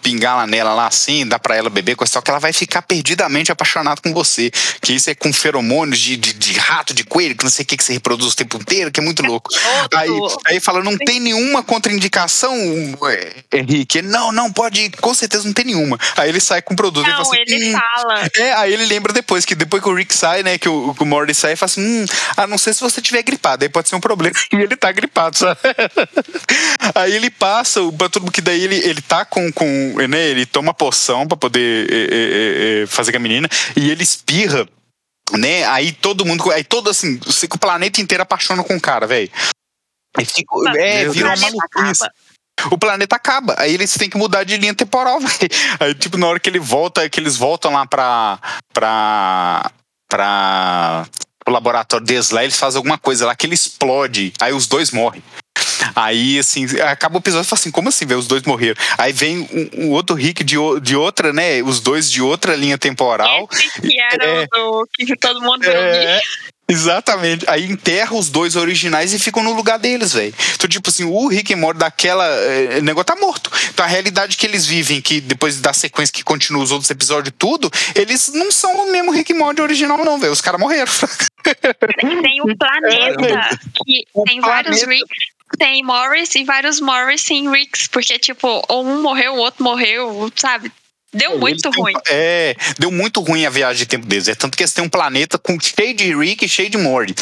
pingar 0.00 0.36
lá 0.36 0.46
nela, 0.46 0.72
lá 0.72 0.86
assim, 0.86 1.26
dá 1.26 1.38
pra 1.38 1.56
ela 1.56 1.68
beber, 1.68 1.94
coisa 1.94 2.14
tal, 2.14 2.22
que 2.22 2.30
ela 2.30 2.40
vai 2.40 2.52
ficar 2.52 2.69
perdidamente 2.82 3.50
apaixonada 3.50 4.00
com 4.00 4.12
você, 4.12 4.50
que 4.80 4.92
isso 4.92 5.10
é 5.10 5.14
com 5.14 5.32
feromônios 5.32 5.98
de, 5.98 6.16
de, 6.16 6.32
de 6.34 6.52
rato, 6.58 6.94
de 6.94 7.04
coelho, 7.04 7.34
que 7.36 7.44
não 7.44 7.50
sei 7.50 7.64
o 7.64 7.66
que, 7.66 7.76
que 7.76 7.84
você 7.84 7.92
reproduz 7.94 8.32
o 8.32 8.36
tempo 8.36 8.56
inteiro, 8.56 8.90
que 8.90 9.00
é 9.00 9.02
muito 9.02 9.22
louco. 9.22 9.50
Aí, 9.94 10.08
aí 10.46 10.60
fala, 10.60 10.82
não 10.82 10.96
tem 10.96 11.18
nenhuma 11.20 11.62
contraindicação, 11.62 12.54
é, 13.08 13.58
Henrique. 13.58 13.98
Ele, 13.98 14.08
Não, 14.08 14.30
não, 14.32 14.52
pode, 14.52 14.90
com 15.00 15.14
certeza 15.14 15.44
não 15.44 15.52
tem 15.52 15.64
nenhuma. 15.64 15.98
Aí 16.16 16.28
ele 16.28 16.40
sai 16.40 16.62
com 16.62 16.74
o 16.74 16.76
produto 16.76 17.06
Não, 17.06 17.12
fala 17.12 17.22
assim, 17.22 17.42
ele 17.46 17.74
"Hum." 17.74 17.78
fala. 17.78 18.28
É, 18.36 18.52
aí 18.54 18.72
ele 18.72 18.86
lembra 18.86 19.12
depois, 19.12 19.44
que 19.44 19.54
depois 19.54 19.82
que 19.82 19.88
o 19.88 19.94
Rick 19.94 20.14
sai, 20.14 20.42
né, 20.42 20.58
que 20.58 20.68
o, 20.68 20.94
que 20.94 21.02
o 21.02 21.06
Morty 21.06 21.34
sai, 21.34 21.50
ele 21.52 21.56
fala 21.56 21.70
assim, 21.70 21.80
hum, 22.02 22.04
a 22.36 22.46
não 22.46 22.58
ser 22.58 22.74
se 22.74 22.80
você 22.80 23.00
tiver 23.00 23.22
gripado, 23.22 23.64
aí 23.64 23.68
pode 23.68 23.88
ser 23.88 23.96
um 23.96 24.00
problema. 24.00 24.34
E 24.52 24.56
ele 24.56 24.76
tá 24.76 24.90
gripado, 24.90 25.38
sabe? 25.38 25.58
aí 26.94 27.14
ele 27.14 27.30
passa, 27.30 27.80
todo 27.80 28.20
mundo 28.20 28.32
que 28.32 28.40
daí 28.40 28.62
ele, 28.62 28.76
ele 28.76 29.00
tá 29.00 29.24
com, 29.24 29.50
com, 29.52 29.94
né, 30.08 30.28
ele 30.28 30.44
toma 30.44 30.74
poção 30.74 31.26
pra 31.26 31.36
poder 31.36 31.88
é, 31.90 31.94
é, 31.94 32.59
é, 32.60 32.86
fazer 32.86 33.12
com 33.12 33.18
a 33.18 33.20
menina, 33.20 33.48
e 33.76 33.90
ele 33.90 34.02
espirra, 34.02 34.68
né, 35.32 35.64
aí 35.66 35.92
todo 35.92 36.24
mundo, 36.24 36.50
aí 36.50 36.64
todo 36.64 36.90
assim, 36.90 37.18
o 37.52 37.58
planeta 37.58 38.00
inteiro 38.00 38.22
apaixona 38.22 38.62
com 38.62 38.76
o 38.76 38.80
cara, 38.80 39.06
velho. 39.06 39.30
É, 40.76 41.08
vira 41.08 41.28
uma 41.28 41.36
maluquice 41.36 42.08
o 42.70 42.78
planeta 42.78 43.16
acaba. 43.16 43.54
Aí 43.58 43.74
eles 43.74 43.94
têm 43.94 44.10
que 44.10 44.18
mudar 44.18 44.44
de 44.44 44.56
linha 44.56 44.74
temporal, 44.74 45.20
velho. 45.20 45.50
Aí, 45.78 45.94
tipo, 45.94 46.16
na 46.16 46.26
hora 46.26 46.40
que 46.40 46.50
ele 46.50 46.58
volta, 46.58 47.08
que 47.08 47.20
eles 47.20 47.36
voltam 47.36 47.72
lá 47.72 47.86
pra. 47.86 48.38
pra. 48.72 49.70
pra. 50.08 51.06
o 51.46 51.50
laboratório 51.50 52.04
deles 52.04 52.30
lá, 52.30 52.42
eles 52.42 52.58
fazem 52.58 52.78
alguma 52.78 52.98
coisa 52.98 53.26
lá 53.26 53.34
que 53.34 53.46
ele 53.46 53.54
explode. 53.54 54.32
Aí 54.40 54.52
os 54.52 54.66
dois 54.66 54.90
morrem. 54.90 55.22
Aí, 55.94 56.38
assim, 56.38 56.66
acaba 56.80 57.16
o 57.16 57.20
episódio 57.20 57.46
e 57.46 57.48
fala 57.48 57.60
assim: 57.60 57.70
como 57.70 57.88
assim, 57.88 58.06
velho? 58.06 58.20
Os 58.20 58.26
dois 58.26 58.42
morreram. 58.44 58.76
Aí 58.98 59.12
vem 59.12 59.38
um, 59.74 59.84
um 59.86 59.90
outro 59.90 60.14
Rick 60.16 60.42
de, 60.44 60.56
de 60.82 60.96
outra, 60.96 61.32
né? 61.32 61.62
Os 61.62 61.80
dois 61.80 62.10
de 62.10 62.20
outra 62.22 62.54
linha 62.56 62.78
temporal. 62.78 63.48
Esse 63.52 63.80
que 63.80 64.00
era 64.00 64.24
É. 64.24 64.46
o 64.58 64.86
que 64.92 65.16
todo 65.16 65.40
mundo 65.40 65.64
É, 65.64 66.20
exatamente. 66.68 67.44
Aí 67.48 67.64
enterra 67.64 68.14
os 68.14 68.28
dois 68.28 68.54
originais 68.56 69.12
e 69.12 69.18
ficam 69.18 69.42
no 69.42 69.52
lugar 69.52 69.78
deles, 69.78 70.12
velho. 70.12 70.34
Então, 70.54 70.68
tipo 70.68 70.88
assim, 70.90 71.04
o 71.04 71.26
Rick 71.28 71.54
Morty 71.56 71.78
daquela. 71.80 72.24
eh, 72.26 72.78
O 72.78 72.82
negócio 72.82 73.06
tá 73.06 73.16
morto. 73.16 73.50
Então 73.70 73.84
a 73.84 73.88
realidade 73.88 74.36
que 74.36 74.46
eles 74.46 74.64
vivem, 74.66 75.00
que 75.00 75.20
depois 75.20 75.60
da 75.60 75.72
sequência 75.72 76.12
que 76.12 76.22
continua 76.22 76.62
os 76.62 76.70
outros 76.70 76.90
episódios 76.90 77.28
e 77.28 77.32
tudo, 77.32 77.70
eles 77.94 78.28
não 78.34 78.50
são 78.52 78.86
o 78.86 78.92
mesmo 78.92 79.10
Rick 79.10 79.32
Morty 79.34 79.60
original, 79.62 80.04
não, 80.04 80.18
velho. 80.18 80.32
Os 80.32 80.40
caras 80.40 80.60
morreram. 80.60 80.90
Tem 82.22 82.40
o 82.42 82.56
planeta 82.56 83.58
que 83.84 84.04
O 84.14 84.24
tem 84.24 84.40
vários 84.40 84.80
planeta. 84.82 85.04
Ricks. 85.06 85.39
Tem 85.58 85.82
Morris 85.82 86.34
e 86.34 86.44
vários 86.44 86.80
Morris 86.80 87.22
sem 87.22 87.50
Ricks. 87.50 87.88
Porque, 87.88 88.18
tipo, 88.18 88.62
ou 88.68 88.84
um 88.84 89.02
morreu, 89.02 89.34
o 89.34 89.38
outro 89.38 89.64
morreu, 89.64 90.30
sabe? 90.36 90.72
Deu 91.12 91.38
muito 91.40 91.68
ruim. 91.70 91.92
é, 92.08 92.54
deu 92.78 92.90
muito 92.90 93.20
ruim 93.20 93.44
a 93.44 93.50
viagem 93.50 93.78
de 93.78 93.86
tempo 93.86 94.06
deles. 94.06 94.28
É 94.28 94.34
tanto 94.34 94.56
que 94.56 94.62
eles 94.62 94.72
têm 94.72 94.84
um 94.84 94.88
planeta 94.88 95.38
com 95.38 95.58
cheio 95.58 95.92
de 95.92 96.14
Rick 96.14 96.44
e 96.44 96.48
cheio 96.48 96.70
de 96.70 96.78
Morty. 96.78 97.14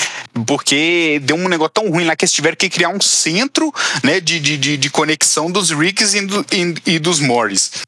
Porque 0.47 1.19
deu 1.23 1.37
um 1.37 1.49
negócio 1.49 1.73
tão 1.73 1.89
ruim 1.89 2.05
lá 2.05 2.15
que 2.15 2.25
eles 2.25 2.33
tiveram 2.33 2.57
que 2.57 2.69
criar 2.69 2.91
um 2.91 3.01
centro 3.01 3.73
né, 4.05 4.21
de, 4.21 4.39
de, 4.41 4.77
de 4.77 4.91
conexão 4.91 5.51
dos 5.51 5.71
Ricks 5.71 6.13
e, 6.13 6.27
do, 6.27 6.45
e, 6.53 6.95
e 6.95 6.99
dos 6.99 7.19
Mortys 7.19 7.88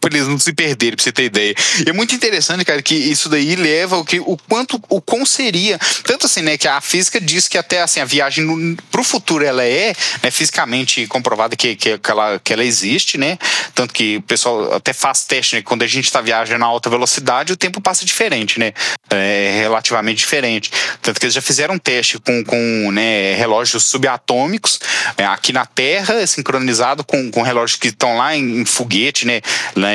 para 0.00 0.16
eles 0.16 0.28
não 0.28 0.38
se 0.38 0.52
perderem, 0.52 0.96
pra 0.96 1.02
você 1.02 1.12
ter 1.12 1.24
ideia. 1.24 1.54
E 1.84 1.90
é 1.90 1.92
muito 1.92 2.14
interessante, 2.14 2.64
cara, 2.64 2.80
que 2.82 2.94
isso 2.94 3.28
daí 3.28 3.56
leva 3.56 3.96
o 3.96 4.04
que 4.04 4.20
o 4.20 4.36
quanto 4.48 4.80
o 4.88 5.00
quão 5.00 5.26
seria, 5.26 5.78
tanto 6.04 6.26
assim, 6.26 6.42
né, 6.42 6.56
que 6.56 6.68
a 6.68 6.80
física 6.80 7.20
diz 7.20 7.48
que 7.48 7.58
até 7.58 7.82
assim 7.82 8.00
a 8.00 8.04
viagem 8.04 8.44
no, 8.44 8.76
pro 8.90 9.02
futuro 9.02 9.44
ela 9.44 9.64
é, 9.64 9.94
né, 10.22 10.30
fisicamente 10.30 11.06
comprovada 11.06 11.56
que, 11.56 11.74
que, 11.74 11.98
que, 11.98 12.10
ela, 12.10 12.40
que 12.42 12.52
ela 12.52 12.64
existe, 12.64 13.18
né? 13.18 13.38
Tanto 13.74 13.92
que 13.92 14.18
o 14.18 14.22
pessoal 14.22 14.74
até 14.74 14.92
faz 14.92 15.24
teste, 15.24 15.56
né, 15.56 15.62
quando 15.62 15.82
a 15.82 15.86
gente 15.86 16.04
está 16.04 16.20
viajando 16.20 16.64
a 16.64 16.68
alta 16.68 16.88
velocidade, 16.88 17.52
o 17.52 17.56
tempo 17.56 17.80
passa 17.80 18.04
diferente, 18.04 18.58
né? 18.58 18.72
É 19.10 19.60
relativamente 19.62 20.18
diferente. 20.18 20.70
Tanto 21.02 21.18
que 21.18 21.26
eles 21.26 21.34
já 21.34 21.42
fizeram 21.42 21.74
um 21.74 21.78
teste 21.78 22.18
com, 22.18 22.44
com 22.44 22.90
né, 22.92 23.34
relógios 23.34 23.84
subatômicos 23.84 24.80
né, 25.16 25.26
aqui 25.26 25.52
na 25.52 25.66
Terra, 25.66 26.26
sincronizado 26.26 27.04
com, 27.04 27.30
com 27.30 27.42
relógios 27.42 27.78
que 27.78 27.88
estão 27.88 28.16
lá 28.16 28.36
em, 28.36 28.60
em 28.60 28.64
foguete, 28.64 29.26
né? 29.26 29.40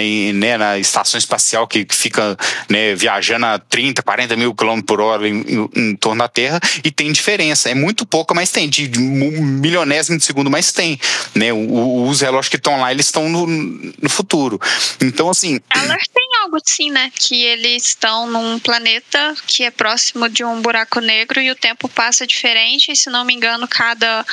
Em, 0.01 0.33
né, 0.33 0.57
na 0.57 0.77
estação 0.77 1.17
espacial 1.17 1.67
que, 1.67 1.85
fica 1.91 2.37
né, 2.69 2.95
viajando 2.95 3.45
a 3.45 3.59
30, 3.59 4.01
40 4.01 4.35
mil 4.35 4.53
quilômetros 4.53 4.85
por 4.85 5.01
hora 5.01 5.27
em, 5.27 5.41
em, 5.41 5.69
em, 5.75 5.95
torno 5.95 6.19
da 6.19 6.27
Terra 6.27 6.59
e 6.83 6.91
tem 6.91 7.11
diferença. 7.11 7.69
É 7.69 7.75
muito 7.75 8.05
pouca, 8.05 8.33
mas 8.33 8.51
tem. 8.51 8.69
De 8.69 8.87
milionésimo 8.99 10.17
de 10.17 10.23
segundo, 10.23 10.49
mas 10.49 10.71
tem. 10.71 10.99
Né? 11.35 11.51
Os 11.53 12.21
relógios 12.21 12.49
que 12.49 12.57
estão 12.57 12.79
lá, 12.79 12.91
eles 12.91 13.05
estão 13.05 13.29
no, 13.29 13.45
no 13.47 14.09
futuro. 14.09 14.59
Então, 15.01 15.29
assim. 15.29 15.59
Elas 15.73 16.03
têm 16.07 16.41
algo 16.41 16.57
assim, 16.57 16.91
né? 16.91 17.11
Que 17.13 17.43
eles 17.43 17.87
estão 17.87 18.27
num 18.27 18.59
planeta 18.59 19.35
que 19.45 19.63
é 19.63 19.71
próximo 19.71 20.29
de 20.29 20.43
um 20.43 20.61
buraco 20.61 20.99
negro 20.99 21.41
e 21.41 21.51
o 21.51 21.55
tempo 21.55 21.87
passa 21.89 22.25
diferente. 22.25 22.91
E, 22.91 22.95
se 22.95 23.09
não 23.09 23.25
me 23.25 23.33
engano, 23.33 23.67
cada 23.67 24.25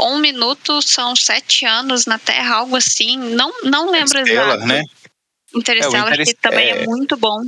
um 0.00 0.18
minuto 0.18 0.80
são 0.82 1.14
sete 1.16 1.64
anos 1.64 2.06
na 2.06 2.18
Terra, 2.18 2.56
algo 2.56 2.76
assim. 2.76 3.16
Não, 3.16 3.52
não 3.64 3.90
lembro 3.90 4.18
exato. 4.18 4.66
né? 4.66 4.82
Interstellar, 5.54 6.12
É, 6.20 6.24
que 6.24 6.34
também 6.34 6.68
é- 6.70 6.82
é 6.82 6.86
muito 6.86 7.16
bom. 7.16 7.40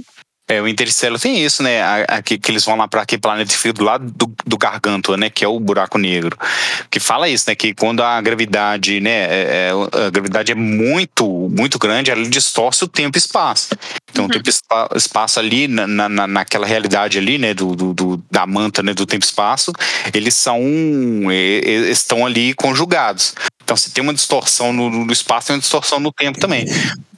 É, 0.51 0.63
o 0.63 0.67
Interstellar 0.67 1.21
tem 1.21 1.45
isso, 1.45 1.63
né? 1.63 1.83
Aqui, 2.09 2.39
que 2.39 2.51
eles 2.51 2.65
vão 2.65 2.75
lá 2.75 2.89
para 2.89 3.03
aquele 3.03 3.21
planeta 3.21 3.53
frio 3.53 3.75
do 3.75 3.85
lado 3.85 4.11
do, 4.11 4.35
do 4.47 4.57
Gargantua, 4.57 5.15
né? 5.15 5.29
Que 5.29 5.45
é 5.45 5.49
o 5.49 5.61
buraco 5.61 5.99
negro. 5.99 6.39
Que 6.91 6.99
fala 6.99 7.29
isso, 7.29 7.45
né? 7.51 7.55
Que 7.55 7.75
quando 7.75 8.03
a 8.03 8.19
gravidade, 8.23 8.99
né? 8.99 9.11
é- 9.11 9.71
é- 9.71 10.07
a 10.07 10.09
gravidade 10.09 10.51
é 10.51 10.55
muito, 10.55 11.27
muito 11.55 11.79
grande, 11.79 12.11
ela 12.11 12.27
distorce 12.27 12.83
o 12.83 12.89
tempo 12.89 13.19
e 13.19 13.21
espaço. 13.21 13.77
Então, 14.19 14.27
o 14.27 14.29
tempo 14.29 14.49
e 14.49 14.51
espa- 14.51 14.89
espaço 14.95 15.39
ali, 15.39 15.69
na, 15.69 15.87
na, 16.09 16.27
naquela 16.27 16.67
realidade 16.67 17.19
ali, 17.19 17.39
né? 17.39 17.55
Do, 17.55 17.75
do, 17.75 17.95
do- 17.95 18.25
da 18.31 18.47
manta, 18.47 18.83
né? 18.83 18.93
Do 18.95 19.07
tempo 19.07 19.25
e 19.25 19.29
espaço, 19.29 19.73
eles 20.13 20.35
são. 20.35 20.61
estão 21.91 22.27
ali 22.27 22.55
conjugados. 22.55 23.35
Então, 23.69 23.77
se 23.77 23.91
tem 23.91 24.03
uma 24.03 24.15
distorção 24.15 24.73
no, 24.73 24.89
no 24.89 25.13
espaço, 25.13 25.49
tem 25.49 25.57
uma 25.57 25.61
distorção 25.61 26.01
no 26.01 26.11
tempo 26.11 26.39
também. 26.41 26.65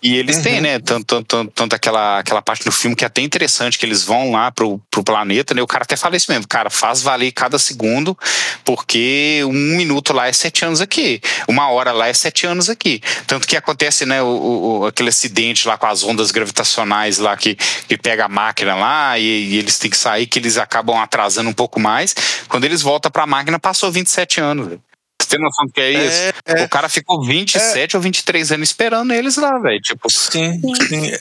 E 0.02 0.16
eles 0.16 0.38
têm, 0.38 0.60
né? 0.60 0.80
Tanto, 0.80 1.22
tanto, 1.22 1.52
tanto, 1.54 1.76
aquela, 1.76 2.18
aquela 2.18 2.42
parte 2.42 2.64
do 2.64 2.72
filme 2.72 2.96
que 2.96 3.04
é 3.04 3.06
até 3.06 3.20
interessante, 3.20 3.78
que 3.78 3.86
eles 3.86 4.02
vão 4.02 4.32
lá 4.32 4.50
pro, 4.50 4.80
pro 4.90 5.04
planeta, 5.04 5.54
né? 5.54 5.62
O 5.62 5.66
cara 5.66 5.84
até 5.84 5.94
fala 5.96 6.16
isso 6.16 6.28
mesmo, 6.28 6.48
cara, 6.48 6.68
faz 6.68 7.02
valer 7.02 7.30
cada 7.30 7.56
segundo, 7.56 8.18
porque 8.64 9.42
um 9.44 9.76
minuto 9.76 10.12
lá 10.12 10.26
é 10.26 10.32
sete 10.32 10.64
anos 10.64 10.80
aqui, 10.80 11.20
uma 11.46 11.70
hora 11.70 11.92
lá 11.92 12.08
é 12.08 12.12
sete 12.14 12.46
anos 12.46 12.68
aqui. 12.68 13.00
Tanto 13.28 13.46
que 13.46 13.56
acontece, 13.56 14.04
né, 14.04 14.20
o, 14.20 14.80
o- 14.80 14.86
aquele 14.86 15.10
acidente 15.10 15.68
lá 15.68 15.78
com 15.78 15.86
as 15.86 16.02
ondas 16.02 16.32
gravitacionais 16.32 17.18
lá 17.18 17.36
que, 17.36 17.54
que 17.86 17.96
pega 17.96 18.24
a 18.24 18.28
máquina 18.28 18.74
lá 18.74 19.18
e, 19.20 19.22
e 19.22 19.56
eles 19.58 19.78
têm 19.78 19.88
que 19.90 19.96
sair, 19.96 20.26
que 20.26 20.38
eles 20.40 20.56
acabam 20.56 20.96
atrasando 20.98 21.48
um 21.48 21.52
pouco 21.54 21.78
mais. 21.78 22.12
Quando 22.48 22.64
eles 22.64 22.82
voltam 22.82 23.08
pra 23.08 23.24
máquina, 23.24 23.56
passou 23.60 23.92
27 23.92 24.40
anos, 24.40 24.66
velho. 24.66 24.82
Você 25.30 25.36
tem 25.36 25.44
noção 25.44 25.64
do 25.66 25.72
que 25.72 25.80
é 25.80 25.90
isso? 25.92 26.34
É, 26.44 26.64
O 26.64 26.68
cara 26.68 26.88
ficou 26.88 27.24
27 27.24 27.96
ou 27.96 28.02
23 28.02 28.50
anos 28.52 28.68
esperando 28.70 29.12
eles 29.12 29.36
lá, 29.36 29.58
velho. 29.58 29.80
Tipo, 29.80 30.10
sim, 30.10 30.60
sim. 30.88 31.12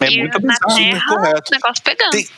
é 0.00 0.10
e 0.10 0.18
muito 0.18 0.40
na 0.40 0.54
bizarro. 0.54 0.74
Terra, 0.76 1.06
correto. 1.08 1.42
o 1.50 1.54
negócio 1.54 1.82
pegando. 1.84 2.10
Tem- 2.10 2.28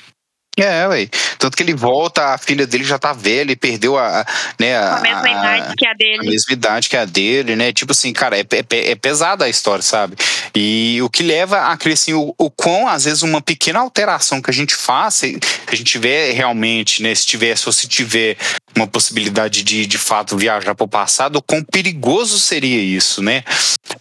É, 0.59 0.87
ué. 0.89 1.09
Tanto 1.39 1.55
que 1.57 1.63
ele 1.63 1.75
volta, 1.75 2.33
a 2.35 2.39
filha 2.39 2.67
dele 2.67 2.83
já 2.85 2.99
tá 2.99 3.13
velha 3.13 3.53
e 3.53 3.57
perdeu 3.57 3.99
a, 3.99 4.21
a- 4.21 4.27
né, 4.59 4.79
Com 4.79 4.95
a 4.97 5.01
mesma 5.01 5.29
idade 5.31 5.75
que 5.77 5.87
a 5.87 5.91
a 5.91 5.95
dele. 5.95 6.27
mesma 6.31 6.53
idade 6.53 6.89
que 6.89 6.97
a 6.97 7.05
dele, 7.05 7.55
né? 7.57 7.73
Tipo 7.75 7.93
assim, 7.93 8.11
cara, 8.13 8.39
é, 8.39 8.41
é, 8.41 8.91
é 8.93 8.95
pesada 8.97 9.45
a 9.45 9.49
história, 9.51 9.83
sabe? 9.83 10.17
E 10.55 10.99
o 11.03 11.11
que 11.11 11.23
leva 11.23 11.59
a 11.67 11.77
crer 11.77 11.93
assim, 11.93 12.15
o, 12.15 12.35
o 12.39 12.51
quão, 12.51 12.89
às 12.89 13.05
vezes, 13.05 13.23
uma 13.23 13.43
pequena 13.43 13.81
alteração 13.81 14.41
que 14.41 14.49
a 14.51 14.55
gente 14.55 14.75
faça, 14.75 15.29
que 15.29 15.39
a 15.73 15.77
gente 15.77 15.91
tiver 15.93 16.33
realmente, 16.33 17.03
né? 17.03 17.15
Se 17.15 17.27
tivesse 17.27 17.69
ou 17.69 17.73
se 17.73 17.87
tiver 17.87 18.37
uma 18.75 18.87
possibilidade 18.87 19.63
de, 19.63 19.87
de 19.87 19.99
fato, 19.99 20.37
viajar 20.39 20.75
para 20.75 20.85
o 20.85 20.89
passado, 20.89 21.37
o 21.37 21.43
quão 21.43 21.63
perigoso 21.63 22.39
seria 22.41 22.81
isso, 22.81 23.23
né? 23.23 23.43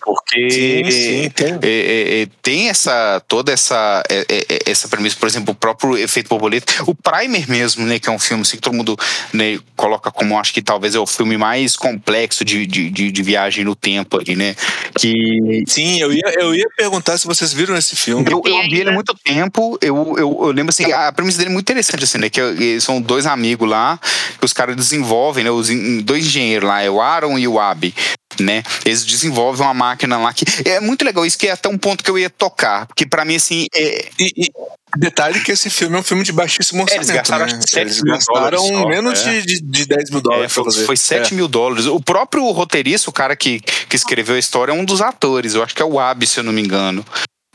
Porque 0.04 0.50
Sim, 0.50 0.92
sim, 0.92 1.30
tem. 1.30 1.54
é, 1.62 1.68
é, 1.68 2.22
é, 2.22 2.28
tem 2.42 2.70
essa 2.70 3.22
toda 3.28 3.52
essa 3.52 4.04
é, 4.10 4.26
é, 4.30 4.46
é, 4.50 4.60
essa 4.66 4.88
premissa, 4.88 5.16
por 5.20 5.28
exemplo, 5.28 5.52
o 5.52 5.56
próprio 5.56 5.98
efeito 5.98 6.28
borboleta, 6.28 6.74
o 6.86 6.96
Primer 6.96 7.50
mesmo, 7.50 7.86
né, 7.86 8.00
que 8.00 8.10
é 8.10 8.12
um 8.12 8.20
filme 8.20 8.42
assim, 8.42 8.58
que 8.58 8.62
todo 8.62 8.74
mundo 8.74 8.98
né, 9.34 9.60
coloca 9.76 10.12
como 10.12 10.40
acho 10.40 10.54
que 10.54 10.62
talvez 10.62 10.96
é 10.96 11.00
o 11.00 11.06
filme 11.06 11.38
mais 11.38 11.76
complexo 11.76 12.44
de, 12.44 12.66
de, 12.66 12.90
de, 12.90 13.12
de 13.12 13.24
viagem 13.24 13.64
no 13.64 13.76
tempo 13.76 14.20
ali, 14.20 14.36
né? 14.36 14.56
Que 14.98 15.64
Sim, 15.68 16.00
eu 16.00 16.12
ia, 16.12 16.34
eu 16.40 16.56
ia 16.56 16.68
perguntar 16.76 17.18
se 17.18 17.28
vocês 17.28 17.54
viram 17.54 17.76
esse 17.76 17.96
filme. 17.96 18.26
eu, 18.30 18.42
eu 18.46 18.62
vi 18.64 18.80
ele 18.80 18.90
há 18.90 18.94
muito 18.94 19.16
tempo. 19.24 19.78
Eu, 19.82 20.16
eu, 20.18 20.38
eu 20.42 20.52
lembro 20.52 20.70
assim, 20.70 20.92
a 20.92 21.12
premissa 21.12 21.38
dele 21.38 21.50
é 21.50 21.54
muito 21.54 21.66
interessante, 21.66 22.04
assim, 22.04 22.18
né? 22.18 22.30
Que 22.30 22.80
são 22.80 23.02
dois 23.02 23.26
amigos 23.26 23.68
lá, 23.68 24.00
que 24.40 24.46
os 24.46 24.54
caras 24.54 24.76
desenvolvem, 24.76 25.44
né? 25.44 25.52
Os 25.52 25.70
dois 26.04 26.26
engenheiros 26.26 26.68
lá, 26.68 26.82
é 26.82 26.90
o 26.90 27.02
Aaron 27.02 27.38
e 27.38 27.48
o 27.48 27.60
Abby. 27.60 27.94
Né? 28.40 28.64
Eles 28.84 29.06
desenvolvem 29.06 29.66
uma 29.66 29.74
máquina 29.74 30.18
lá 30.18 30.34
que 30.34 30.44
é 30.68 30.80
muito 30.80 31.06
legal. 31.06 31.26
Isso 31.26 31.38
que 31.38 31.48
é 31.48 31.52
até 31.52 31.70
um 31.70 31.78
ponto 31.78 32.04
que 32.04 32.10
eu 32.10 32.18
ia 32.20 32.30
tocar, 32.30 32.86
porque 32.88 33.06
pra 33.06 33.24
mim 33.24 33.36
assim, 33.36 33.68
é, 33.74 34.10
E, 34.20 34.32
e 34.46 34.52
detalhe 34.98 35.40
que 35.42 35.52
esse 35.52 35.70
filme 35.70 35.96
é 35.96 36.00
um 36.00 36.04
filme 36.04 36.24
de 36.24 36.32
baixíssimo 36.32 36.82
É, 36.82 36.96
eles 36.96 37.10
orçamento. 37.10 37.16
gastaram, 37.16 37.46
né? 37.46 37.52
acho 37.54 37.62
que 37.66 37.70
7 37.70 37.82
Eles 37.82 38.02
mil 38.04 38.14
gastaram 38.14 38.40
dólares 38.42 38.62
só, 38.62 38.88
menos 38.88 39.22
é. 39.28 39.42
de, 39.42 39.46
de, 39.46 39.62
de 39.62 39.86
10 39.86 40.10
mil 40.10 40.20
É, 40.20 40.22
dólares 40.22 40.54
pra 40.54 40.64
foi, 40.64 40.86
foi 40.86 40.98
7 40.98 41.34
É. 41.34 41.36
mil 41.36 41.48
dólares. 41.48 41.86
O 41.86 42.00
próprio 42.00 42.50
roteirista, 42.52 43.10
o 43.10 43.14
cara 43.14 43.36
que, 43.36 43.60
que 43.60 43.96
escreveu 43.96 44.36
a 44.36 44.40
história, 44.40 44.72
é 44.72 44.76
um 44.76 44.86
dos 44.86 45.02
atores. 45.02 45.54
Eu 45.54 45.64
acho 45.64 45.74
que 45.76 45.82
é 45.82 45.86
o 45.86 46.00
Abby, 46.00 46.28
se 46.28 46.40
eu 46.40 46.44
não 46.44 46.52
me 46.54 46.62
engano. 46.62 47.06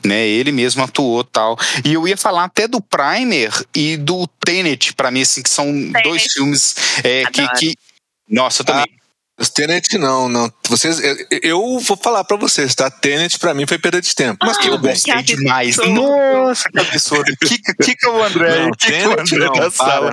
Né, 0.03 0.27
ele 0.27 0.51
mesmo 0.51 0.83
atuou 0.83 1.23
tal. 1.23 1.59
E 1.85 1.93
eu 1.93 2.09
ia 2.09 2.17
falar 2.17 2.45
até 2.45 2.67
do 2.67 2.81
Primer 2.81 3.53
e 3.75 3.99
do 3.99 4.27
Tenet, 4.43 4.95
pra 4.95 5.11
mim, 5.11 5.21
assim, 5.21 5.43
que 5.43 5.51
são 5.51 5.67
dois 6.03 6.23
filmes 6.33 6.75
é, 7.05 7.25
que, 7.27 7.47
que. 7.59 7.75
Nossa, 8.27 8.63
eu 8.63 8.67
também. 8.67 8.87
Os 9.39 9.51
Tenet 9.51 9.99
não, 9.99 10.27
não. 10.29 10.51
Vocês, 10.71 11.01
eu, 11.43 11.79
vou 11.81 11.97
falar 11.97 12.23
pra 12.25 12.37
vocês, 12.37 12.75
tá? 12.75 12.91
Tenet 12.91 13.39
pra 13.39 13.53
mim 13.53 13.67
foi 13.67 13.79
perda 13.79 14.01
de 14.01 14.15
tempo. 14.15 14.39
Mas 14.47 14.57
Ah, 14.57 14.61
tudo 14.61 14.75
eu 14.75 14.79
bem. 14.79 14.93
gostei 14.93 15.15
Já 15.15 15.21
demais. 15.21 15.77
Nossa, 15.79 16.65
que 16.71 16.79
absurdo. 16.79 17.33
Kika, 17.45 17.75
Kika 17.75 18.11
o 18.11 18.23
André. 18.23 18.61
Não, 18.61 18.71
Kika 18.73 18.97
o 19.11 19.15
Tenet 19.17 19.35
André 19.35 19.47
não, 19.47 19.53
da 19.53 19.71
sala. 19.71 20.13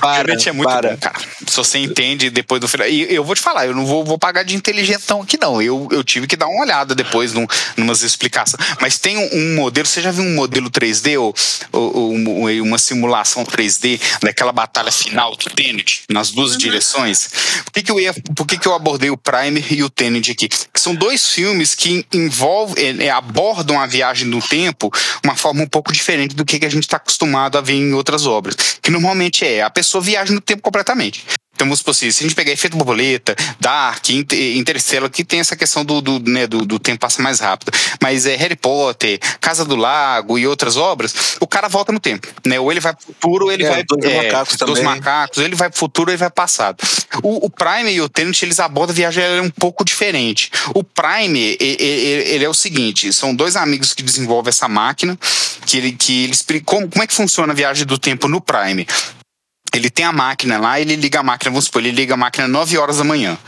para. 0.00 0.24
Tenet 0.28 0.48
é 0.48 0.52
muito 0.52 0.68
para. 0.68 0.90
bom, 0.92 0.96
cara. 0.98 1.18
Se 1.46 1.56
você 1.56 1.78
entende 1.78 2.30
depois 2.30 2.60
do 2.60 2.68
final. 2.68 2.86
E 2.88 3.12
eu 3.12 3.24
vou 3.24 3.34
te 3.34 3.40
falar, 3.42 3.66
eu 3.66 3.74
não 3.74 3.84
vou, 3.84 4.04
vou 4.04 4.18
pagar 4.18 4.42
de 4.44 4.54
inteligentão 4.54 5.20
aqui, 5.22 5.36
não. 5.40 5.60
Eu, 5.60 5.88
eu 5.90 6.04
tive 6.04 6.26
que 6.26 6.36
dar 6.36 6.46
uma 6.46 6.62
olhada 6.62 6.94
depois 6.94 7.32
num, 7.32 7.46
numas 7.76 8.02
explicações. 8.02 8.62
Mas 8.80 8.98
tem 8.98 9.16
um, 9.18 9.28
um 9.32 9.54
modelo, 9.56 9.86
você 9.86 10.00
já 10.00 10.10
viu 10.10 10.22
um 10.24 10.34
modelo 10.34 10.70
3D 10.70 11.18
ou, 11.20 11.34
ou- 11.72 11.96
ou 11.96 12.12
um- 12.14 12.62
uma 12.62 12.78
simulação 12.78 13.44
3D 13.44 14.00
daquela 14.22 14.52
batalha 14.52 14.92
final 14.92 15.34
do 15.36 15.50
Tenet, 15.50 16.02
nas 16.08 16.30
duas 16.30 16.56
direções? 16.56 17.28
Por 17.64 17.72
que, 17.72 17.82
que 17.82 17.90
eu 17.90 17.98
ia. 17.98 18.14
Por 18.36 18.46
que, 18.46 18.56
que 18.58 18.68
eu 18.68 18.74
abordei 18.74 19.10
o 19.10 19.16
Primer 19.16 19.72
e 19.72 19.82
o 19.82 19.87
Tenet 19.90 20.30
aqui? 20.30 20.48
Que 20.48 20.80
são 20.80 20.94
dois 20.94 21.28
filmes 21.28 21.74
que 21.74 22.04
envolvem, 22.12 23.02
é, 23.02 23.10
abordam 23.10 23.80
a 23.80 23.86
viagem 23.86 24.26
no 24.26 24.40
tempo 24.40 24.90
uma 25.24 25.36
forma 25.36 25.62
um 25.62 25.68
pouco 25.68 25.92
diferente 25.92 26.34
do 26.34 26.44
que 26.44 26.64
a 26.64 26.68
gente 26.68 26.84
está 26.84 26.96
acostumado 26.96 27.58
a 27.58 27.60
ver 27.60 27.74
em 27.74 27.92
outras 27.94 28.26
obras. 28.26 28.56
Que 28.82 28.90
normalmente 28.90 29.44
é 29.44 29.62
a 29.62 29.70
pessoa 29.70 30.02
viaja 30.02 30.32
no 30.32 30.40
tempo 30.40 30.62
completamente. 30.62 31.24
Então, 31.58 31.66
vamos 31.66 31.80
supor 31.80 31.90
assim, 31.90 32.08
se 32.12 32.22
a 32.22 32.26
gente 32.28 32.36
pegar 32.36 32.52
efeito 32.52 32.76
borboleta, 32.76 33.34
Dark, 33.58 34.10
Inter- 34.10 34.56
Interstellar, 34.56 35.10
que 35.10 35.24
tem 35.24 35.40
essa 35.40 35.56
questão 35.56 35.84
do, 35.84 36.00
do, 36.00 36.20
né, 36.20 36.46
do, 36.46 36.64
do 36.64 36.78
tempo 36.78 37.00
passa 37.00 37.20
mais 37.20 37.40
rápido. 37.40 37.72
Mas 38.00 38.26
é 38.26 38.36
Harry 38.36 38.54
Potter, 38.54 39.18
Casa 39.40 39.64
do 39.64 39.74
Lago 39.74 40.38
e 40.38 40.46
outras 40.46 40.76
obras, 40.76 41.36
o 41.40 41.48
cara 41.48 41.66
volta 41.66 41.90
no 41.90 41.98
tempo. 41.98 42.28
Né? 42.46 42.60
Ou 42.60 42.70
ele 42.70 42.78
vai 42.78 42.94
pro 42.94 43.06
futuro, 43.06 43.46
ou 43.46 43.50
ele 43.52 43.64
É, 43.64 43.70
vai. 43.70 43.82
Dois 43.82 44.04
Macacos 44.14 44.56
dos 44.56 44.68
também. 44.68 44.84
macacos, 44.84 45.38
ele 45.38 45.56
vai 45.56 45.68
pro 45.68 45.78
futuro, 45.80 46.10
ele 46.12 46.16
vai 46.16 46.28
pro 46.30 46.36
passado. 46.36 46.76
O, 47.24 47.46
o 47.46 47.50
Prime 47.50 47.90
e 47.90 48.00
o 48.00 48.08
Tenet, 48.08 48.44
eles 48.44 48.60
abordam 48.60 48.92
a 48.94 48.96
viagem 48.96 49.24
é 49.24 49.42
um 49.42 49.50
pouco 49.50 49.84
diferente. 49.84 50.52
O 50.74 50.84
Prime, 50.84 51.56
e- 51.60 51.76
e- 51.80 52.34
ele 52.34 52.44
é 52.44 52.48
o 52.48 52.54
seguinte: 52.54 53.12
são 53.12 53.34
dois 53.34 53.56
amigos 53.56 53.94
que 53.94 54.02
desenvolvem 54.04 54.50
essa 54.50 54.68
máquina, 54.68 55.18
que, 55.66 55.76
ele, 55.76 55.90
que 55.92 56.22
eles. 56.22 56.44
Como, 56.64 56.86
como 56.88 57.02
é 57.02 57.06
que 57.08 57.14
funciona 57.14 57.52
a 57.52 57.56
viagem 57.56 57.84
do 57.84 57.98
tempo 57.98 58.28
no 58.28 58.40
Prime? 58.40 58.86
Ele 59.74 59.90
tem 59.90 60.04
a 60.04 60.12
máquina 60.12 60.58
lá, 60.58 60.80
ele 60.80 60.96
liga 60.96 61.20
a 61.20 61.22
máquina, 61.22 61.50
vamos 61.50 61.66
supor, 61.66 61.82
ele 61.82 61.92
liga 61.92 62.14
a 62.14 62.16
máquina 62.16 62.48
9 62.48 62.78
horas 62.78 62.98
da 62.98 63.04
manhã. 63.04 63.38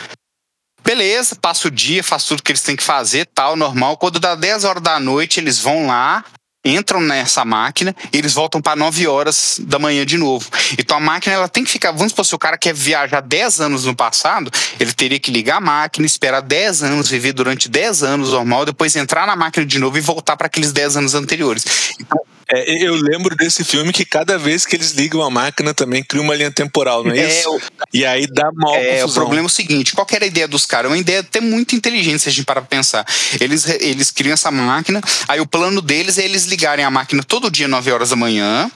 Beleza, 0.84 1.36
passa 1.36 1.68
o 1.68 1.70
dia, 1.70 2.02
faz 2.02 2.24
tudo 2.24 2.42
que 2.42 2.50
eles 2.50 2.62
têm 2.62 2.76
que 2.76 2.82
fazer, 2.82 3.26
tal, 3.34 3.56
normal. 3.56 3.96
Quando 3.96 4.18
dá 4.18 4.34
10 4.34 4.64
horas 4.64 4.82
da 4.82 4.98
noite, 4.98 5.38
eles 5.38 5.58
vão 5.58 5.86
lá, 5.86 6.24
entram 6.64 7.00
nessa 7.00 7.44
máquina 7.44 7.94
e 8.12 8.18
eles 8.18 8.34
voltam 8.34 8.60
para 8.60 8.76
9 8.76 9.06
horas 9.06 9.60
da 9.62 9.78
manhã 9.78 10.04
de 10.04 10.16
novo. 10.16 10.48
Então 10.78 10.96
a 10.96 11.00
máquina 11.00 11.34
ela 11.34 11.48
tem 11.48 11.64
que 11.64 11.70
ficar, 11.70 11.90
vamos 11.92 12.12
supor, 12.12 12.24
se 12.24 12.34
o 12.34 12.38
cara 12.38 12.58
quer 12.58 12.74
viajar 12.74 13.20
10 13.20 13.60
anos 13.60 13.84
no 13.84 13.94
passado, 13.94 14.50
ele 14.78 14.92
teria 14.92 15.18
que 15.18 15.30
ligar 15.30 15.56
a 15.56 15.60
máquina, 15.60 16.06
esperar 16.06 16.40
10 16.40 16.82
anos, 16.82 17.08
viver 17.08 17.32
durante 17.32 17.68
10 17.68 18.02
anos 18.02 18.30
normal, 18.30 18.66
depois 18.66 18.94
entrar 18.94 19.26
na 19.26 19.36
máquina 19.36 19.64
de 19.64 19.78
novo 19.78 19.96
e 19.96 20.00
voltar 20.00 20.36
para 20.36 20.46
aqueles 20.46 20.72
10 20.72 20.98
anos 20.98 21.14
anteriores. 21.14 21.94
Então, 21.98 22.19
é, 22.52 22.82
eu 22.86 22.94
lembro 22.94 23.34
desse 23.36 23.64
filme 23.64 23.92
que 23.92 24.04
cada 24.04 24.38
vez 24.38 24.66
que 24.66 24.76
eles 24.76 24.92
ligam 24.92 25.22
a 25.22 25.30
máquina 25.30 25.72
também 25.74 26.02
cria 26.02 26.22
uma 26.22 26.34
linha 26.34 26.50
temporal, 26.50 27.04
não 27.04 27.12
é, 27.12 27.18
é 27.18 27.28
isso? 27.28 27.60
E 27.92 28.04
aí 28.04 28.26
dá 28.26 28.50
mal 28.54 28.74
É, 28.74 29.00
confusão. 29.00 29.08
o 29.08 29.14
problema 29.14 29.46
é 29.46 29.46
o 29.46 29.50
seguinte, 29.50 29.92
qual 29.94 30.06
era 30.12 30.24
a 30.24 30.28
ideia 30.28 30.48
dos 30.48 30.66
caras? 30.66 30.90
É 30.90 30.94
uma 30.94 30.98
ideia 31.00 31.20
até 31.20 31.40
muito 31.40 31.74
inteligente 31.74 32.20
se 32.22 32.28
a 32.28 32.32
gente 32.32 32.44
parar 32.44 32.60
pra 32.62 32.68
pensar. 32.68 33.04
Eles, 33.40 33.66
eles 33.80 34.10
criam 34.10 34.34
essa 34.34 34.50
máquina, 34.50 35.00
aí 35.28 35.40
o 35.40 35.46
plano 35.46 35.80
deles 35.80 36.18
é 36.18 36.24
eles 36.24 36.44
ligarem 36.46 36.84
a 36.84 36.90
máquina 36.90 37.22
todo 37.22 37.50
dia 37.50 37.68
9 37.68 37.90
horas 37.92 38.10
da 38.10 38.16
manhã, 38.16 38.70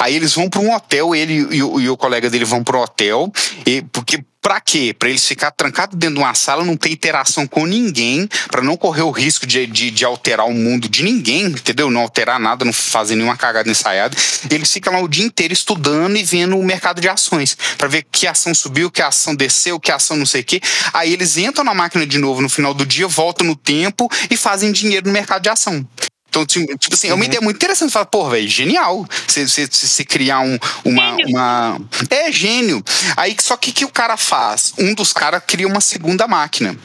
Aí 0.00 0.16
eles 0.16 0.34
vão 0.34 0.48
para 0.48 0.60
um 0.60 0.74
hotel, 0.74 1.14
ele 1.14 1.46
e 1.50 1.62
o, 1.62 1.80
e 1.80 1.88
o, 1.88 1.96
colega 1.96 2.30
dele 2.30 2.44
vão 2.44 2.64
para 2.64 2.78
um 2.78 2.82
hotel, 2.82 3.30
e, 3.66 3.82
porque 3.92 4.24
Pra 4.42 4.58
quê? 4.58 4.94
Pra 4.98 5.10
eles 5.10 5.26
ficar 5.26 5.50
trancados 5.50 5.98
dentro 5.98 6.14
de 6.14 6.22
uma 6.22 6.32
sala, 6.32 6.64
não 6.64 6.74
ter 6.74 6.90
interação 6.90 7.46
com 7.46 7.66
ninguém, 7.66 8.26
para 8.50 8.62
não 8.62 8.74
correr 8.74 9.02
o 9.02 9.10
risco 9.10 9.46
de, 9.46 9.66
de, 9.66 9.90
de, 9.90 10.02
alterar 10.02 10.46
o 10.46 10.54
mundo 10.54 10.88
de 10.88 11.02
ninguém, 11.02 11.44
entendeu? 11.44 11.90
Não 11.90 12.00
alterar 12.00 12.40
nada, 12.40 12.64
não 12.64 12.72
fazer 12.72 13.16
nenhuma 13.16 13.36
cagada 13.36 13.68
ensaiada. 13.68 14.16
Eles 14.50 14.72
ficam 14.72 14.94
lá 14.94 15.00
o 15.00 15.08
dia 15.08 15.26
inteiro 15.26 15.52
estudando 15.52 16.16
e 16.16 16.22
vendo 16.22 16.56
o 16.56 16.64
mercado 16.64 17.02
de 17.02 17.08
ações, 17.08 17.54
para 17.76 17.86
ver 17.86 18.06
que 18.10 18.26
ação 18.26 18.54
subiu, 18.54 18.90
que 18.90 19.02
ação 19.02 19.34
desceu, 19.34 19.78
que 19.78 19.92
ação 19.92 20.16
não 20.16 20.26
sei 20.26 20.40
o 20.40 20.44
quê. 20.44 20.62
Aí 20.94 21.12
eles 21.12 21.36
entram 21.36 21.62
na 21.62 21.74
máquina 21.74 22.06
de 22.06 22.16
novo 22.16 22.40
no 22.40 22.48
final 22.48 22.72
do 22.72 22.86
dia, 22.86 23.06
voltam 23.06 23.46
no 23.46 23.54
tempo 23.54 24.08
e 24.30 24.38
fazem 24.38 24.72
dinheiro 24.72 25.06
no 25.06 25.12
mercado 25.12 25.42
de 25.42 25.50
ação. 25.50 25.86
Então, 26.30 26.46
tipo, 26.46 26.78
tipo 26.78 26.94
assim, 26.94 27.08
é 27.08 27.12
uma 27.12 27.18
uhum. 27.18 27.24
ideia 27.26 27.40
muito 27.40 27.56
interessante. 27.56 27.92
Fala, 27.92 28.06
pô, 28.06 28.30
velho, 28.30 28.48
genial. 28.48 29.04
Você 29.26 30.04
criar 30.04 30.40
um, 30.40 30.56
uma, 30.84 31.16
uma. 31.26 31.80
É 32.08 32.30
gênio. 32.30 32.82
Aí, 33.16 33.36
só 33.40 33.56
que 33.56 33.72
que 33.72 33.84
o 33.84 33.88
cara 33.88 34.16
faz? 34.16 34.72
Um 34.78 34.94
dos 34.94 35.12
caras 35.12 35.42
cria 35.44 35.66
uma 35.66 35.80
segunda 35.80 36.28
máquina. 36.28 36.76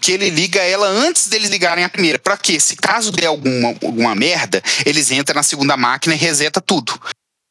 Que 0.00 0.12
ele 0.12 0.30
liga 0.30 0.60
ela 0.60 0.88
antes 0.88 1.28
deles 1.28 1.50
ligarem 1.50 1.84
a 1.84 1.88
primeira. 1.88 2.18
Para 2.18 2.36
quê? 2.36 2.58
Se 2.58 2.74
caso 2.74 3.12
der 3.12 3.26
alguma, 3.26 3.68
alguma 3.82 4.14
merda, 4.14 4.62
eles 4.84 5.10
entram 5.10 5.36
na 5.36 5.42
segunda 5.42 5.76
máquina 5.76 6.14
e 6.14 6.18
reseta 6.18 6.60
tudo 6.60 6.98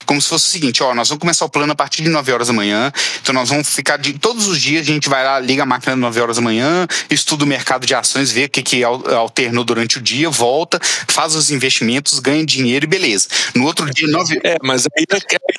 como 0.09 0.19
se 0.19 0.27
fosse 0.27 0.47
o 0.47 0.49
seguinte: 0.49 0.81
ó, 0.81 0.95
nós 0.95 1.07
vamos 1.07 1.21
começar 1.21 1.45
o 1.45 1.49
plano 1.49 1.71
a 1.71 1.75
partir 1.75 2.01
de 2.01 2.09
9 2.09 2.31
horas 2.31 2.47
da 2.47 2.53
manhã. 2.53 2.91
Então 3.21 3.31
nós 3.31 3.47
vamos 3.47 3.69
ficar 3.69 3.97
de 3.97 4.13
todos 4.13 4.47
os 4.47 4.59
dias, 4.59 4.81
a 4.81 4.91
gente 4.91 5.07
vai 5.07 5.23
lá, 5.23 5.39
liga 5.39 5.61
a 5.61 5.65
máquina 5.67 5.93
às 5.93 5.99
9 5.99 6.19
horas 6.19 6.37
da 6.37 6.41
manhã, 6.41 6.87
estuda 7.11 7.43
o 7.43 7.47
mercado 7.47 7.85
de 7.85 7.93
ações, 7.93 8.31
vê 8.31 8.45
o 8.45 8.49
que, 8.49 8.63
que 8.63 8.83
alternou 8.83 9.63
durante 9.63 9.99
o 9.99 10.01
dia, 10.01 10.27
volta, 10.27 10.79
faz 11.07 11.35
os 11.35 11.51
investimentos, 11.51 12.17
ganha 12.17 12.43
dinheiro 12.43 12.85
e 12.85 12.87
beleza. 12.87 13.27
No 13.53 13.65
outro 13.65 13.87
dia, 13.93 14.07
9 14.07 14.41
É, 14.43 14.57
mas 14.63 14.87
aí 14.97 15.05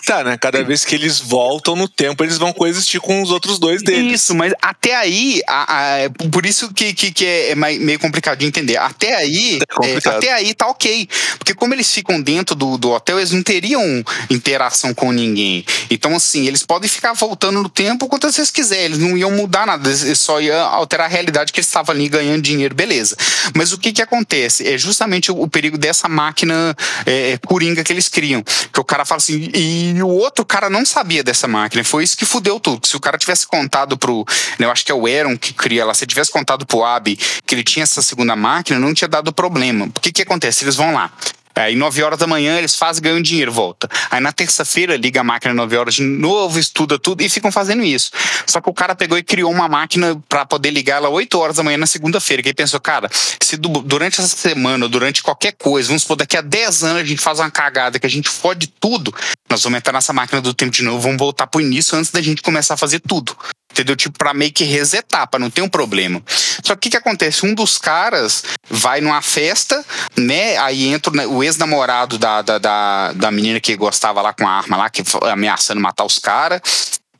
tá, 0.04 0.24
né? 0.24 0.36
Cada 0.36 0.64
vez 0.64 0.84
que 0.84 0.96
eles 0.96 1.20
voltam 1.20 1.76
no 1.76 1.86
tempo, 1.86 2.24
eles 2.24 2.36
vão 2.36 2.52
coexistir 2.52 3.00
com 3.00 3.22
os 3.22 3.30
outros 3.30 3.56
dois 3.60 3.84
deles. 3.84 4.14
Isso, 4.14 4.34
mas 4.34 4.52
até 4.60 4.96
aí, 4.96 5.40
a, 5.46 5.76
a, 5.76 5.98
é 5.98 6.08
por 6.08 6.44
isso 6.44 6.74
que, 6.74 6.92
que, 6.92 7.12
que 7.12 7.24
é 7.24 7.54
meio 7.54 8.00
complicado 8.00 8.38
de 8.38 8.46
entender. 8.46 8.78
Até 8.78 9.14
aí, 9.14 9.60
é 9.84 9.90
é, 9.92 9.96
até 10.08 10.32
aí 10.32 10.52
tá 10.54 10.66
ok. 10.66 11.08
Porque 11.38 11.54
como 11.54 11.72
eles 11.72 11.92
ficam 11.92 12.20
dentro 12.20 12.56
do, 12.56 12.76
do 12.76 12.90
hotel, 12.90 13.18
eles 13.18 13.30
não 13.30 13.44
teriam 13.44 14.04
interação 14.40 14.94
com 14.94 15.12
ninguém. 15.12 15.64
Então, 15.90 16.16
assim, 16.16 16.46
eles 16.46 16.64
podem 16.64 16.88
ficar 16.88 17.12
voltando 17.12 17.62
no 17.62 17.68
tempo 17.68 18.08
quantas 18.08 18.36
vezes 18.36 18.50
quiser, 18.50 18.84
eles 18.84 18.98
não 18.98 19.16
iam 19.16 19.30
mudar 19.30 19.66
nada, 19.66 19.88
eles 19.88 20.18
só 20.18 20.40
iam 20.40 20.58
alterar 20.68 21.06
a 21.06 21.08
realidade 21.08 21.52
que 21.52 21.60
eles 21.60 21.66
estavam 21.66 21.94
ali 21.94 22.08
ganhando 22.08 22.42
dinheiro, 22.42 22.74
beleza. 22.74 23.16
Mas 23.54 23.72
o 23.72 23.78
que 23.78 23.92
que 23.92 24.02
acontece? 24.02 24.66
É 24.66 24.78
justamente 24.78 25.30
o, 25.30 25.42
o 25.42 25.48
perigo 25.48 25.76
dessa 25.76 26.08
máquina 26.08 26.74
é, 27.04 27.32
é 27.32 27.38
coringa 27.38 27.84
que 27.84 27.92
eles 27.92 28.08
criam. 28.08 28.42
Que 28.72 28.80
o 28.80 28.84
cara 28.84 29.04
fala 29.04 29.18
assim, 29.18 29.50
e 29.54 30.02
o 30.02 30.08
outro 30.08 30.44
cara 30.44 30.70
não 30.70 30.84
sabia 30.84 31.22
dessa 31.22 31.46
máquina, 31.46 31.84
foi 31.84 32.02
isso 32.02 32.16
que 32.16 32.24
fudeu 32.24 32.58
tudo. 32.58 32.86
Se 32.86 32.96
o 32.96 33.00
cara 33.00 33.18
tivesse 33.18 33.46
contado 33.46 33.98
pro, 33.98 34.24
né, 34.58 34.66
eu 34.66 34.70
acho 34.70 34.84
que 34.84 34.90
é 34.90 34.94
o 34.94 35.06
Aaron 35.06 35.36
que 35.36 35.52
cria 35.52 35.84
lá, 35.84 35.94
se 35.94 36.04
ele 36.04 36.10
tivesse 36.10 36.30
contado 36.30 36.64
pro 36.64 36.82
Abby 36.82 37.18
que 37.46 37.54
ele 37.54 37.64
tinha 37.64 37.82
essa 37.82 38.00
segunda 38.00 38.34
máquina, 38.34 38.78
não 38.78 38.94
tinha 38.94 39.08
dado 39.08 39.32
problema. 39.32 39.86
O 39.86 40.00
que 40.00 40.12
que 40.12 40.22
acontece? 40.22 40.64
Eles 40.64 40.76
vão 40.76 40.92
lá, 40.94 41.12
Aí, 41.60 41.76
9 41.76 42.02
horas 42.02 42.18
da 42.18 42.26
manhã, 42.26 42.58
eles 42.58 42.74
fazem, 42.74 43.02
ganham 43.02 43.20
dinheiro, 43.20 43.52
volta. 43.52 43.88
Aí, 44.10 44.20
na 44.20 44.32
terça-feira, 44.32 44.96
liga 44.96 45.20
a 45.20 45.24
máquina 45.24 45.52
9 45.52 45.76
horas 45.76 45.94
de 45.94 46.02
novo, 46.02 46.58
estuda 46.58 46.98
tudo 46.98 47.22
e 47.22 47.28
ficam 47.28 47.52
fazendo 47.52 47.82
isso. 47.82 48.10
Só 48.46 48.60
que 48.60 48.70
o 48.70 48.74
cara 48.74 48.94
pegou 48.94 49.18
e 49.18 49.22
criou 49.22 49.50
uma 49.50 49.68
máquina 49.68 50.20
para 50.28 50.44
poder 50.46 50.70
ligar 50.70 50.96
ela 50.96 51.08
8 51.08 51.38
horas 51.38 51.56
da 51.56 51.62
manhã 51.62 51.76
na 51.76 51.86
segunda-feira. 51.86 52.42
Que 52.42 52.48
ele 52.48 52.54
pensou, 52.54 52.80
cara, 52.80 53.10
se 53.42 53.56
durante 53.56 54.20
essa 54.20 54.36
semana, 54.36 54.88
durante 54.88 55.22
qualquer 55.22 55.52
coisa, 55.52 55.88
vamos 55.88 56.02
supor, 56.02 56.16
daqui 56.16 56.36
a 56.36 56.40
10 56.40 56.84
anos 56.84 57.02
a 57.02 57.04
gente 57.04 57.20
faz 57.20 57.38
uma 57.38 57.50
cagada, 57.50 57.98
que 57.98 58.06
a 58.06 58.10
gente 58.10 58.28
fode 58.28 58.66
tudo, 58.66 59.14
nós 59.50 59.62
vamos 59.62 59.78
entrar 59.78 59.92
nessa 59.92 60.12
máquina 60.12 60.40
do 60.40 60.54
tempo 60.54 60.70
de 60.70 60.82
novo, 60.82 61.00
vamos 61.00 61.18
voltar 61.18 61.46
pro 61.46 61.60
início 61.60 61.98
antes 61.98 62.10
da 62.10 62.22
gente 62.22 62.42
começar 62.42 62.74
a 62.74 62.76
fazer 62.76 63.00
tudo 63.00 63.36
entendeu? 63.72 63.96
Tipo, 63.96 64.18
pra 64.18 64.34
meio 64.34 64.52
que 64.52 64.64
resetar, 64.64 65.28
pra 65.28 65.38
não 65.38 65.50
ter 65.50 65.62
um 65.62 65.68
problema. 65.68 66.22
Só 66.26 66.74
que 66.74 66.78
o 66.78 66.78
que, 66.78 66.90
que 66.90 66.96
acontece? 66.96 67.46
Um 67.46 67.54
dos 67.54 67.78
caras 67.78 68.44
vai 68.68 69.00
numa 69.00 69.22
festa, 69.22 69.84
né? 70.16 70.56
Aí 70.58 70.88
entra 70.88 71.28
o 71.28 71.42
ex-namorado 71.42 72.18
da, 72.18 72.42
da, 72.42 72.58
da, 72.58 73.12
da, 73.12 73.30
menina 73.30 73.60
que 73.60 73.76
gostava 73.76 74.20
lá 74.20 74.32
com 74.32 74.46
a 74.46 74.50
arma 74.50 74.76
lá, 74.76 74.90
que 74.90 75.02
ameaçando 75.22 75.80
matar 75.80 76.04
os 76.04 76.18
caras. 76.18 76.60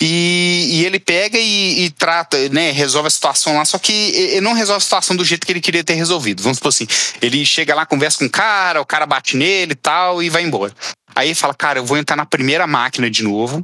E, 0.03 0.68
e, 0.72 0.87
ele 0.87 0.99
pega 0.99 1.37
e, 1.39 1.85
e, 1.85 1.91
trata, 1.91 2.49
né, 2.49 2.70
resolve 2.70 3.09
a 3.09 3.11
situação 3.11 3.59
lá, 3.59 3.66
só 3.66 3.78
que 3.78 3.93
ele 3.93 4.41
não 4.41 4.55
resolve 4.55 4.78
a 4.78 4.81
situação 4.81 5.14
do 5.14 5.22
jeito 5.22 5.47
que 5.47 5.53
ele 5.53 5.61
queria 5.61 5.85
ter 5.85 5.93
resolvido. 5.93 6.43
Vamos 6.43 6.57
supor 6.57 6.70
assim, 6.70 6.87
ele 7.20 7.45
chega 7.45 7.74
lá, 7.74 7.85
conversa 7.85 8.16
com 8.18 8.24
o 8.24 8.31
cara, 8.31 8.81
o 8.81 8.87
cara 8.87 9.05
bate 9.05 9.37
nele 9.37 9.72
e 9.72 9.76
tal, 9.76 10.22
e 10.22 10.31
vai 10.31 10.43
embora. 10.43 10.72
Aí 11.15 11.35
fala, 11.35 11.55
cara, 11.55 11.79
eu 11.79 11.85
vou 11.85 11.97
entrar 11.97 12.17
na 12.17 12.27
primeira 12.27 12.67
máquina 12.67 13.11
de 13.11 13.23
novo, 13.23 13.63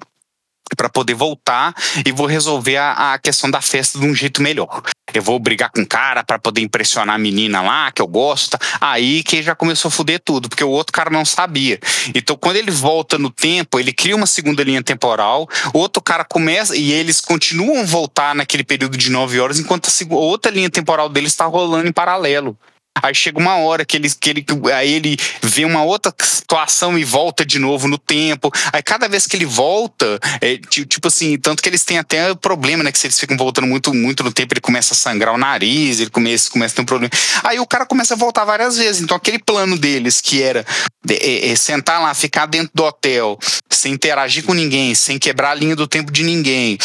para 0.75 0.89
poder 0.89 1.15
voltar 1.15 1.75
e 2.05 2.11
vou 2.11 2.27
resolver 2.27 2.77
a, 2.77 3.15
a, 3.15 3.19
questão 3.19 3.51
da 3.51 3.61
festa 3.61 3.99
de 3.99 4.05
um 4.05 4.15
jeito 4.15 4.43
melhor. 4.43 4.83
Eu 5.15 5.23
vou 5.23 5.39
brigar 5.39 5.71
com 5.71 5.83
o 5.83 5.87
cara 5.87 6.25
para 6.25 6.39
poder 6.39 6.61
impressionar 6.61 7.15
a 7.15 7.19
menina 7.19 7.63
lá, 7.63 7.93
que 7.93 8.03
eu 8.03 8.07
gosto. 8.07 8.59
Tá? 8.59 8.59
Aí 8.81 9.23
que 9.23 9.43
já 9.43 9.55
começou 9.55 9.89
a 9.89 9.93
fuder 9.93 10.21
tudo, 10.25 10.49
porque 10.49 10.65
o 10.65 10.71
outro 10.71 10.93
cara 10.93 11.09
não 11.09 11.25
sabia. 11.25 11.79
Então, 12.15 12.37
quando 12.37 12.57
ele 12.57 12.71
volta 12.71 13.17
no 13.17 13.31
tempo, 13.31 13.79
ele 13.79 13.93
cria 13.93 14.17
uma 14.17 14.27
segunda 14.27 14.65
linha 14.65 14.83
temporal, 14.83 15.49
outro 15.73 16.03
cara 16.03 16.25
começa 16.25 16.77
e 16.77 16.93
eles 16.93 17.21
continuam 17.21 17.87
voltar 17.87 18.35
naquele 18.35 18.65
período 18.65 18.97
de 18.97 19.11
nove 19.11 19.39
horas, 19.39 19.59
enquanto 19.59 19.89
a 19.89 20.15
outra 20.15 20.51
linha 20.51 20.69
temporal 20.69 21.09
deles 21.09 21.33
está 21.33 21.47
rolando 21.47 21.89
em 21.89 21.93
paralelo. 21.93 22.59
Aí 23.03 23.15
chega 23.15 23.39
uma 23.39 23.57
hora 23.57 23.85
que 23.85 23.97
ele, 23.97 24.11
que 24.11 24.31
ele, 24.31 24.45
aí 24.75 24.93
ele 24.93 25.17
vê 25.43 25.65
uma 25.65 25.83
outra 25.83 26.13
situação 26.21 26.99
e 26.99 27.05
volta 27.05 27.45
de 27.45 27.59
novo 27.59 27.89
no 27.89 27.99
tempo. 27.99 28.51
Aí 28.73 28.83
cada 28.83 29.09
vez 29.09 29.27
que 29.27 29.37
ele 29.37 29.45
volta, 29.45 30.19
é, 30.41 30.59
tipo 30.59 31.09
assim, 31.09 31.39
tanto 31.39 31.63
que 31.63 31.69
eles 31.69 31.85
têm 31.85 31.99
até 31.99 32.35
problema, 32.35 32.83
né? 32.83 32.93
Que 32.93 32.99
se 32.99 33.07
eles 33.07 33.19
ficam 33.19 33.37
voltando 33.37 33.67
muito, 33.67 33.93
muito 33.93 34.23
no 34.23 34.33
tempo, 34.33 34.55
ele 34.55 34.61
começa 34.61 34.95
a 34.95 34.97
sangrar 34.97 35.35
o 35.35 35.39
nariz, 35.39 36.01
ele 36.01 36.11
começa, 36.11 36.51
começa 36.51 36.75
a 36.75 36.77
ter 36.77 36.83
um 36.83 36.87
problema. 36.87 37.11
Aí 37.43 37.59
o 37.59 37.67
cara 37.67 37.87
começa 37.87 38.15
a 38.15 38.17
voltar 38.17 38.45
várias 38.45 38.77
vezes. 38.77 39.03
Então 39.03 39.17
aquele 39.17 39.39
plano 39.39 39.77
deles, 39.77 40.21
que 40.21 40.43
era 40.43 40.65
é, 41.09 41.51
é, 41.51 41.57
sentar 41.57 42.01
lá, 42.01 42.15
ficar 42.15 42.47
dentro 42.47 42.71
do 42.75 42.85
hotel, 42.85 43.39
sem 43.71 43.93
interagir 43.93 44.45
com 44.45 44.55
ninguém, 44.55 44.95
sem 44.95 45.19
quebrar 45.19 45.51
a 45.51 45.55
linha 45.55 45.77
do 45.77 45.87
tempo 45.87 46.11
de 46.11 46.23
ninguém, 46.23 46.79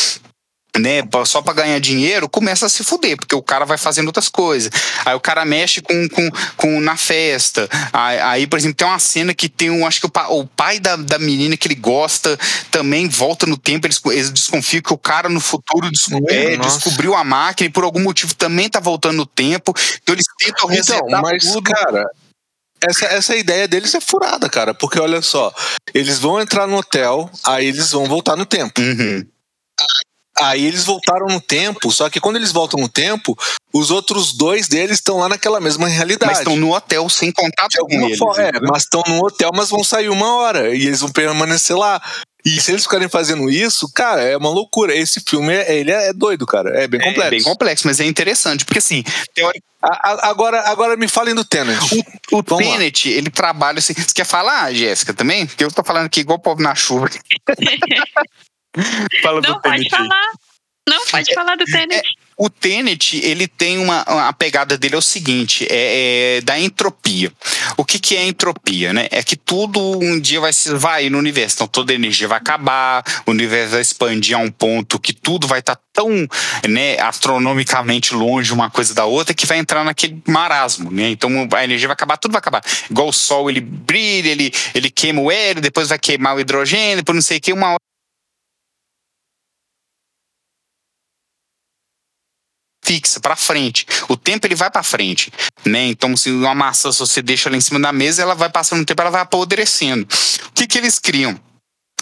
né, 0.80 1.01
só 1.26 1.41
para 1.41 1.53
ganhar 1.53 1.80
dinheiro, 1.80 2.30
começa 2.30 2.65
a 2.65 2.69
se 2.69 2.84
fuder, 2.84 3.17
porque 3.17 3.36
o 3.36 3.41
cara 3.41 3.65
vai 3.65 3.78
fazendo 3.78 4.07
outras 4.07 4.30
coisas. 4.30 4.72
Aí 5.03 5.13
o 5.13 5.19
cara 5.19 5.43
mexe 5.43 5.82
com, 5.82 6.07
com, 6.07 6.30
com 6.55 6.80
na 6.80 6.95
festa. 6.95 7.67
Aí, 7.91 8.19
aí, 8.19 8.47
por 8.47 8.57
exemplo, 8.57 8.78
tem 8.78 8.88
uma 8.88 8.99
cena 8.99 9.34
que 9.34 9.49
tem 9.49 9.69
um, 9.69 9.86
acho 9.86 9.99
que 9.99 10.05
o, 10.05 10.09
pai, 10.09 10.26
o 10.30 10.45
pai 10.45 10.80
da, 10.80 10.95
da 10.95 11.19
menina 11.19 11.57
que 11.57 11.67
ele 11.67 11.76
gosta 11.76 12.38
também 12.69 13.09
volta 13.09 13.45
no 13.45 13.57
tempo, 13.57 13.86
eles, 13.86 13.99
eles 14.05 14.30
desconfiam 14.30 14.82
que 14.82 14.93
o 14.93 14.97
cara 14.97 15.28
no 15.28 15.41
futuro 15.41 15.89
é, 16.30 16.55
descobriu 16.57 17.15
a 17.15 17.24
máquina 17.24 17.67
e 17.67 17.72
por 17.72 17.84
algum 17.84 18.01
motivo 18.01 18.34
também 18.34 18.69
tá 18.69 18.80
voltando 18.80 19.17
no 19.17 19.26
tempo. 19.26 19.74
Então 20.01 20.15
eles 20.15 20.26
tentam 20.38 20.55
então, 20.55 20.69
resetar 20.69 21.01
então, 21.05 21.22
mas, 21.22 21.43
tudo. 21.43 21.69
cara, 21.69 22.05
essa, 22.82 23.05
essa 23.05 23.36
ideia 23.36 23.67
deles 23.67 23.93
é 23.93 24.01
furada, 24.01 24.49
cara, 24.49 24.74
porque 24.74 24.99
olha 24.99 25.22
só, 25.22 25.53
eles 25.93 26.17
vão 26.17 26.39
entrar 26.39 26.65
no 26.65 26.78
hotel, 26.78 27.30
aí 27.43 27.67
eles 27.67 27.91
vão 27.91 28.05
voltar 28.05 28.36
no 28.36 28.45
tempo. 28.45 28.80
Uhum. 28.82 29.26
Aí 30.41 30.65
eles 30.65 30.83
voltaram 30.83 31.27
no 31.27 31.39
tempo, 31.39 31.91
só 31.91 32.09
que 32.09 32.19
quando 32.19 32.35
eles 32.35 32.51
voltam 32.51 32.79
no 32.79 32.89
tempo, 32.89 33.37
os 33.73 33.91
outros 33.91 34.33
dois 34.33 34.67
deles 34.67 34.97
estão 34.97 35.19
lá 35.19 35.29
naquela 35.29 35.59
mesma 35.59 35.87
realidade. 35.87 36.31
Mas 36.31 36.39
estão 36.39 36.55
no 36.55 36.73
hotel 36.73 37.07
sem 37.09 37.31
contato 37.31 37.75
com 37.79 38.05
eles. 38.05 38.17
Forma, 38.17 38.41
é, 38.41 38.51
mas 38.61 38.83
estão 38.83 39.03
no 39.07 39.25
hotel, 39.25 39.51
mas 39.53 39.69
vão 39.69 39.83
sair 39.83 40.09
uma 40.09 40.35
hora 40.35 40.75
e 40.75 40.87
eles 40.87 40.99
vão 41.01 41.11
permanecer 41.11 41.77
lá. 41.77 42.01
E 42.43 42.59
se 42.59 42.71
eles 42.71 42.83
ficarem 42.83 43.07
fazendo 43.07 43.49
isso, 43.49 43.87
cara, 43.93 44.21
é 44.21 44.35
uma 44.35 44.49
loucura. 44.49 44.95
Esse 44.95 45.21
filme, 45.21 45.53
ele 45.67 45.91
é 45.91 46.11
doido, 46.11 46.45
cara. 46.47 46.71
É 46.71 46.87
bem 46.87 46.99
complexo. 46.99 47.27
É 47.27 47.29
bem 47.29 47.43
complexo, 47.43 47.87
mas 47.87 47.99
é 47.99 48.05
interessante, 48.05 48.65
porque 48.65 48.79
assim, 48.79 49.03
teórico. 49.33 49.65
Agora, 49.81 50.61
agora 50.69 50.95
me 50.95 51.07
falem 51.07 51.33
do 51.33 51.43
Tenet. 51.43 51.79
O, 52.31 52.37
o 52.37 52.43
Tenet, 52.43 53.09
ele 53.09 53.29
trabalha 53.29 53.79
assim. 53.79 53.93
Você 53.93 54.13
quer 54.13 54.25
falar, 54.25 54.71
Jéssica, 54.73 55.13
também? 55.13 55.45
Porque 55.45 55.63
eu 55.63 55.71
tô 55.71 55.83
falando 55.83 56.05
aqui 56.05 56.19
igual 56.19 56.37
o 56.37 56.41
povo 56.41 56.61
na 56.61 56.75
chuva. 56.75 57.09
Fala 59.22 59.41
não, 59.41 59.53
do 59.53 59.61
pode 59.61 59.89
falar. 59.89 60.32
Não, 60.89 61.05
pode 61.05 61.34
falar 61.34 61.55
do 61.55 61.65
Tenet. 61.65 61.99
É, 61.99 62.01
O 62.36 62.49
Tenet, 62.49 63.17
ele 63.24 63.47
tem 63.47 63.78
uma. 63.78 63.99
A 64.01 64.34
pegada 64.34 64.76
dele 64.76 64.95
é 64.95 64.97
o 64.97 65.01
seguinte: 65.01 65.67
é, 65.69 66.38
é 66.38 66.41
da 66.41 66.59
entropia. 66.59 67.32
O 67.78 67.86
que, 67.86 67.99
que 67.99 68.15
é 68.15 68.26
entropia, 68.26 68.91
né? 68.91 69.07
É 69.11 69.22
que 69.22 69.36
tudo 69.36 69.80
um 69.99 70.19
dia 70.19 70.39
vai, 70.39 70.51
vai 70.74 71.09
no 71.09 71.19
universo. 71.19 71.57
Então 71.57 71.67
toda 71.67 71.93
energia 71.93 72.28
vai 72.28 72.39
acabar, 72.39 73.03
o 73.28 73.32
universo 73.32 73.74
vai 73.74 73.82
expandir 73.82 74.36
a 74.36 74.39
um 74.39 74.49
ponto 74.49 74.99
que 74.99 75.13
tudo 75.13 75.47
vai 75.47 75.59
estar 75.59 75.76
tá 75.76 75.82
tão 75.93 76.09
né, 76.67 76.99
astronomicamente 76.99 78.15
longe 78.15 78.51
uma 78.51 78.69
coisa 78.69 78.93
da 78.95 79.05
outra 79.05 79.36
que 79.36 79.45
vai 79.45 79.59
entrar 79.59 79.84
naquele 79.84 80.22
marasmo, 80.28 80.89
né? 80.89 81.11
Então 81.11 81.47
a 81.53 81.63
energia 81.63 81.88
vai 81.88 81.93
acabar, 81.93 82.17
tudo 82.17 82.32
vai 82.32 82.39
acabar. 82.39 82.63
Igual 82.89 83.09
o 83.09 83.13
Sol, 83.13 83.51
ele 83.51 83.61
brilha, 83.61 84.30
ele, 84.30 84.51
ele 84.74 84.89
queima 84.89 85.22
o 85.22 85.32
hélio, 85.32 85.61
depois 85.61 85.89
vai 85.89 85.99
queimar 85.99 86.36
o 86.36 86.39
hidrogênio, 86.39 86.97
depois 86.97 87.15
não 87.15 87.22
sei 87.22 87.38
o 87.38 87.41
que, 87.41 87.53
uma 87.53 87.67
hora 87.67 87.90
fixa 92.84 93.19
para 93.19 93.36
frente. 93.36 93.86
O 94.07 94.17
tempo 94.17 94.47
ele 94.47 94.55
vai 94.55 94.69
para 94.69 94.84
frente, 94.84 95.32
né? 95.65 95.86
Então 95.88 96.15
se 96.17 96.29
uma 96.32 96.55
massa 96.55 96.91
se 96.91 96.99
você 96.99 97.21
deixa 97.21 97.49
ela 97.49 97.57
em 97.57 97.61
cima 97.61 97.79
da 97.79 97.91
mesa, 97.91 98.21
ela 98.21 98.36
vai 98.36 98.49
passando 98.49 98.82
o 98.82 98.86
tempo, 98.86 99.01
ela 99.01 99.11
vai 99.11 99.21
apodrecendo. 99.21 100.07
O 100.47 100.51
que 100.53 100.67
que 100.67 100.77
eles 100.77 100.99
criam? 100.99 101.39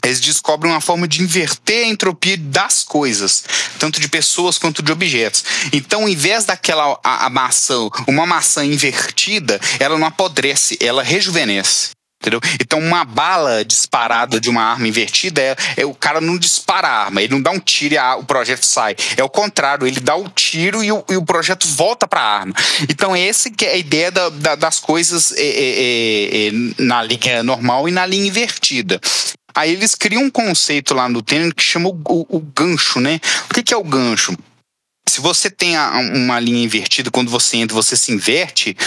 Eles 0.04 0.22
descobrem 0.22 0.72
uma 0.72 0.80
forma 0.80 1.08
de 1.08 1.22
inverter 1.22 1.86
a 1.86 1.90
entropia 1.90 2.38
das 2.38 2.84
coisas, 2.84 3.44
tanto 3.78 4.00
de 4.00 4.08
pessoas 4.08 4.58
quanto 4.58 4.82
de 4.82 4.92
objetos. 4.92 5.44
Então, 5.74 6.08
em 6.08 6.16
vez 6.16 6.46
daquela 6.46 6.98
a, 7.04 7.26
a 7.26 7.30
maçã, 7.30 7.90
uma 8.08 8.26
maçã 8.26 8.66
invertida, 8.66 9.60
ela 9.78 9.98
não 9.98 10.08
apodrece, 10.08 10.78
ela 10.80 11.04
rejuvenesce. 11.04 11.99
Entendeu? 12.22 12.42
Então, 12.60 12.80
uma 12.80 13.06
bala 13.06 13.64
disparada 13.64 14.42
de 14.42 14.50
uma 14.50 14.62
arma 14.62 14.86
invertida 14.86 15.42
é, 15.42 15.56
é, 15.78 15.86
o 15.86 15.94
cara 15.94 16.20
não 16.20 16.38
dispara 16.38 16.86
a 16.86 17.06
arma, 17.06 17.22
ele 17.22 17.34
não 17.34 17.42
dá 17.42 17.50
um 17.50 17.60
tiro 17.60 17.94
e 17.94 17.98
a, 17.98 18.18
o 18.18 18.26
projeto 18.26 18.66
sai. 18.66 18.94
É 19.16 19.24
o 19.24 19.30
contrário, 19.30 19.88
ele 19.88 20.02
dá 20.02 20.18
o 20.18 20.28
tiro 20.28 20.84
e 20.84 20.92
o, 20.92 21.02
e 21.10 21.16
o 21.16 21.24
projeto 21.24 21.66
volta 21.66 22.06
para 22.06 22.20
a 22.20 22.40
arma. 22.40 22.54
Então, 22.90 23.16
essa 23.16 23.50
é 23.62 23.72
a 23.72 23.78
ideia 23.78 24.12
da, 24.12 24.28
da, 24.28 24.56
das 24.56 24.80
coisas 24.80 25.32
é, 25.32 25.42
é, 25.42 26.48
é, 26.48 26.52
na 26.78 27.02
linha 27.04 27.42
normal 27.42 27.88
e 27.88 27.92
na 27.92 28.06
linha 28.06 28.28
invertida. 28.28 29.00
Aí 29.56 29.72
eles 29.72 29.96
criam 29.96 30.24
um 30.24 30.30
conceito 30.30 30.94
lá 30.94 31.08
no 31.08 31.22
tênis 31.22 31.54
que 31.54 31.64
chama 31.64 31.88
o, 31.88 32.02
o, 32.06 32.38
o 32.38 32.40
gancho, 32.40 33.00
né? 33.00 33.22
O 33.50 33.54
que, 33.54 33.64
que 33.64 33.74
é 33.74 33.78
o 33.78 33.84
gancho? 33.84 34.38
Se 35.08 35.22
você 35.22 35.50
tem 35.50 35.76
a, 35.76 35.90
uma 36.14 36.40
linha 36.40 36.64
invertida, 36.64 37.10
quando 37.10 37.32
você 37.32 37.58
entra, 37.58 37.74
você 37.74 37.98
se 37.98 38.12
inverte, 38.12 38.78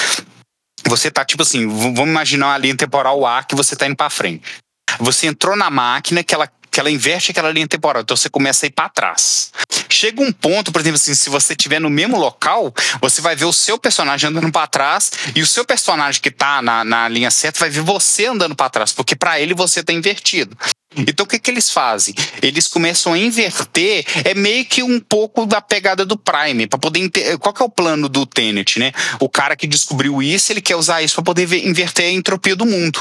você 0.87 1.11
tá 1.11 1.25
tipo 1.25 1.43
assim, 1.43 1.67
vamos 1.67 2.09
imaginar 2.09 2.49
uma 2.49 2.59
linha 2.59 2.77
temporal 2.77 3.25
A 3.27 3.43
que 3.43 3.55
você 3.55 3.77
tá 3.77 3.87
indo 3.87 3.97
para 3.97 4.11
frente. 4.11 4.43
Você 4.99 5.27
entrou 5.27 5.57
na 5.57 5.71
máquina 5.71 6.23
que 6.23 6.35
ela 6.35 6.49
que 6.73 6.81
ela 6.81 6.91
inverte 6.91 7.31
aquela 7.31 7.51
linha 7.53 7.69
temporal, 7.69 8.01
então 8.01 8.17
você 8.17 8.31
começa 8.31 8.65
a 8.65 8.67
ir 8.67 8.71
para 8.71 8.89
trás. 8.89 9.53
Chega 9.91 10.23
um 10.23 10.33
ponto, 10.33 10.73
por 10.73 10.81
exemplo, 10.81 10.97
assim, 10.97 11.15
se 11.15 11.29
você 11.29 11.53
estiver 11.53 11.79
no 11.79 11.91
mesmo 11.91 12.19
local, 12.19 12.73
você 12.99 13.21
vai 13.21 13.37
ver 13.37 13.45
o 13.45 13.53
seu 13.53 13.79
personagem 13.79 14.31
andando 14.31 14.51
para 14.51 14.67
trás 14.67 15.13
e 15.37 15.43
o 15.43 15.47
seu 15.47 15.67
personagem 15.67 16.23
que 16.23 16.31
tá 16.31 16.63
na, 16.63 16.83
na 16.83 17.09
linha 17.09 17.31
certa 17.31 17.61
vai 17.61 17.69
ver 17.69 17.83
você 17.83 18.25
andando 18.25 18.57
para 18.57 18.71
trás, 18.71 18.91
porque 18.91 19.15
para 19.15 19.39
ele 19.39 19.53
você 19.53 19.83
tá 19.83 19.93
invertido. 19.93 20.57
Então 20.97 21.25
o 21.25 21.29
que, 21.29 21.39
que 21.39 21.51
eles 21.51 21.71
fazem? 21.71 22.15
Eles 22.41 22.69
começam 22.69 23.13
a 23.13 23.19
inverter, 23.19 24.05
é 24.25 24.35
meio 24.35 24.65
que 24.65 24.83
um 24.83 25.01
pouco 25.01 25.47
da 25.47 25.61
pegada 25.61 26.05
do 26.05 26.17
Prime, 26.17 26.67
para 26.67 26.79
poder 26.79 27.11
qual 27.39 27.53
que 27.53 27.63
é 27.63 27.65
o 27.65 27.71
plano 27.71 28.09
do 28.09 28.27
Tenet, 28.27 28.79
né? 28.79 28.93
O 29.19 29.29
cara 29.29 29.57
que 29.57 29.67
descobriu 29.67 30.23
isso, 30.23 30.53
ele 30.53 30.61
quer 30.61 30.77
usar 30.77 31.03
isso 31.03 31.15
para 31.15 31.25
poder 31.25 31.47
ver, 31.47 31.67
inverter 31.67 32.07
a 32.07 32.13
entropia 32.13 32.57
do 32.57 32.67
mundo. 32.67 33.01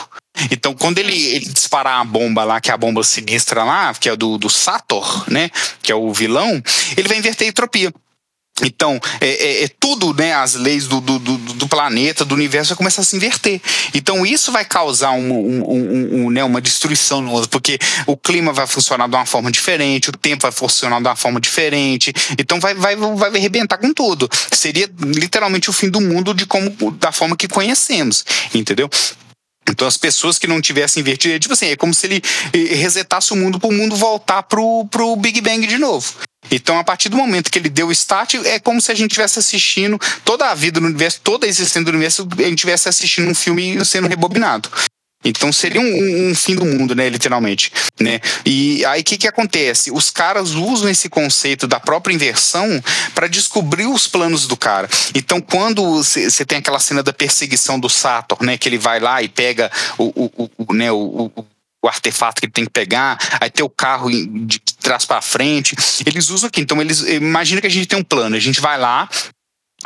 Então, 0.50 0.74
quando 0.74 0.98
ele, 0.98 1.14
ele, 1.14 1.46
disparar 1.46 2.00
a 2.00 2.04
bomba 2.06 2.44
lá, 2.44 2.62
que 2.62 2.72
é 2.72 2.74
a 2.74 2.78
bomba 2.78 3.04
sinistra 3.04 3.64
lá, 3.64 3.94
que 3.94 4.10
é 4.10 4.16
do, 4.16 4.38
do 4.38 4.50
Sator, 4.50 5.30
né? 5.30 5.52
Que 5.82 5.92
é 5.92 5.96
o 5.96 6.12
vilão, 6.14 6.62
ele 6.96 7.08
vai 7.08 7.18
inverter 7.18 7.48
a 7.48 7.50
entropia. 7.50 7.94
Então, 8.64 9.00
é, 9.20 9.28
é, 9.28 9.64
é, 9.64 9.68
tudo, 9.80 10.14
né, 10.14 10.34
as 10.34 10.56
leis 10.56 10.88
do, 10.88 11.02
do, 11.02 11.20
do, 11.20 11.38
do, 11.38 11.68
planeta, 11.68 12.24
do 12.24 12.36
universo, 12.36 12.70
vai 12.70 12.78
começar 12.78 13.02
a 13.02 13.06
se 13.06 13.16
inverter. 13.16 13.62
Então, 13.94 14.26
isso 14.26 14.52
vai 14.52 14.66
causar 14.66 15.12
um, 15.12 15.32
um, 15.32 16.26
um, 16.26 16.30
né, 16.30 16.44
uma 16.44 16.62
destruição 16.62 17.22
no 17.22 17.32
outro, 17.32 17.50
porque 17.50 17.80
o 18.06 18.16
clima 18.16 18.54
vai 18.54 18.68
funcionar 18.68 19.08
de 19.08 19.16
uma 19.16 19.26
forma 19.26 19.52
diferente, 19.52 20.10
o 20.10 20.14
tempo 20.14 20.44
vai 20.44 20.52
funcionar 20.52 21.02
de 21.02 21.08
uma 21.08 21.16
forma 21.16 21.40
diferente. 21.40 22.14
Então, 22.38 22.60
vai, 22.60 22.74
vai, 22.74 22.96
vai 22.96 23.30
arrebentar 23.30 23.78
com 23.78 23.94
tudo. 23.94 24.30
Seria 24.52 24.90
literalmente 25.00 25.70
o 25.70 25.74
fim 25.74 25.90
do 25.90 26.02
mundo 26.02 26.34
de 26.34 26.46
como, 26.46 26.70
da 27.00 27.12
forma 27.12 27.36
que 27.36 27.48
conhecemos, 27.48 28.26
entendeu? 28.54 28.90
Então 29.70 29.88
as 29.88 29.98
pessoas 29.98 30.38
que 30.38 30.48
não 30.48 30.62
tivessem 30.62 31.02
invertido, 31.02 31.34
é 31.36 31.40
tipo 31.40 31.54
assim, 31.54 31.68
é 31.68 31.76
como 31.76 31.94
se 31.94 32.08
ele 32.08 32.22
eh, 32.54 32.76
resetasse 32.76 33.32
o 33.32 33.36
mundo 33.36 33.60
para 33.60 33.70
o 33.70 33.74
mundo 33.74 33.96
voltar 33.96 34.44
pro, 34.44 34.86
pro 34.90 35.16
Big 35.16 35.40
Bang 35.42 35.66
de 35.66 35.78
novo. 35.78 36.14
Então, 36.50 36.78
a 36.80 36.84
partir 36.84 37.08
do 37.08 37.16
momento 37.16 37.52
que 37.52 37.60
ele 37.60 37.70
deu 37.70 37.88
o 37.88 37.92
start, 37.92 38.36
é 38.44 38.60
como 38.60 38.82
se 38.82 38.92
a 38.92 38.96
gente 38.96 39.12
estivesse 39.12 39.40
assistindo 39.40 40.00
toda 40.26 40.50
a 40.50 40.56
vida 40.56 40.80
do 40.80 40.86
universo, 40.86 41.22
toda 41.24 41.46
a 41.46 41.50
existência 41.50 41.84
do 41.84 41.90
universo, 41.90 42.28
a 42.38 42.42
gente 42.42 42.56
estivesse 42.56 42.90
assistindo 42.90 43.30
um 43.30 43.36
filme 43.36 43.84
sendo 43.86 44.08
rebobinado. 44.08 44.70
Então 45.24 45.52
seria 45.52 45.82
um, 45.82 46.30
um, 46.30 46.36
fim 46.36 46.56
do 46.56 46.66
mundo, 46.66 46.96
né, 46.96 47.08
literalmente, 47.10 47.72
né? 48.00 48.20
E 48.46 48.84
aí 48.86 49.02
o 49.02 49.04
que 49.04 49.18
que 49.18 49.28
acontece? 49.28 49.92
Os 49.92 50.10
caras 50.10 50.52
usam 50.52 50.90
esse 50.90 51.10
conceito 51.10 51.68
da 51.68 51.80
própria 51.80 52.14
inversão 52.14 52.84
para 53.14 53.28
descobrir 53.28 53.86
os 53.86 54.08
planos 54.08 54.48
do 54.48 54.58
cara. 54.58 54.90
Então 55.14 55.40
quando 55.40 55.84
você 56.04 56.46
tem 56.46 56.58
aquela 56.58 56.80
cena 56.80 57.04
da 57.04 57.14
perseguição 57.14 57.80
do 57.80 57.90
Sator, 57.90 58.42
né, 58.44 58.58
que 58.58 58.68
ele 58.68 58.78
vai 58.78 59.00
lá 59.00 59.22
e 59.22 59.30
pega 59.30 59.72
o, 59.98 60.06
o, 60.06 60.50
o 60.58 60.74
né, 60.74 60.92
o, 60.92 61.32
o 61.36 61.46
o 61.84 61.88
artefato 61.88 62.40
que 62.40 62.46
ele 62.46 62.54
tem 62.54 62.66
que 62.66 62.72
pegar, 62.72 63.18
aí 63.40 63.50
tem 63.50 63.66
o 63.66 63.70
carro 63.70 64.10
de 64.12 64.60
trás 64.80 65.04
para 65.04 65.20
frente. 65.20 65.76
Eles 66.06 66.30
usam 66.30 66.48
aqui. 66.48 66.62
Então, 66.62 66.80
eles 66.80 67.02
imagina 67.02 67.60
que 67.60 67.68
a 67.68 67.72
gente 67.72 67.88
tem 67.88 67.98
um 67.98 68.04
plano. 68.04 68.36
A 68.36 68.40
gente 68.40 68.62
vai 68.62 68.78
lá, 68.78 69.10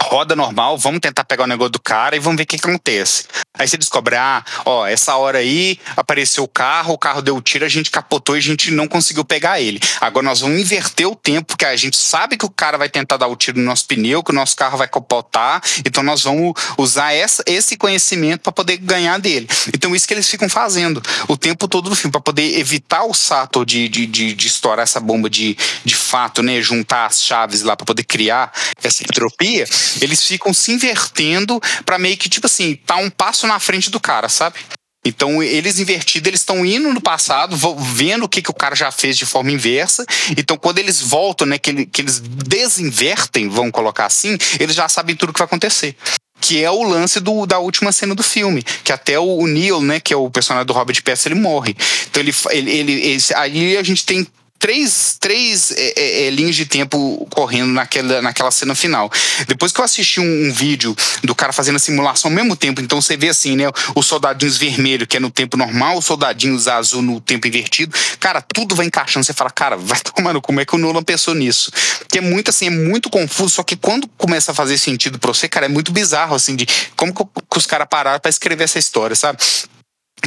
roda 0.02 0.36
normal, 0.36 0.78
vamos 0.78 1.00
tentar 1.00 1.24
pegar 1.24 1.44
o 1.44 1.48
negócio 1.48 1.72
do 1.72 1.80
cara 1.80 2.16
e 2.16 2.20
vamos 2.20 2.38
ver 2.38 2.44
o 2.44 2.48
que, 2.48 2.58
que 2.58 2.68
acontece. 2.68 3.26
Aí 3.58 3.68
você 3.68 3.78
descobre, 3.78 4.16
ah, 4.16 4.44
ó, 4.66 4.86
essa 4.86 5.16
hora 5.16 5.40
aí 5.40 5.80
apareceu 5.96 6.44
o 6.44 6.48
carro, 6.48 6.94
o 6.94 6.98
carro 6.98 7.22
deu 7.22 7.42
tiro, 7.42 7.66
a 7.66 7.70
gente 7.70 7.90
capotou 7.90 8.36
e 8.36 8.40
a 8.40 8.42
gente 8.42 8.72
não 8.72 8.88
conseguiu 8.88 9.24
pegar 9.24 9.62
ele. 9.62 9.80
Agora 10.02 10.26
nós 10.26 10.42
vamos 10.42 10.60
inverter 10.60 11.08
o 11.08 11.16
tempo, 11.16 11.48
porque 11.48 11.66
a 11.66 11.76
gente 11.76 11.98
sabe 11.98 12.38
que 12.38 12.46
o 12.46 12.50
cara 12.50 12.78
vai 12.78 12.90
tentar 12.90 13.18
dar 13.18 13.28
o 13.28 13.36
tiro 13.36 13.58
no 13.58 13.64
nosso 13.64 13.86
pneu, 13.86 14.24
que 14.24 14.32
o 14.32 14.36
nosso 14.36 14.56
carro 14.56 14.78
vai 14.78 14.88
capotar, 14.88 15.62
então 15.86 16.04
nós 16.04 16.24
vamos 16.24 16.54
usar 16.78 17.14
essa, 17.14 17.44
esse 17.46 17.78
conhecimento 17.78 18.42
para 18.42 18.52
poder 18.52 18.78
ganhar 18.78 19.20
dele. 19.20 19.48
Então 19.74 19.96
isso 19.96 20.08
que 20.08 20.14
eles 20.14 20.30
ficam 20.30 20.50
fazendo 20.50 21.02
o 21.28 21.38
tempo 21.38 21.68
todo 21.68 21.90
do 21.90 21.96
filme, 21.96 22.12
para 22.12 22.22
poder 22.22 22.60
evitar 22.60 23.04
o 23.04 23.14
Sato 23.14 23.66
de, 23.66 23.88
de, 23.88 24.06
de, 24.06 24.34
de, 24.34 24.48
estourar 24.48 24.84
essa 24.84 25.00
bomba 25.00 25.30
de, 25.30 25.58
de 25.84 25.96
fato, 25.96 26.44
né, 26.44 26.62
juntar 26.62 27.06
as 27.06 27.24
chaves 27.24 27.62
lá 27.62 27.76
para 27.76 27.86
poder 27.86 28.04
criar 28.04 28.52
essa 28.84 29.04
entropia, 29.04 29.66
eles 30.02 30.24
ficam 30.24 30.54
se 30.54 30.72
invertendo 30.72 31.62
para 31.86 31.98
meio 31.98 32.18
que, 32.18 32.30
tipo 32.30 32.48
assim, 32.48 32.76
tá 32.76 32.98
um 32.98 33.10
passo 33.10 33.48
na 33.48 33.60
frente 33.60 33.90
do 33.90 34.00
cara, 34.00 34.30
sabe? 34.30 34.60
Então, 35.06 35.44
eles 35.44 35.78
invertidos, 35.78 36.28
eles 36.28 36.40
estão 36.40 36.66
indo 36.66 36.92
no 36.92 37.00
passado, 37.00 37.56
vendo 37.78 38.26
o 38.26 38.30
que, 38.30 38.42
que 38.42 38.50
o 38.50 38.56
cara 38.56 38.76
já 38.76 38.92
fez 38.92 39.16
de 39.16 39.26
forma 39.26 39.52
inversa. 39.52 40.04
Então, 40.36 40.58
quando 40.58 40.80
eles 40.80 41.00
voltam, 41.00 41.46
né, 41.46 41.60
que, 41.60 41.70
ele, 41.70 41.86
que 41.86 42.02
eles 42.02 42.20
desinvertem, 42.20 43.48
vamos 43.48 43.72
colocar 43.72 44.08
assim, 44.08 44.36
eles 44.60 44.76
já 44.76 44.90
sabem 44.90 45.16
tudo 45.16 45.30
o 45.30 45.34
que 45.34 45.40
vai 45.40 45.46
acontecer 45.46 45.96
que 46.42 46.64
é 46.64 46.70
o 46.70 46.84
lance 46.84 47.20
do, 47.20 47.48
da 47.48 47.58
última 47.58 47.92
cena 47.92 48.14
do 48.14 48.22
filme, 48.22 48.62
que 48.84 48.92
até 48.92 49.18
o, 49.18 49.48
Neil, 49.48 49.82
né, 49.82 50.00
que 50.00 50.14
é 50.14 50.18
o 50.18 50.30
personagem 50.30 50.68
do 50.68 50.74
Robert 50.74 51.02
Pattinson, 51.02 51.30
ele 51.30 51.40
morre. 51.40 51.76
Então 52.08 52.22
ele, 52.22 52.34
ele, 52.52 52.92
ele 52.92 53.24
aí 53.36 53.78
a 53.78 53.82
gente 53.82 54.06
tem 54.06 54.28
três, 54.66 55.16
três 55.20 55.70
é, 55.70 55.94
é, 55.96 56.24
é, 56.24 56.30
linhas 56.32 56.56
de 56.56 56.66
tempo 56.66 57.28
correndo 57.30 57.72
naquela, 57.72 58.20
naquela 58.20 58.50
cena 58.50 58.74
final. 58.74 59.12
Depois 59.48 59.72
que 59.72 59.80
eu 59.80 59.86
assisti 59.86 60.20
um, 60.20 60.48
um, 60.48 60.52
vídeo 60.52 60.98
do 61.24 61.36
cara 61.36 61.54
fazendo 61.54 61.76
a 61.76 61.80
simulação 61.80 62.32
ao 62.32 62.36
mesmo 62.36 62.56
tempo, 62.56 62.82
então 62.82 63.00
você 63.00 63.16
vê 63.16 63.30
assim, 63.30 63.56
né? 63.56 63.66
Os 63.94 64.08
soldadinhos 64.08 64.58
vermelho, 64.58 65.06
que 65.06 65.18
é 65.18 65.20
no 65.20 65.30
tempo 65.30 65.56
normal, 65.56 66.00
os 66.00 66.06
soldadinhos 66.06 66.68
azul 66.68 67.04
no 67.04 67.22
tempo 67.22 67.48
invertido. 67.48 67.96
Cara, 68.20 68.42
tudo 68.42 68.74
vai 68.74 68.88
encaixando. 68.88 69.24
Você 69.24 69.34
fala, 69.34 69.52
cara, 69.52 69.78
vai 69.78 70.00
tomando, 70.00 70.42
como 70.42 70.60
é 70.60 70.66
que 70.66 70.74
o 70.74 70.80
Nolan 70.80 71.04
pensou 71.04 71.36
nisso? 71.36 71.72
Que 72.10 72.18
é 72.18 72.22
muito 72.22 72.50
assim, 72.50 72.66
é 72.66 72.72
muito 72.72 73.08
confuso, 73.08 73.58
só 73.58 73.64
que 73.64 73.76
quando 73.76 74.08
começa 74.18 74.52
a 74.52 74.56
fazer 74.56 74.80
sentido 74.80 75.20
pra 75.20 75.32
você, 75.32 75.48
cara, 75.48 75.68
é 75.68 75.70
muito 75.70 75.92
bizarro, 75.92 76.34
assim, 76.34 76.56
de 76.56 76.66
como 76.96 77.14
que, 77.14 77.24
os 77.56 77.68
caras 77.68 77.86
pararam 77.88 78.20
para 78.20 78.30
escrever 78.30 78.64
essa 78.64 78.80
história, 78.80 79.16
sabe? 79.16 79.38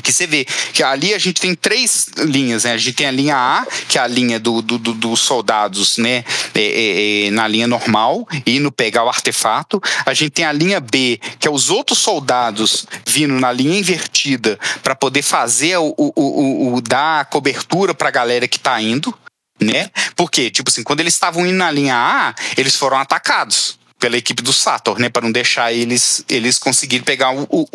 Que 0.01 0.13
você 0.13 0.27
vê 0.27 0.45
que 0.73 0.83
ali 0.83 1.15
a 1.15 1.19
gente 1.19 1.41
tem 1.41 1.55
três 1.55 2.09
linhas, 2.19 2.65
né? 2.65 2.73
A 2.73 2.77
gente 2.77 2.95
tem 2.95 3.07
a 3.07 3.11
linha 3.11 3.37
A, 3.37 3.67
que 3.89 3.99
é 3.99 4.01
a 4.01 4.07
linha 4.07 4.39
do, 4.39 4.63
do, 4.63 4.79
do 4.79 4.95
dos 4.95 5.21
soldados, 5.21 5.99
né? 5.99 6.25
É, 6.55 6.61
é, 6.61 7.27
é, 7.27 7.31
na 7.31 7.47
linha 7.47 7.67
normal, 7.67 8.27
indo 8.47 8.71
pegar 8.71 9.05
o 9.05 9.09
artefato. 9.09 9.81
A 10.05 10.15
gente 10.15 10.31
tem 10.31 10.45
a 10.45 10.53
linha 10.53 10.81
B, 10.81 11.21
que 11.39 11.47
é 11.47 11.51
os 11.51 11.71
outros 11.71 11.99
soldados 11.99 12.87
vindo 13.07 13.35
na 13.35 13.53
linha 13.53 13.79
invertida 13.79 14.59
para 14.83 14.95
poder 14.95 15.23
fazer 15.23 15.77
o, 15.79 15.95
o, 15.97 16.13
o, 16.17 16.75
o 16.75 16.81
dar 16.81 17.27
cobertura 17.27 17.95
para 17.95 18.09
a 18.09 18.13
galera 18.13 18.49
que 18.49 18.57
está 18.57 18.81
indo, 18.81 19.15
né? 19.61 19.91
Porque, 20.17 20.51
tipo 20.51 20.71
assim, 20.71 20.83
quando 20.83 21.01
eles 21.01 21.15
estavam 21.15 21.47
indo 21.47 21.57
na 21.57 21.71
linha 21.71 21.97
A, 21.97 22.35
eles 22.57 22.77
foram 22.77 22.99
atacados 22.99 23.79
pela 23.99 24.17
equipe 24.17 24.43
do 24.43 24.53
Sator, 24.53 24.99
né? 24.99 25.09
Para 25.09 25.23
não 25.23 25.33
deixar 25.33 25.73
eles, 25.73 26.25
eles 26.29 26.59
conseguirem 26.59 27.05
pegar 27.05 27.35
o, 27.35 27.47
o, 27.51 27.67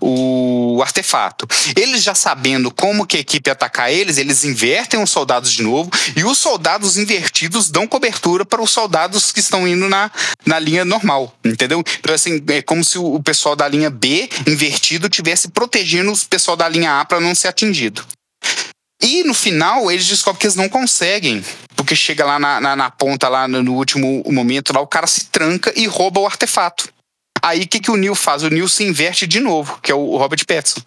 o, 0.00 0.76
o, 0.76 0.82
artefato. 0.82 1.46
Eles 1.76 2.02
já 2.02 2.14
sabendo 2.14 2.70
como 2.70 3.06
que 3.06 3.16
a 3.16 3.20
equipe 3.20 3.50
atacar 3.50 3.92
eles, 3.92 4.18
eles 4.18 4.44
invertem 4.44 5.02
os 5.02 5.10
soldados 5.10 5.52
de 5.52 5.62
novo 5.62 5.90
e 6.16 6.24
os 6.24 6.38
soldados 6.38 6.96
invertidos 6.96 7.70
dão 7.70 7.86
cobertura 7.86 8.44
para 8.44 8.62
os 8.62 8.70
soldados 8.70 9.32
que 9.32 9.40
estão 9.40 9.66
indo 9.66 9.88
na, 9.88 10.10
na 10.46 10.58
linha 10.58 10.84
normal, 10.84 11.34
entendeu? 11.44 11.82
Então, 11.98 12.14
assim, 12.14 12.42
é 12.48 12.62
como 12.62 12.84
se 12.84 12.98
o 12.98 13.20
pessoal 13.20 13.56
da 13.56 13.68
linha 13.68 13.90
B 13.90 14.28
invertido 14.46 15.08
tivesse 15.08 15.48
protegendo 15.48 16.12
o 16.12 16.18
pessoal 16.26 16.56
da 16.56 16.68
linha 16.68 17.00
A 17.00 17.04
para 17.04 17.20
não 17.20 17.34
ser 17.34 17.48
atingido. 17.48 18.04
E 19.02 19.24
no 19.24 19.32
final, 19.32 19.90
eles 19.90 20.06
descobrem 20.06 20.40
que 20.40 20.46
eles 20.46 20.56
não 20.56 20.68
conseguem. 20.68 21.42
Porque 21.90 21.96
chega 21.96 22.24
lá 22.24 22.38
na, 22.38 22.60
na, 22.60 22.76
na 22.76 22.88
ponta, 22.88 23.28
lá 23.28 23.48
no, 23.48 23.64
no, 23.64 23.74
último 23.74 24.22
momento, 24.28 24.72
lá 24.72 24.80
o 24.80 24.86
cara 24.86 25.08
se 25.08 25.24
tranca 25.24 25.72
e 25.74 25.88
rouba 25.88 26.20
o 26.20 26.26
artefato. 26.26 26.88
Aí 27.42 27.62
o 27.62 27.66
que, 27.66 27.80
que 27.80 27.90
o 27.90 27.96
Neil 27.96 28.14
faz? 28.14 28.44
O 28.44 28.48
Neil 28.48 28.68
se 28.68 28.84
inverte 28.84 29.26
de 29.26 29.40
novo, 29.40 29.76
que 29.82 29.90
é 29.90 29.94
o 29.94 30.16
Robert 30.16 30.46
Pattinson. 30.46 30.80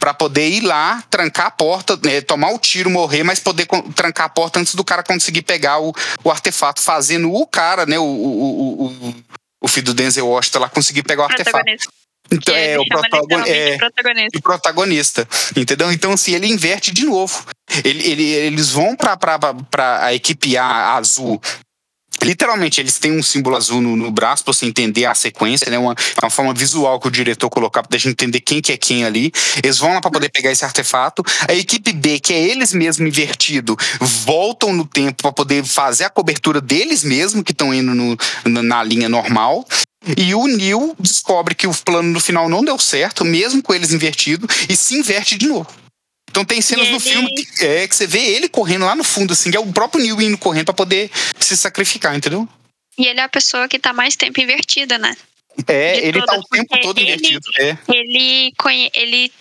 para 0.00 0.12
poder 0.12 0.48
ir 0.48 0.62
lá, 0.62 1.00
trancar 1.08 1.46
a 1.46 1.50
porta, 1.52 1.96
né, 2.02 2.20
tomar 2.22 2.50
o 2.50 2.58
tiro, 2.58 2.90
morrer, 2.90 3.22
mas 3.22 3.38
poder 3.38 3.68
trancar 3.94 4.26
a 4.26 4.28
porta 4.28 4.58
antes 4.58 4.74
do 4.74 4.82
cara 4.82 5.04
conseguir 5.04 5.42
pegar 5.42 5.78
o, 5.78 5.94
o 6.24 6.28
artefato, 6.28 6.80
fazendo 6.80 7.32
o 7.32 7.46
cara, 7.46 7.86
né, 7.86 7.96
o, 7.96 8.02
o, 8.02 8.86
o, 8.86 9.14
o 9.62 9.68
filho 9.68 9.86
do 9.86 9.94
Denzel 9.94 10.26
Washington 10.26 10.58
lá 10.58 10.68
conseguir 10.68 11.04
pegar 11.04 11.22
o 11.22 11.26
artefato. 11.26 11.64
Então, 12.30 12.54
é, 12.54 12.78
o 12.78 12.86
protagon, 12.86 13.40
é, 13.46 13.76
protagonista. 13.78 14.40
protagonista. 14.42 15.28
Entendeu? 15.56 15.90
Então, 15.92 16.12
assim, 16.12 16.34
ele 16.34 16.46
inverte 16.46 16.92
de 16.92 17.04
novo. 17.04 17.44
Ele, 17.84 18.06
ele, 18.06 18.24
eles 18.24 18.70
vão 18.70 18.96
para 18.96 20.04
a 20.04 20.14
equipe 20.14 20.56
A 20.56 20.94
azul 20.94 21.40
Literalmente, 22.22 22.80
eles 22.80 22.98
têm 22.98 23.12
um 23.12 23.22
símbolo 23.22 23.56
azul 23.56 23.80
no, 23.80 23.96
no 23.96 24.10
braço 24.10 24.44
para 24.44 24.52
você 24.52 24.66
entender 24.66 25.04
a 25.04 25.14
sequência, 25.14 25.70
né? 25.70 25.78
Uma, 25.78 25.94
uma 26.20 26.30
forma 26.30 26.52
visual 26.52 26.98
que 26.98 27.06
o 27.06 27.10
diretor 27.10 27.48
colocar 27.48 27.82
para 27.82 27.96
gente 27.96 28.12
entender 28.12 28.40
quem 28.40 28.60
que 28.60 28.72
é 28.72 28.76
quem 28.76 29.04
ali. 29.04 29.32
Eles 29.62 29.78
vão 29.78 29.94
lá 29.94 30.00
para 30.00 30.10
poder 30.10 30.28
pegar 30.30 30.50
esse 30.50 30.64
artefato. 30.64 31.22
A 31.48 31.54
equipe 31.54 31.92
B, 31.92 32.18
que 32.18 32.32
é 32.32 32.40
eles 32.40 32.72
mesmos 32.72 33.08
invertido, 33.08 33.76
voltam 34.00 34.72
no 34.72 34.84
tempo 34.84 35.22
para 35.22 35.32
poder 35.32 35.64
fazer 35.64 36.04
a 36.04 36.10
cobertura 36.10 36.60
deles 36.60 37.04
mesmos, 37.04 37.44
que 37.44 37.52
estão 37.52 37.72
indo 37.72 37.94
no, 37.94 38.16
na 38.44 38.82
linha 38.82 39.08
normal. 39.08 39.64
E 40.16 40.34
o 40.34 40.46
Neil 40.46 40.96
descobre 40.98 41.54
que 41.54 41.66
o 41.66 41.74
plano 41.84 42.10
no 42.10 42.20
final 42.20 42.48
não 42.48 42.64
deu 42.64 42.78
certo, 42.78 43.24
mesmo 43.24 43.62
com 43.62 43.74
eles 43.74 43.92
invertidos, 43.92 44.48
e 44.68 44.76
se 44.76 44.94
inverte 44.94 45.36
de 45.36 45.46
novo. 45.46 45.68
Então 46.30 46.44
tem 46.44 46.60
cenas 46.60 46.86
ele... 46.86 46.94
no 46.94 47.00
filme 47.00 47.32
que, 47.34 47.64
é, 47.64 47.88
que 47.88 47.94
você 47.94 48.06
vê 48.06 48.20
ele 48.20 48.48
correndo 48.48 48.84
lá 48.84 48.94
no 48.94 49.04
fundo, 49.04 49.32
assim, 49.32 49.50
que 49.50 49.56
é 49.56 49.60
o 49.60 49.72
próprio 49.72 50.02
Neil 50.02 50.20
indo 50.20 50.38
correndo 50.38 50.66
pra 50.66 50.74
poder 50.74 51.10
se 51.38 51.56
sacrificar, 51.56 52.14
entendeu? 52.16 52.48
E 52.98 53.06
ele 53.06 53.20
é 53.20 53.22
a 53.22 53.28
pessoa 53.28 53.68
que 53.68 53.78
tá 53.78 53.92
mais 53.92 54.16
tempo 54.16 54.40
invertida, 54.40 54.98
né? 54.98 55.16
É, 55.66 55.94
De 55.94 56.06
ele 56.06 56.22
tá 56.22 56.38
o 56.38 56.44
tempo 56.44 56.80
todo 56.80 56.98
ele, 56.98 57.08
invertido. 57.08 57.48
É. 57.58 57.76
Ele, 57.88 58.52
ele, 58.94 59.32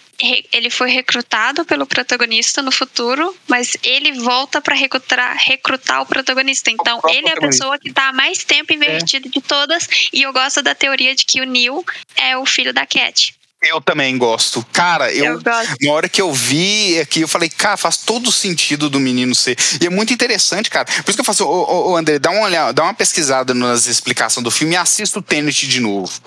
ele 0.52 0.70
foi 0.70 0.90
recrutado 0.90 1.64
pelo 1.64 1.86
protagonista 1.86 2.62
no 2.62 2.72
futuro, 2.72 3.36
mas 3.48 3.78
ele 3.84 4.14
volta 4.14 4.60
para 4.60 4.76
recrutar, 4.76 5.38
recrutar 5.38 6.02
o 6.02 6.06
protagonista. 6.06 6.72
Então, 6.72 7.00
o 7.04 7.10
ele 7.10 7.30
é 7.30 7.34
a 7.34 7.40
pessoa 7.40 7.78
que 7.78 7.92
tá 7.94 8.12
mais 8.12 8.44
tempo 8.44 8.74
invertido 8.74 9.28
é. 9.28 9.32
de 9.32 9.42
todas. 9.42 9.88
E 10.12 10.24
eu 10.24 10.34
gosto 10.34 10.62
da 10.62 10.74
teoria 10.74 11.16
de 11.16 11.26
que 11.26 11.40
o 11.40 11.46
Neil 11.46 11.86
é 12.16 12.36
o 12.36 12.46
filho 12.46 12.74
da 12.74 12.86
Cat. 12.86 13.36
Eu 13.62 13.82
também 13.82 14.16
gosto. 14.18 14.64
Cara, 14.72 15.12
eu, 15.12 15.26
eu 15.26 15.42
na 15.82 15.92
hora 15.92 16.08
que 16.08 16.22
eu 16.22 16.32
vi 16.32 17.00
aqui, 17.00 17.22
eu 17.22 17.28
falei, 17.28 17.50
cara, 17.50 17.76
faz 17.76 17.98
todo 17.98 18.32
sentido 18.32 18.88
do 18.88 19.00
menino 19.00 19.34
ser. 19.34 19.58
E 19.82 19.88
é 19.88 19.90
muito 19.90 20.14
interessante, 20.14 20.70
cara. 20.70 20.86
Por 20.86 21.10
isso 21.10 21.16
que 21.16 21.22
eu 21.22 21.26
faço, 21.26 21.44
ô, 21.44 21.64
ô, 21.64 21.92
ô 21.92 21.98
André, 21.98 22.20
dá 22.20 22.30
uma 22.30 22.44
olhada, 22.44 22.72
dá 22.72 22.84
uma 22.84 22.94
pesquisada 22.94 23.56
nas 23.56 23.88
explicações 23.88 24.44
do 24.44 24.52
filme 24.52 24.76
e 24.76 24.78
assista 24.78 25.18
o 25.18 25.24
Tenet 25.24 25.68
de 25.68 25.80
novo. 25.80 26.22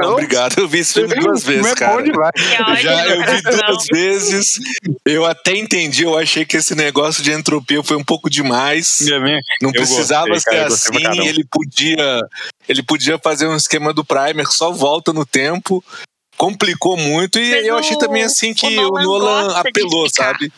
Não, 0.00 0.12
obrigado. 0.12 0.58
Eu 0.58 0.68
vi 0.68 0.78
esse 0.78 0.94
filme 0.94 1.14
duas 1.14 1.44
vezes, 1.44 1.72
é 1.72 1.74
cara. 1.74 2.02
Já 2.80 3.06
eu 3.08 3.24
vi 3.24 3.42
duas 3.42 3.86
vezes. 3.92 4.58
Eu 5.04 5.26
até 5.26 5.54
entendi. 5.56 6.04
Eu 6.04 6.16
achei 6.16 6.44
que 6.44 6.56
esse 6.56 6.74
negócio 6.74 7.22
de 7.22 7.30
entropia 7.30 7.82
foi 7.82 7.96
um 7.96 8.04
pouco 8.04 8.30
demais. 8.30 9.00
É 9.02 9.64
Não 9.64 9.70
precisava 9.70 10.28
gostei, 10.28 10.58
ser 10.58 10.64
assim. 10.64 11.20
Ele 11.26 11.44
podia, 11.44 12.20
ele 12.68 12.82
podia 12.82 13.18
fazer 13.18 13.46
um 13.46 13.56
esquema 13.56 13.92
do 13.92 14.04
primer, 14.04 14.46
só 14.46 14.72
volta 14.72 15.12
no 15.12 15.26
tempo. 15.26 15.84
Complicou 16.38 16.96
muito 16.96 17.38
e 17.38 17.50
Mas 17.50 17.66
eu 17.66 17.76
achei 17.76 17.98
também 17.98 18.22
assim 18.22 18.54
que 18.54 18.66
o 18.66 18.70
Nolan, 18.70 19.00
o 19.00 19.02
Nolan 19.02 19.56
apelou, 19.56 20.08
sabe? 20.08 20.50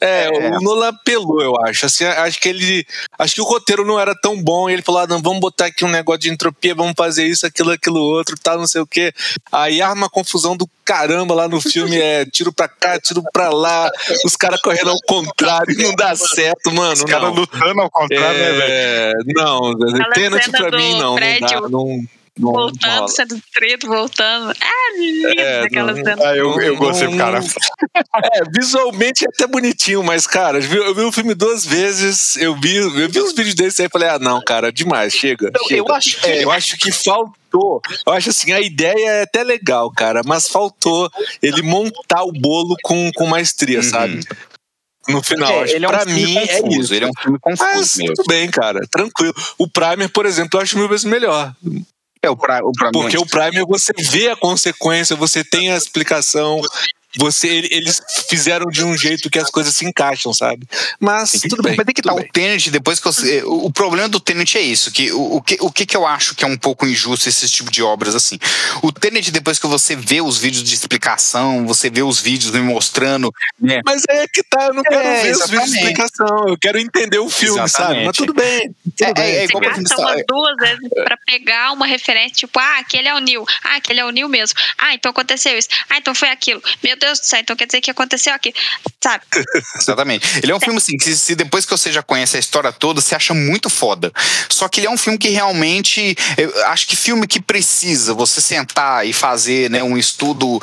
É, 0.00 0.26
é, 0.26 0.56
o 0.56 0.60
Nolan 0.60 0.88
apelou, 0.88 1.42
eu 1.42 1.54
acho. 1.64 1.86
Assim, 1.86 2.04
acho 2.04 2.40
que 2.40 2.48
ele. 2.48 2.86
Acho 3.18 3.34
que 3.34 3.40
o 3.40 3.44
roteiro 3.44 3.84
não 3.84 3.98
era 3.98 4.14
tão 4.14 4.40
bom. 4.40 4.70
E 4.70 4.72
ele 4.72 4.82
falou: 4.82 5.00
ah, 5.00 5.06
não, 5.06 5.20
vamos 5.20 5.40
botar 5.40 5.66
aqui 5.66 5.84
um 5.84 5.90
negócio 5.90 6.20
de 6.20 6.30
entropia, 6.30 6.74
vamos 6.74 6.94
fazer 6.96 7.26
isso, 7.26 7.46
aquilo, 7.46 7.72
aquilo 7.72 8.00
outro, 8.00 8.36
tal, 8.40 8.54
tá, 8.54 8.60
não 8.60 8.66
sei 8.66 8.80
o 8.80 8.86
quê. 8.86 9.12
Aí 9.50 9.82
arma 9.82 10.02
uma 10.02 10.10
confusão 10.10 10.56
do 10.56 10.68
caramba 10.84 11.34
lá 11.34 11.48
no 11.48 11.60
filme: 11.60 11.98
é 11.98 12.24
tiro 12.24 12.52
pra 12.52 12.68
cá, 12.68 12.98
tiro 13.00 13.22
pra 13.32 13.50
lá, 13.50 13.90
os 14.24 14.36
caras 14.36 14.60
correndo 14.60 14.90
ao 14.90 15.00
contrário, 15.06 15.76
não 15.76 15.94
dá 15.94 16.14
certo, 16.14 16.72
mano. 16.72 16.92
Os 16.92 17.04
caras 17.04 17.34
lutando 17.34 17.80
ao 17.80 17.90
contrário, 17.90 18.38
né, 18.38 18.48
é, 18.48 18.52
né, 18.52 18.58
velho? 18.58 19.34
Não, 19.34 19.78
Tenet 20.14 20.50
pra 20.50 20.70
mim 20.76 20.92
não, 20.98 21.16
não 21.16 21.40
dá. 21.40 21.68
Não, 21.68 22.04
voltando, 22.38 23.08
sendo 23.08 23.42
preto, 23.52 23.86
voltando. 23.86 24.52
Ah, 24.60 24.98
lindo 24.98 25.40
é, 25.40 25.60
aquela 25.62 25.94
cena. 25.94 26.16
Ah, 26.22 26.36
eu, 26.36 26.60
eu 26.60 26.76
gostei, 26.76 27.16
cara. 27.16 27.40
É, 28.34 28.40
visualmente 28.56 29.24
é 29.24 29.28
até 29.28 29.46
bonitinho, 29.46 30.02
mas, 30.02 30.26
cara, 30.26 30.58
eu 30.58 30.94
vi 30.94 31.02
o 31.02 31.12
filme 31.12 31.34
duas 31.34 31.64
vezes, 31.64 32.36
eu 32.36 32.54
vi, 32.54 32.76
eu 32.76 33.08
vi 33.08 33.20
os 33.20 33.32
vídeos 33.32 33.54
desse 33.54 33.82
aí 33.82 33.86
e 33.86 33.90
falei, 33.90 34.08
ah, 34.08 34.18
não, 34.18 34.42
cara, 34.42 34.72
demais, 34.72 35.12
chega. 35.12 35.48
Então, 35.48 35.64
chega. 35.66 35.80
Eu, 35.80 35.94
acho, 35.94 36.26
é, 36.26 36.44
eu 36.44 36.50
acho 36.50 36.76
que 36.78 36.90
faltou. 36.90 37.80
Eu 38.06 38.12
acho 38.12 38.30
assim, 38.30 38.52
a 38.52 38.60
ideia 38.60 39.08
é 39.08 39.22
até 39.22 39.44
legal, 39.44 39.90
cara, 39.90 40.22
mas 40.24 40.48
faltou 40.48 41.10
ele 41.42 41.62
montar 41.62 42.24
o 42.24 42.32
bolo 42.32 42.76
com, 42.82 43.10
com 43.14 43.26
maestria, 43.26 43.78
uhum. 43.78 43.84
sabe? 43.84 44.20
no 45.08 45.22
final. 45.22 45.64
É, 45.64 45.70
ele 45.70 45.84
é 45.84 45.88
um 45.88 45.90
pra 45.90 46.04
mim 46.04 46.36
é 46.36 46.60
confuso, 46.60 46.76
é 46.76 46.80
isso. 46.80 46.94
Ele 46.94 47.04
é 47.06 47.08
um 47.08 47.22
filme 47.22 47.38
confuso 47.40 47.64
Mas, 47.64 47.96
mesmo. 47.96 48.14
Tudo 48.14 48.26
bem, 48.28 48.50
cara, 48.50 48.80
tranquilo. 48.90 49.34
O 49.56 49.68
Primer, 49.68 50.08
por 50.10 50.26
exemplo, 50.26 50.58
eu 50.58 50.62
acho 50.62 50.78
mil 50.78 50.88
vezes 50.88 51.04
melhor. 51.04 51.52
É, 52.22 52.28
o, 52.28 52.36
pra, 52.36 52.60
o 52.64 52.72
Porque 52.92 53.16
o 53.16 53.26
Prime 53.26 53.64
você 53.66 53.92
vê 53.96 54.28
a 54.28 54.36
consequência, 54.36 55.14
você 55.14 55.44
tem 55.44 55.70
a 55.70 55.76
explicação, 55.76 56.60
você 57.16 57.66
eles 57.70 58.00
fizeram 58.28 58.66
de 58.66 58.84
um 58.84 58.96
jeito 58.96 59.30
que 59.30 59.38
as 59.38 59.50
coisas 59.50 59.74
se 59.74 59.86
encaixam, 59.86 60.32
sabe? 60.32 60.66
Mas 61.00 61.32
tudo 61.48 61.62
bem. 61.62 61.74
Mas 61.76 61.86
tem 61.86 61.94
que 61.94 62.00
estar 62.00 62.14
o 62.14 62.22
Tenet 62.32 62.70
depois 62.70 62.98
que 62.98 63.06
você, 63.06 63.42
o 63.44 63.70
problema 63.72 64.08
do 64.08 64.20
Tenet 64.20 64.58
é 64.58 64.60
isso, 64.60 64.90
que 64.92 65.10
o, 65.12 65.36
o, 65.36 65.42
que 65.42 65.56
o 65.60 65.70
que 65.70 65.96
eu 65.96 66.06
acho 66.06 66.34
que 66.34 66.44
é 66.44 66.46
um 66.46 66.56
pouco 66.56 66.86
injusto 66.86 67.28
esse 67.28 67.48
tipo 67.48 67.70
de 67.70 67.82
obras 67.82 68.14
assim. 68.14 68.38
O 68.82 68.92
Tenet 68.92 69.30
depois 69.30 69.58
que 69.58 69.66
você 69.66 69.96
vê 69.96 70.20
os 70.20 70.38
vídeos 70.38 70.62
de 70.62 70.74
explicação, 70.74 71.66
você 71.66 71.88
vê 71.88 72.02
os 72.02 72.20
vídeos 72.20 72.52
me 72.52 72.60
mostrando, 72.60 73.32
né? 73.58 73.80
Mas 73.84 74.02
é 74.08 74.26
que 74.28 74.42
tá, 74.42 74.66
eu 74.66 74.74
não 74.74 74.82
quero 74.82 75.00
é, 75.00 75.22
ver 75.22 75.28
exatamente. 75.30 75.42
os 75.42 75.50
vídeos 75.50 75.70
de 75.70 75.78
explicação, 75.78 76.48
eu 76.48 76.58
quero 76.58 76.78
entender 76.78 77.18
o 77.18 77.30
filme, 77.30 77.60
exatamente. 77.60 77.94
sabe? 77.94 78.04
Mas 78.06 78.16
tudo 78.16 78.34
bem. 78.34 78.74
Tudo 78.96 79.08
é, 79.08 79.14
bem. 79.14 79.24
É, 79.24 79.44
é, 79.44 79.46
você 79.46 79.60
gasta 79.60 79.96
umas 79.96 80.22
duas 80.26 80.56
vezes 80.56 80.88
para 81.04 81.16
pegar 81.26 81.72
uma 81.72 81.86
referência, 81.86 82.36
tipo, 82.36 82.58
ah, 82.58 82.78
aquele 82.78 83.08
é 83.08 83.14
o 83.14 83.18
Neil, 83.18 83.44
ah, 83.64 83.76
aquele 83.76 84.00
é 84.00 84.04
o 84.04 84.10
Neil 84.10 84.28
mesmo. 84.28 84.58
Ah, 84.76 84.94
então 84.94 85.10
aconteceu 85.10 85.56
isso. 85.56 85.68
Ah, 85.88 85.98
então 85.98 86.14
foi 86.14 86.28
aquilo. 86.28 86.62
Meu 86.82 86.97
Deus 86.98 87.20
do 87.20 87.26
céu, 87.26 87.40
então 87.40 87.56
quer 87.56 87.66
dizer 87.66 87.80
que 87.80 87.90
aconteceu 87.90 88.32
aqui, 88.34 88.52
sabe? 89.02 89.24
Exatamente. 89.80 90.26
Ele 90.42 90.52
é 90.52 90.54
um 90.54 90.60
filme 90.60 90.78
assim, 90.78 90.96
que 90.96 91.14
se 91.14 91.34
depois 91.34 91.64
que 91.64 91.70
você 91.70 91.92
já 91.92 92.02
conhece 92.02 92.36
a 92.36 92.40
história 92.40 92.72
toda, 92.72 93.00
você 93.00 93.14
acha 93.14 93.34
muito 93.34 93.70
foda. 93.70 94.12
Só 94.48 94.68
que 94.68 94.80
ele 94.80 94.86
é 94.86 94.90
um 94.90 94.96
filme 94.96 95.18
que 95.18 95.28
realmente, 95.28 96.16
eu 96.36 96.66
acho 96.66 96.86
que 96.86 96.96
filme 96.96 97.26
que 97.26 97.40
precisa 97.40 98.14
você 98.14 98.40
sentar 98.40 99.06
e 99.06 99.12
fazer 99.12 99.70
né, 99.70 99.82
um 99.82 99.96
estudo 99.96 100.60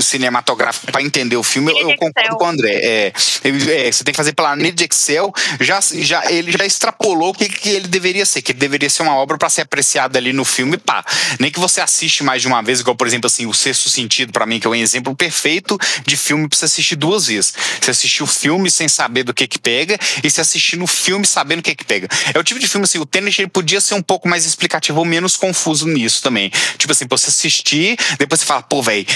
cinematográfico 0.00 0.90
para 0.90 1.02
entender 1.02 1.36
o 1.36 1.42
filme, 1.42 1.72
eu, 1.72 1.90
eu 1.90 1.96
concordo 1.96 2.36
com 2.36 2.44
o 2.44 2.48
André. 2.48 2.72
É, 2.82 3.12
é, 3.44 3.92
você 3.92 4.04
tem 4.04 4.12
que 4.12 4.16
fazer 4.16 4.32
planeta 4.32 4.72
de 4.72 4.84
Excel, 4.84 5.32
já, 5.60 5.80
já, 5.80 6.30
ele 6.30 6.52
já 6.52 6.64
extrapolou 6.64 7.30
o 7.30 7.34
que, 7.34 7.48
que 7.48 7.68
ele 7.68 7.88
deveria 7.88 8.26
ser, 8.26 8.42
que 8.42 8.52
ele 8.52 8.58
deveria 8.58 8.90
ser 8.90 9.02
uma 9.02 9.14
obra 9.16 9.38
para 9.38 9.48
ser 9.48 9.62
apreciada 9.62 10.18
ali 10.18 10.32
no 10.32 10.44
filme, 10.44 10.76
pá. 10.76 11.04
Nem 11.38 11.50
que 11.50 11.60
você 11.60 11.80
assiste 11.80 12.22
mais 12.22 12.42
de 12.42 12.48
uma 12.48 12.62
vez, 12.62 12.80
igual, 12.80 12.96
por 12.96 13.06
exemplo, 13.06 13.26
assim, 13.26 13.46
o 13.46 13.54
Sexto 13.54 13.88
Sentido, 13.88 14.32
para 14.32 14.46
mim, 14.46 14.58
que 14.58 14.66
é 14.66 14.70
um 14.70 14.74
exemplo 14.74 15.14
perfeito 15.14 15.51
de 15.60 16.16
filme 16.16 16.48
pra 16.48 16.58
você 16.58 16.64
assistir 16.64 16.96
duas 16.96 17.26
vezes. 17.26 17.54
Você 17.80 17.90
assistir 17.90 18.22
o 18.22 18.26
filme 18.26 18.70
sem 18.70 18.88
saber 18.88 19.22
do 19.22 19.34
que 19.34 19.46
que 19.46 19.58
pega 19.58 19.98
e 20.22 20.30
se 20.30 20.40
assistir 20.40 20.76
no 20.76 20.86
filme 20.86 21.26
sabendo 21.26 21.60
o 21.60 21.62
que 21.62 21.74
que 21.74 21.84
pega. 21.84 22.08
É 22.32 22.38
o 22.38 22.44
tipo 22.44 22.60
de 22.60 22.68
filme 22.68 22.84
assim, 22.84 22.98
o 22.98 23.06
Tenet 23.06 23.40
ele 23.40 23.48
podia 23.48 23.80
ser 23.80 23.94
um 23.94 24.02
pouco 24.02 24.28
mais 24.28 24.44
explicativo 24.46 24.98
ou 24.98 25.04
menos 25.04 25.36
confuso 25.36 25.86
nisso 25.86 26.22
também. 26.22 26.50
Tipo 26.78 26.92
assim, 26.92 27.06
pra 27.06 27.16
você 27.16 27.28
assistir, 27.28 27.96
depois 28.18 28.40
você 28.40 28.46
fala, 28.46 28.62
pô, 28.62 28.82
velho, 28.82 29.06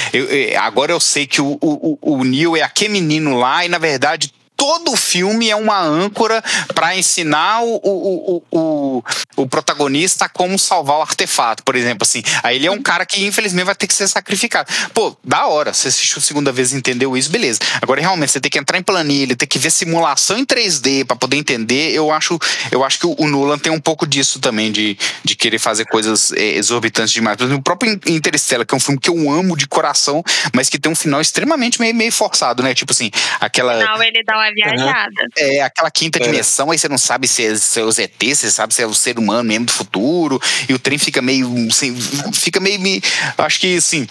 agora 0.61 0.93
eu 0.93 1.01
sei 1.01 1.27
que 1.27 1.41
o, 1.41 1.59
o, 1.61 1.99
o 2.01 2.25
Neil 2.25 2.57
é 2.57 2.63
aquele 2.63 2.95
menino 2.95 3.39
lá 3.39 3.65
e 3.65 3.69
na 3.69 3.79
verdade 3.79 4.33
todo 4.57 4.93
o 4.93 4.97
filme 4.97 5.51
é 5.51 5.57
uma 5.57 5.81
âncora 5.81 6.43
para 6.75 6.97
ensinar 6.97 7.63
o, 7.63 7.81
o, 7.83 8.43
o, 8.51 9.05
o, 9.37 9.47
protagonista 9.47 10.29
como 10.29 10.59
salvar 10.59 10.99
o 10.99 11.03
artefato, 11.03 11.63
por 11.63 11.77
exemplo, 11.77 12.01
assim. 12.03 12.23
Aí 12.43 12.57
ele 12.57 12.67
é 12.67 12.71
um 12.71 12.83
cara 12.83 13.05
que 13.05 13.25
infelizmente 13.25 13.65
vai 13.65 13.75
ter 13.75 13.87
que 13.87 13.95
ser 13.95 14.09
sacrificado. 14.09 14.73
Pô, 14.95 15.17
da 15.23 15.47
hora, 15.47 15.73
você 15.73 15.89
assistiu 15.89 16.19
a 16.19 16.23
segunda 16.23 16.53
vez 16.53 16.73
e 16.73 16.77
entendeu 16.77 17.17
isso, 17.17 17.31
beleza. 17.31 17.61
Agora 17.83 18.01
realmente 18.01 18.33
você 18.33 18.41
tem 18.41 18.51
que 18.51 18.59
entrar 18.59 18.79
em 18.79 18.83
planilha, 18.83 19.37
tem 19.37 19.47
que 19.47 19.59
ver 19.59 19.71
simulação 19.71 20.39
em 20.39 20.45
3D 20.45 21.05
para 21.05 21.17
poder 21.17 21.37
entender. 21.37 21.93
Eu 21.93 22.11
acho, 22.11 22.39
eu 22.71 22.85
acho 22.85 22.99
que 22.99 23.07
o 23.07 23.29
Nolan 23.29 23.59
tem 23.59 23.73
um 23.73 23.81
pouco 23.81 24.07
disso 24.07 24.41
também 24.41 24.73
de, 24.73 24.99
de 25.23 25.37
querer 25.37 25.59
fazer 25.59 25.85
coisas 25.87 26.33
é, 26.33 26.57
exorbitantes 26.57 27.13
demais. 27.13 27.37
Por 27.37 27.45
exemplo, 27.45 27.61
o 27.61 27.65
próprio 27.65 28.01
Interstellar, 28.07 28.67
que 28.67 28.75
é 28.75 28.77
um 28.77 28.81
filme 28.81 28.99
que 28.99 29.11
eu 29.11 29.31
amo 29.31 29.57
de 29.57 29.67
coração, 29.67 30.23
mas 30.55 30.69
que 30.69 30.79
tem 30.79 30.91
um 30.91 30.95
final 30.95 31.21
extremamente 31.21 31.81
meio, 31.81 31.95
meio 31.95 32.13
forçado, 32.13 32.63
né? 32.63 32.75
Tipo 32.75 32.93
assim, 32.93 33.11
aquela 33.41 33.77
Não, 33.85 34.03
ele 34.03 34.23
dá 34.25 34.35
uma 34.35 34.46
viajada. 34.53 35.23
Uhum. 35.23 35.29
É, 35.37 35.61
aquela 35.61 35.91
quinta 35.91 36.19
é. 36.19 36.23
dimensão, 36.23 36.71
aí 36.71 36.79
você 36.79 36.89
não 36.89 36.99
sabe 36.99 37.29
se 37.29 37.45
é, 37.45 37.57
se 37.57 37.81
é 37.81 37.83
os 37.83 37.99
ET, 37.99 38.23
você 38.23 38.51
sabe 38.51 38.75
se 38.75 38.83
é 38.83 38.87
o 38.87 38.95
ser 38.95 39.19
humano 39.19 39.45
mesmo 39.45 39.67
do 39.67 39.73
futuro, 39.73 40.41
e 40.69 40.75
o 40.75 40.79
trem 40.79 40.99
fica 40.99 41.23
meio. 41.23 41.49
Assim, 41.69 41.97
fica 42.33 42.61
meio. 42.61 42.81
meio 42.81 43.01
acho 43.39 43.61
que 43.61 43.77
assim 43.77 44.07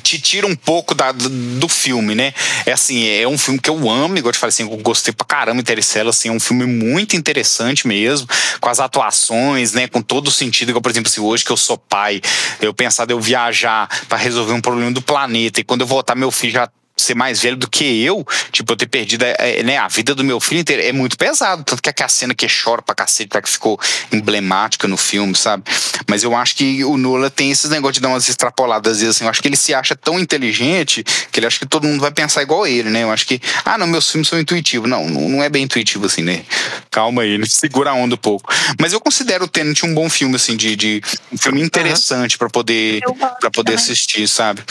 te 0.00 0.18
tira 0.18 0.46
um 0.46 0.56
pouco 0.56 0.94
da, 0.94 1.12
do 1.12 1.68
filme, 1.68 2.14
né? 2.14 2.32
É 2.64 2.72
assim, 2.72 3.06
é 3.06 3.28
um 3.28 3.38
filme 3.38 3.60
que 3.60 3.68
eu 3.68 3.88
amo, 3.88 4.16
igual 4.16 4.30
eu 4.30 4.32
te 4.32 4.38
falei 4.38 4.48
assim, 4.48 4.62
eu 4.62 4.76
gostei 4.78 5.12
pra 5.12 5.26
caramba 5.26 5.60
Interstellar, 5.60 6.10
assim, 6.10 6.28
é 6.28 6.32
um 6.32 6.40
filme 6.40 6.64
muito 6.64 7.16
interessante 7.16 7.86
mesmo, 7.86 8.26
com 8.60 8.68
as 8.68 8.80
atuações, 8.80 9.72
né, 9.72 9.86
com 9.86 10.00
todo 10.00 10.28
o 10.28 10.30
sentido, 10.30 10.70
igual 10.70 10.82
por 10.82 10.90
exemplo, 10.90 11.10
assim, 11.10 11.20
hoje 11.20 11.44
que 11.44 11.52
eu 11.52 11.56
sou 11.56 11.76
pai, 11.76 12.20
eu 12.60 12.72
pensar 12.72 13.04
de 13.04 13.12
eu 13.12 13.20
viajar 13.20 13.88
para 14.08 14.18
resolver 14.18 14.52
um 14.52 14.60
problema 14.60 14.90
do 14.90 15.02
planeta, 15.02 15.60
e 15.60 15.64
quando 15.64 15.82
eu 15.82 15.86
voltar 15.86 16.14
meu 16.14 16.30
filho 16.30 16.54
já 16.54 16.68
ser 17.00 17.14
mais 17.14 17.40
velho 17.40 17.56
do 17.56 17.68
que 17.68 18.02
eu, 18.02 18.26
tipo, 18.52 18.72
eu 18.72 18.76
ter 18.76 18.86
perdido 18.86 19.24
é, 19.24 19.62
né, 19.62 19.76
a 19.78 19.88
vida 19.88 20.14
do 20.14 20.24
meu 20.24 20.40
filho 20.40 20.60
inteiro, 20.60 20.82
é 20.82 20.92
muito 20.92 21.16
pesado. 21.16 21.64
Tanto 21.64 21.82
que 21.82 21.88
é 21.88 22.04
a 22.04 22.08
cena 22.08 22.34
que 22.34 22.46
chora 22.46 22.82
pra 22.82 22.94
cacete, 22.94 23.40
que 23.40 23.48
ficou 23.48 23.78
emblemática 24.12 24.88
no 24.88 24.96
filme, 24.96 25.36
sabe? 25.36 25.64
Mas 26.08 26.22
eu 26.22 26.34
acho 26.34 26.56
que 26.56 26.84
o 26.84 26.96
Nola 26.96 27.30
tem 27.30 27.50
esses 27.50 27.70
negócios 27.70 27.94
de 27.94 28.00
dar 28.00 28.08
umas 28.08 28.28
extrapoladas, 28.28 28.92
às 28.92 29.00
vezes, 29.00 29.16
assim. 29.16 29.24
Eu 29.24 29.30
acho 29.30 29.42
que 29.42 29.48
ele 29.48 29.56
se 29.56 29.74
acha 29.74 29.94
tão 29.96 30.18
inteligente 30.18 31.04
que 31.30 31.38
ele 31.38 31.46
acha 31.46 31.58
que 31.58 31.66
todo 31.66 31.86
mundo 31.86 32.00
vai 32.00 32.10
pensar 32.10 32.42
igual 32.42 32.66
ele, 32.66 32.90
né? 32.90 33.02
Eu 33.02 33.10
acho 33.10 33.26
que, 33.26 33.40
ah, 33.64 33.78
não, 33.78 33.86
meus 33.86 34.10
filmes 34.10 34.28
são 34.28 34.38
intuitivos. 34.38 34.88
Não, 34.88 35.08
não 35.08 35.42
é 35.42 35.48
bem 35.48 35.64
intuitivo, 35.64 36.06
assim, 36.06 36.22
né? 36.22 36.44
Calma 36.90 37.22
aí, 37.22 37.46
segura 37.48 37.90
a 37.90 37.94
onda 37.94 38.14
um 38.14 38.18
pouco. 38.18 38.52
Mas 38.80 38.92
eu 38.92 39.00
considero 39.00 39.44
o 39.44 39.48
Tenet 39.48 39.84
um 39.84 39.94
bom 39.94 40.08
filme, 40.08 40.36
assim, 40.36 40.56
de, 40.56 40.76
de 40.76 41.02
um 41.32 41.38
filme 41.38 41.60
interessante 41.62 42.34
uhum. 42.34 42.38
para 42.38 42.50
poder, 42.50 43.00
pra 43.40 43.50
poder 43.50 43.74
assistir, 43.74 44.26
sabe? 44.28 44.62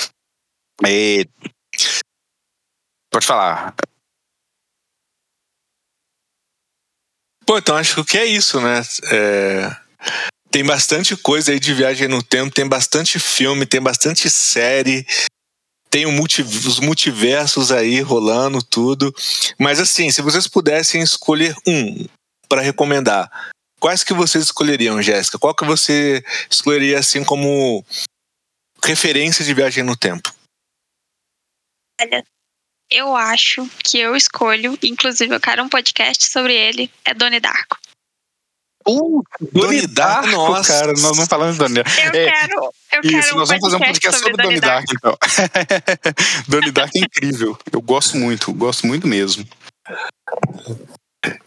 É, 0.85 1.25
Pode 3.11 3.25
falar. 3.25 3.75
Pô, 7.45 7.57
então 7.57 7.75
acho 7.75 8.05
que 8.05 8.17
é 8.17 8.25
isso, 8.25 8.61
né? 8.61 8.81
É... 9.11 9.75
Tem 10.51 10.63
bastante 10.63 11.15
coisa 11.17 11.51
aí 11.51 11.59
de 11.59 11.73
viagem 11.73 12.07
no 12.07 12.21
tempo, 12.21 12.53
tem 12.53 12.67
bastante 12.67 13.19
filme, 13.19 13.65
tem 13.65 13.81
bastante 13.81 14.29
série, 14.29 15.05
tem 15.89 16.05
multi... 16.05 16.41
os 16.41 16.79
multiversos 16.79 17.71
aí 17.71 18.01
rolando, 18.01 18.61
tudo. 18.61 19.13
Mas 19.57 19.79
assim, 19.79 20.11
se 20.11 20.21
vocês 20.21 20.47
pudessem 20.47 21.01
escolher 21.01 21.55
um 21.65 22.05
para 22.47 22.61
recomendar, 22.61 23.31
quais 23.79 24.03
que 24.03 24.13
vocês 24.13 24.43
escolheriam, 24.43 25.01
Jéssica? 25.01 25.39
Qual 25.39 25.55
que 25.55 25.65
você 25.65 26.23
escolheria 26.49 26.99
assim 26.99 27.23
como 27.23 27.83
referência 28.83 29.43
de 29.43 29.53
viagem 29.53 29.83
no 29.83 29.97
tempo? 29.97 30.33
Olha, 31.99 32.23
eu 32.91 33.15
acho 33.15 33.67
que 33.83 33.99
eu 33.99 34.15
escolho, 34.15 34.77
inclusive 34.83 35.33
eu 35.33 35.39
quero 35.39 35.63
um 35.63 35.69
podcast 35.69 36.25
sobre 36.29 36.53
ele, 36.53 36.91
é 37.05 37.13
Doni 37.13 37.39
Darko. 37.39 37.77
Uh, 38.87 39.21
Doni 39.51 39.85
Darko, 39.85 40.29
nossa. 40.29 40.73
cara, 40.73 40.93
nós 40.93 41.17
não 41.17 41.27
falamos 41.27 41.55
de 41.55 41.59
Doni 41.59 41.75
Darko. 41.75 41.91
Eu 41.99 42.21
é, 42.21 42.31
quero, 42.31 42.73
eu 42.93 43.01
isso, 43.03 43.11
quero 43.11 43.35
um 43.35 43.39
nós 43.39 43.49
vamos 43.49 43.63
fazer 43.63 43.75
um 43.75 43.79
podcast 43.79 44.19
sobre, 44.19 44.31
sobre 44.31 44.43
Doni 44.43 44.59
Darko, 44.59 44.93
então. 44.95 45.17
Doni 46.47 46.71
Darko 46.71 46.97
é 46.97 47.01
incrível, 47.01 47.57
eu 47.71 47.81
gosto 47.81 48.17
muito, 48.17 48.53
gosto 48.53 48.87
muito 48.87 49.07
mesmo. 49.07 49.45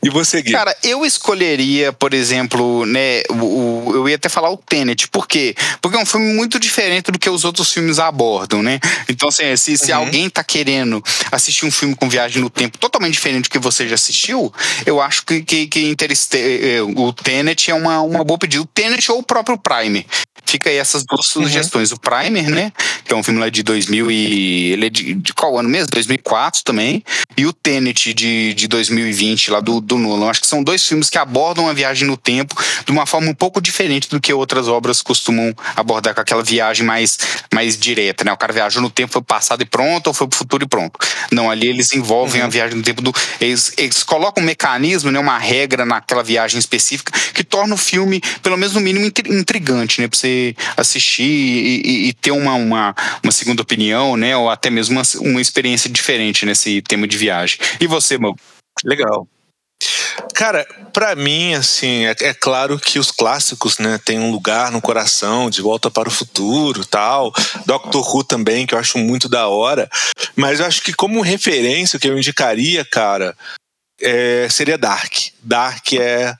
E 0.02 0.10
você, 0.10 0.42
Gui? 0.42 0.52
Cara, 0.52 0.76
eu 0.82 1.04
escolheria, 1.04 1.92
por 1.94 2.12
exemplo, 2.12 2.84
né, 2.84 3.22
o, 3.30 3.34
o, 3.34 3.92
eu 3.94 4.08
ia 4.08 4.16
até 4.16 4.28
falar 4.28 4.50
o 4.50 4.56
Tenet. 4.58 5.08
Por 5.08 5.26
quê? 5.26 5.54
Porque 5.80 5.96
é 5.96 6.00
um 6.00 6.04
filme 6.04 6.34
muito 6.34 6.58
diferente 6.58 7.10
do 7.10 7.18
que 7.18 7.30
os 7.30 7.44
outros 7.44 7.72
filmes 7.72 7.98
abordam, 7.98 8.62
né? 8.62 8.78
Então, 9.08 9.30
assim, 9.30 9.56
se, 9.56 9.78
se 9.78 9.90
uhum. 9.90 9.98
alguém 9.98 10.28
tá 10.28 10.44
querendo 10.44 11.02
assistir 11.30 11.64
um 11.64 11.70
filme 11.70 11.94
com 11.94 12.08
viagem 12.08 12.42
no 12.42 12.50
tempo 12.50 12.76
totalmente 12.76 13.14
diferente 13.14 13.44
do 13.44 13.50
que 13.50 13.58
você 13.58 13.88
já 13.88 13.94
assistiu, 13.94 14.52
eu 14.84 15.00
acho 15.00 15.24
que, 15.24 15.42
que, 15.42 15.66
que 15.66 15.96
eh, 16.34 16.76
eh, 16.76 16.82
o 16.82 17.12
Tenet 17.12 17.70
é 17.70 17.74
uma, 17.74 18.02
uma 18.02 18.24
boa 18.24 18.38
pedida. 18.38 18.62
O 18.62 18.66
Tenet 18.66 19.10
ou 19.10 19.20
o 19.20 19.22
próprio 19.22 19.56
Prime. 19.56 20.06
Fica 20.52 20.68
aí 20.68 20.76
essas 20.76 21.02
duas 21.02 21.34
uhum. 21.34 21.44
sugestões. 21.44 21.92
O 21.92 21.98
Primer, 21.98 22.50
né? 22.50 22.72
Que 23.06 23.14
é 23.14 23.16
um 23.16 23.22
filme 23.22 23.40
lá 23.40 23.48
de 23.48 23.62
2000 23.62 24.10
e... 24.10 24.72
Ele 24.72 24.86
é 24.86 24.90
de, 24.90 25.14
de 25.14 25.32
qual 25.32 25.58
ano 25.58 25.66
mesmo? 25.66 25.88
2004 25.90 26.62
também. 26.62 27.02
E 27.38 27.46
o 27.46 27.54
Tenet 27.54 28.12
de, 28.12 28.52
de 28.52 28.68
2020 28.68 29.50
lá 29.50 29.60
do, 29.60 29.80
do 29.80 29.96
Nolan. 29.96 30.28
Acho 30.28 30.42
que 30.42 30.46
são 30.46 30.62
dois 30.62 30.86
filmes 30.86 31.08
que 31.08 31.16
abordam 31.16 31.70
a 31.70 31.72
viagem 31.72 32.06
no 32.06 32.18
tempo 32.18 32.54
de 32.84 32.92
uma 32.92 33.06
forma 33.06 33.30
um 33.30 33.34
pouco 33.34 33.62
diferente 33.62 34.10
do 34.10 34.20
que 34.20 34.30
outras 34.30 34.68
obras 34.68 35.00
costumam 35.00 35.54
abordar 35.74 36.14
com 36.14 36.20
aquela 36.20 36.42
viagem 36.42 36.84
mais, 36.84 37.18
mais 37.54 37.78
direta, 37.78 38.22
né? 38.24 38.32
O 38.32 38.36
cara 38.36 38.52
viajou 38.52 38.82
no 38.82 38.90
tempo, 38.90 39.14
foi 39.14 39.22
passado 39.22 39.62
e 39.62 39.64
pronto, 39.64 40.08
ou 40.08 40.12
foi 40.12 40.28
pro 40.28 40.36
futuro 40.36 40.64
e 40.64 40.68
pronto. 40.68 40.98
Não, 41.30 41.50
ali 41.50 41.68
eles 41.68 41.92
envolvem 41.94 42.42
uhum. 42.42 42.46
a 42.46 42.50
viagem 42.50 42.76
no 42.76 42.82
tempo 42.82 43.00
do. 43.00 43.10
Eles, 43.40 43.72
eles 43.78 44.02
colocam 44.02 44.42
um 44.42 44.46
mecanismo, 44.46 45.10
né? 45.10 45.18
Uma 45.18 45.38
regra 45.38 45.86
naquela 45.86 46.22
viagem 46.22 46.58
específica 46.58 47.10
que 47.32 47.42
torna 47.42 47.74
o 47.74 47.78
filme, 47.78 48.20
pelo 48.42 48.58
menos 48.58 48.74
no 48.74 48.80
mínimo, 48.82 49.06
intrigante, 49.06 50.00
né? 50.00 50.08
Pra 50.08 50.18
você 50.18 50.41
assistir 50.76 51.22
e, 51.22 51.82
e, 51.84 52.08
e 52.08 52.12
ter 52.12 52.32
uma, 52.32 52.54
uma, 52.54 52.94
uma 53.22 53.32
segunda 53.32 53.62
opinião, 53.62 54.16
né? 54.16 54.36
Ou 54.36 54.50
até 54.50 54.70
mesmo 54.70 54.98
uma, 54.98 55.02
uma 55.20 55.40
experiência 55.40 55.90
diferente 55.90 56.46
nesse 56.46 56.82
tema 56.82 57.06
de 57.06 57.16
viagem. 57.16 57.58
E 57.80 57.86
você, 57.86 58.18
meu? 58.18 58.34
Legal. 58.84 59.26
Cara, 60.34 60.66
para 60.92 61.14
mim, 61.14 61.54
assim, 61.54 62.06
é, 62.06 62.14
é, 62.20 62.34
claro 62.34 62.78
que 62.78 62.98
os 62.98 63.10
clássicos, 63.10 63.78
né, 63.78 63.98
tem 64.04 64.18
um 64.18 64.30
lugar 64.30 64.70
no 64.70 64.80
coração, 64.80 65.50
De 65.50 65.62
Volta 65.62 65.90
para 65.90 66.08
o 66.08 66.12
Futuro, 66.12 66.84
tal, 66.84 67.32
Doctor 67.66 68.14
Who 68.14 68.24
também, 68.24 68.66
que 68.66 68.74
eu 68.74 68.78
acho 68.78 68.98
muito 68.98 69.28
da 69.28 69.48
hora, 69.48 69.88
mas 70.36 70.60
eu 70.60 70.66
acho 70.66 70.82
que 70.82 70.92
como 70.92 71.20
referência, 71.22 71.96
o 71.96 72.00
que 72.00 72.08
eu 72.08 72.16
indicaria, 72.16 72.84
cara, 72.84 73.36
é, 74.00 74.48
seria 74.50 74.78
Dark. 74.78 75.12
Dark 75.42 75.92
é 75.94 76.34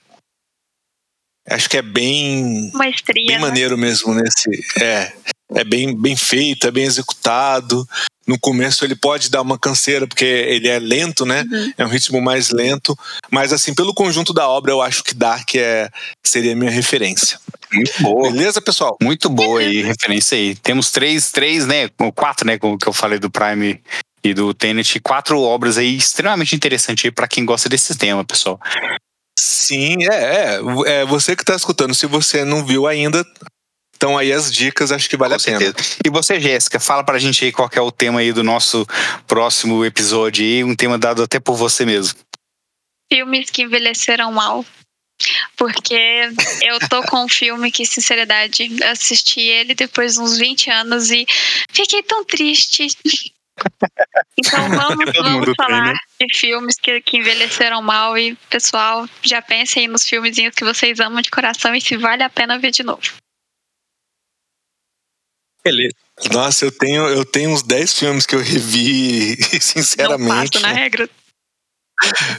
acho 1.49 1.69
que 1.69 1.77
é 1.77 1.81
bem 1.81 2.71
Maestria, 2.73 3.25
bem 3.25 3.35
né? 3.35 3.41
maneiro 3.41 3.77
mesmo 3.77 4.13
nesse 4.13 4.49
é 4.81 5.11
é 5.53 5.63
bem 5.63 5.95
bem 5.95 6.15
feito 6.15 6.67
é 6.67 6.71
bem 6.71 6.85
executado 6.85 7.87
no 8.25 8.39
começo 8.39 8.85
ele 8.85 8.95
pode 8.95 9.29
dar 9.29 9.41
uma 9.41 9.59
canseira, 9.59 10.07
porque 10.07 10.23
ele 10.23 10.67
é 10.67 10.79
lento, 10.79 11.25
né? 11.25 11.43
Uhum. 11.51 11.73
É 11.77 11.85
um 11.85 11.89
ritmo 11.89 12.21
mais 12.21 12.51
lento. 12.51 12.97
Mas, 13.29 13.51
assim, 13.51 13.73
pelo 13.73 13.93
conjunto 13.93 14.33
da 14.33 14.47
obra, 14.47 14.71
eu 14.71 14.81
acho 14.81 15.03
que 15.03 15.13
Dark 15.13 15.55
é, 15.55 15.89
seria 16.25 16.53
a 16.53 16.55
minha 16.55 16.71
referência. 16.71 17.37
Muito 17.71 18.01
boa. 18.01 18.31
Beleza, 18.31 18.61
pessoal? 18.61 18.97
Muito 19.01 19.29
boa 19.29 19.59
aí, 19.59 19.81
referência 19.81 20.37
aí. 20.37 20.55
Temos 20.55 20.91
três, 20.91 21.31
três, 21.31 21.67
né? 21.67 21.89
Quatro, 22.15 22.47
né? 22.47 22.57
Como 22.57 22.77
que 22.77 22.87
eu 22.87 22.93
falei 22.93 23.19
do 23.19 23.29
Prime 23.29 23.81
e 24.23 24.33
do 24.33 24.53
Tenet. 24.53 24.99
Quatro 25.01 25.39
obras 25.41 25.77
aí 25.77 25.97
extremamente 25.97 26.55
interessantes 26.55 27.03
aí 27.03 27.11
para 27.11 27.27
quem 27.27 27.45
gosta 27.45 27.67
desse 27.67 27.95
tema, 27.97 28.23
pessoal. 28.23 28.59
Sim, 29.45 29.97
é, 30.09 30.55
é, 30.55 30.59
é. 31.01 31.05
Você 31.05 31.35
que 31.35 31.43
está 31.43 31.53
escutando, 31.53 31.93
se 31.93 32.05
você 32.05 32.45
não 32.45 32.65
viu 32.65 32.87
ainda, 32.87 33.25
então 33.93 34.17
aí 34.17 34.31
as 34.31 34.49
dicas, 34.49 34.89
acho 34.89 35.09
que 35.09 35.17
vale 35.17 35.31
Com 35.31 35.35
a 35.35 35.39
certeza. 35.39 35.73
pena. 35.73 35.87
E 36.05 36.09
você, 36.09 36.39
Jéssica, 36.39 36.79
fala 36.79 37.03
pra 37.03 37.19
gente 37.19 37.43
aí 37.43 37.51
qual 37.51 37.69
é 37.73 37.81
o 37.81 37.91
tema 37.91 38.21
aí 38.21 38.31
do 38.31 38.41
nosso 38.41 38.87
próximo 39.27 39.83
episódio 39.83 40.45
aí, 40.45 40.63
um 40.63 40.73
tema 40.73 40.97
dado 40.97 41.21
até 41.21 41.41
por 41.41 41.57
você 41.57 41.85
mesmo. 41.85 42.17
Filmes 43.11 43.49
que 43.49 43.63
envelheceram 43.63 44.31
mal. 44.31 44.65
Porque 45.57 46.29
eu 46.61 46.79
tô 46.87 47.03
com 47.03 47.25
um 47.25 47.29
filme 47.29 47.69
que, 47.69 47.85
sinceridade, 47.85 48.69
assisti 48.85 49.41
ele 49.41 49.75
depois 49.75 50.13
de 50.13 50.21
uns 50.21 50.37
20 50.37 50.69
anos 50.69 51.11
e 51.11 51.25
fiquei 51.69 52.01
tão 52.01 52.23
triste. 52.23 52.87
Então 54.37 54.69
vamos, 54.69 55.11
vamos 55.15 55.55
falar 55.55 55.83
tem, 55.83 55.93
né? 55.93 55.99
de 56.21 56.37
filmes 56.37 56.75
que, 56.79 57.01
que 57.01 57.17
envelheceram 57.17 57.81
mal 57.81 58.17
e, 58.17 58.35
pessoal, 58.49 59.07
já 59.21 59.41
pensem 59.41 59.87
nos 59.87 60.07
filmezinhos 60.07 60.55
que 60.55 60.63
vocês 60.63 60.99
amam 60.99 61.21
de 61.21 61.29
coração 61.29 61.73
e 61.75 61.81
se 61.81 61.97
vale 61.97 62.23
a 62.23 62.29
pena 62.29 62.57
ver 62.57 62.71
de 62.71 62.83
novo. 62.83 63.01
Beleza. 65.63 65.95
Nossa, 66.31 66.65
eu 66.65 66.71
tenho, 66.71 67.07
eu 67.07 67.25
tenho 67.25 67.49
uns 67.49 67.63
10 67.63 67.99
filmes 67.99 68.25
que 68.25 68.35
eu 68.35 68.39
revi, 68.39 69.35
sinceramente. 69.61 70.55
Não 70.55 70.61
passo 70.61 70.61
na 70.61 70.73
regra. 70.73 71.09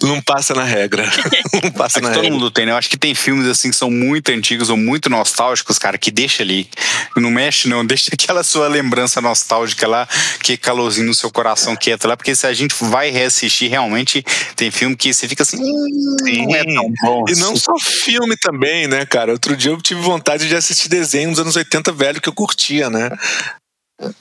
Não 0.02 0.20
passa 0.20 0.54
na 0.54 0.64
regra. 0.64 1.04
Não 1.62 1.70
passa 1.70 2.00
na 2.00 2.08
todo 2.08 2.22
regra. 2.22 2.30
mundo 2.36 2.50
tem, 2.50 2.66
né? 2.66 2.72
Eu 2.72 2.76
acho 2.76 2.90
que 2.90 2.96
tem 2.96 3.14
filmes 3.14 3.46
assim 3.46 3.70
que 3.70 3.76
são 3.76 3.90
muito 3.90 4.30
antigos 4.30 4.68
ou 4.70 4.76
muito 4.76 5.08
nostálgicos, 5.08 5.78
cara, 5.78 5.96
que 5.96 6.10
deixa 6.10 6.42
ali. 6.42 6.68
Não 7.16 7.30
mexe, 7.30 7.68
não. 7.68 7.84
Deixa 7.94 8.10
aquela 8.12 8.42
sua 8.42 8.66
lembrança 8.68 9.20
nostálgica 9.20 9.86
lá, 9.86 10.08
que 10.42 10.54
é 10.54 10.56
calorzinho 10.56 11.06
no 11.06 11.14
seu 11.14 11.30
coração 11.30 11.76
quieto 11.76 12.06
lá, 12.08 12.16
porque 12.16 12.34
se 12.34 12.46
a 12.46 12.52
gente 12.52 12.74
vai 12.80 13.10
reassistir, 13.10 13.70
realmente 13.70 14.24
tem 14.56 14.70
filme 14.70 14.96
que 14.96 15.14
você 15.14 15.28
fica 15.28 15.42
assim. 15.44 15.58
"Hum, 15.58 16.16
não 16.48 16.56
é 16.56 16.64
tão 16.64 16.92
bom. 17.02 17.24
E 17.28 17.36
não 17.36 17.56
só 17.56 17.72
filme 17.78 18.36
também, 18.36 18.86
né, 18.88 19.06
cara? 19.06 19.32
Outro 19.32 19.56
dia 19.56 19.70
eu 19.70 19.80
tive 19.80 20.00
vontade 20.00 20.48
de 20.48 20.56
assistir 20.56 20.88
desenho 20.88 21.30
dos 21.30 21.38
anos 21.38 21.56
80 21.56 21.92
velho 21.92 22.20
que 22.20 22.28
eu 22.28 22.32
curtia, 22.34 22.90
né? 22.90 23.10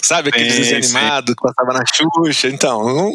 Sabe 0.01 0.29
aquele 0.29 0.51
Sim, 0.51 0.57
desenho 0.59 0.83
sim. 0.83 0.95
animado 0.97 1.35
que 1.35 1.41
passava 1.41 1.73
na 1.73 1.83
Xuxa? 1.85 2.47
Então, 2.47 2.83
não- 2.85 3.13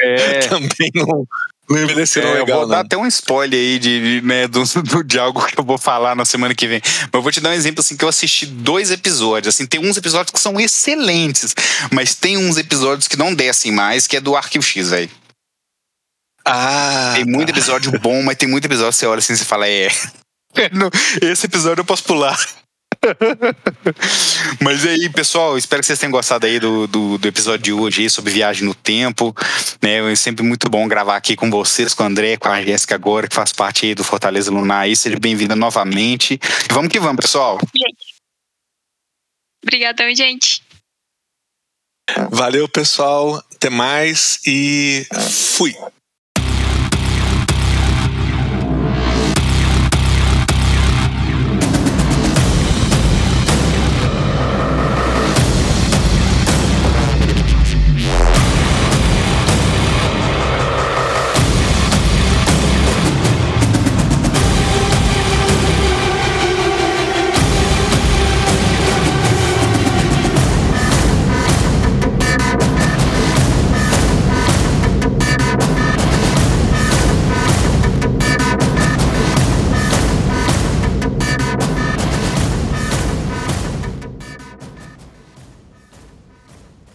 É. 0.00 0.38
também 0.48 0.90
não, 0.94 1.26
não 1.68 1.76
É, 1.76 1.82
eu 1.82 1.86
legal, 1.86 2.60
vou 2.60 2.66
dar 2.68 2.76
não. 2.76 2.82
até 2.82 2.96
um 2.96 3.06
spoiler 3.06 3.58
aí 3.60 3.78
de, 3.78 4.20
de, 4.20 4.26
né, 4.26 4.48
do, 4.48 4.62
do- 4.64 5.04
de 5.04 5.18
algo 5.18 5.44
que 5.46 5.58
eu 5.58 5.64
vou 5.64 5.76
falar 5.76 6.14
na 6.16 6.24
semana 6.24 6.54
que 6.54 6.66
vem. 6.66 6.80
Mas 6.82 7.10
eu 7.12 7.22
vou 7.22 7.30
te 7.30 7.40
dar 7.40 7.50
um 7.50 7.54
exemplo 7.54 7.80
assim 7.80 7.96
que 7.96 8.04
eu 8.04 8.08
assisti 8.08 8.46
dois 8.46 8.90
episódios. 8.90 9.54
Assim, 9.54 9.66
tem 9.66 9.78
uns 9.80 9.96
episódios 9.96 10.32
que 10.32 10.40
são 10.40 10.58
excelentes, 10.58 11.54
mas 11.92 12.14
tem 12.14 12.36
uns 12.38 12.56
episódios 12.56 13.06
que 13.06 13.16
não 13.16 13.34
descem 13.34 13.70
mais, 13.70 14.06
que 14.06 14.16
é 14.16 14.20
do 14.20 14.34
Arquivo 14.34 14.64
X, 14.64 14.88
velho. 14.90 15.10
Ah, 16.44 17.12
Tem 17.16 17.24
muito 17.24 17.50
episódio 17.50 17.90
bom, 18.00 18.22
mas 18.22 18.36
tem 18.36 18.48
muito 18.48 18.64
episódio 18.64 18.92
que 18.92 18.98
você 18.98 19.06
olha 19.06 19.18
assim 19.18 19.32
e 19.32 19.36
você 19.36 19.44
fala, 19.44 19.68
é. 19.68 19.88
não, 20.72 20.88
Esse 21.20 21.46
episódio 21.46 21.80
eu 21.80 21.84
posso 21.84 22.04
pular. 22.04 22.38
Mas 24.60 24.84
e 24.84 24.88
aí, 24.88 25.08
pessoal, 25.08 25.56
espero 25.56 25.80
que 25.80 25.86
vocês 25.86 25.98
tenham 25.98 26.10
gostado 26.10 26.46
aí 26.46 26.58
do, 26.58 26.86
do, 26.86 27.18
do 27.18 27.28
episódio 27.28 27.64
de 27.64 27.72
hoje 27.72 28.02
aí 28.02 28.10
sobre 28.10 28.32
viagem 28.32 28.64
no 28.64 28.74
tempo. 28.74 29.34
Né? 29.82 30.12
É 30.12 30.16
sempre 30.16 30.44
muito 30.44 30.68
bom 30.68 30.86
gravar 30.88 31.16
aqui 31.16 31.36
com 31.36 31.50
vocês, 31.50 31.94
com 31.94 32.02
o 32.02 32.06
André, 32.06 32.36
com 32.36 32.48
a 32.48 32.62
Jéssica 32.62 32.94
agora, 32.94 33.28
que 33.28 33.34
faz 33.34 33.52
parte 33.52 33.86
aí 33.86 33.94
do 33.94 34.04
Fortaleza 34.04 34.50
Lunar 34.50 34.82
aí. 34.82 34.96
Seja 34.96 35.18
bem-vinda 35.18 35.56
novamente. 35.56 36.34
E 36.34 36.72
vamos 36.72 36.90
que 36.90 37.00
vamos, 37.00 37.24
pessoal. 37.24 37.58
Obrigadão, 39.62 40.14
gente. 40.14 40.62
Valeu, 42.30 42.68
pessoal. 42.68 43.42
Até 43.54 43.68
mais 43.68 44.38
e 44.46 45.06
fui. 45.56 45.74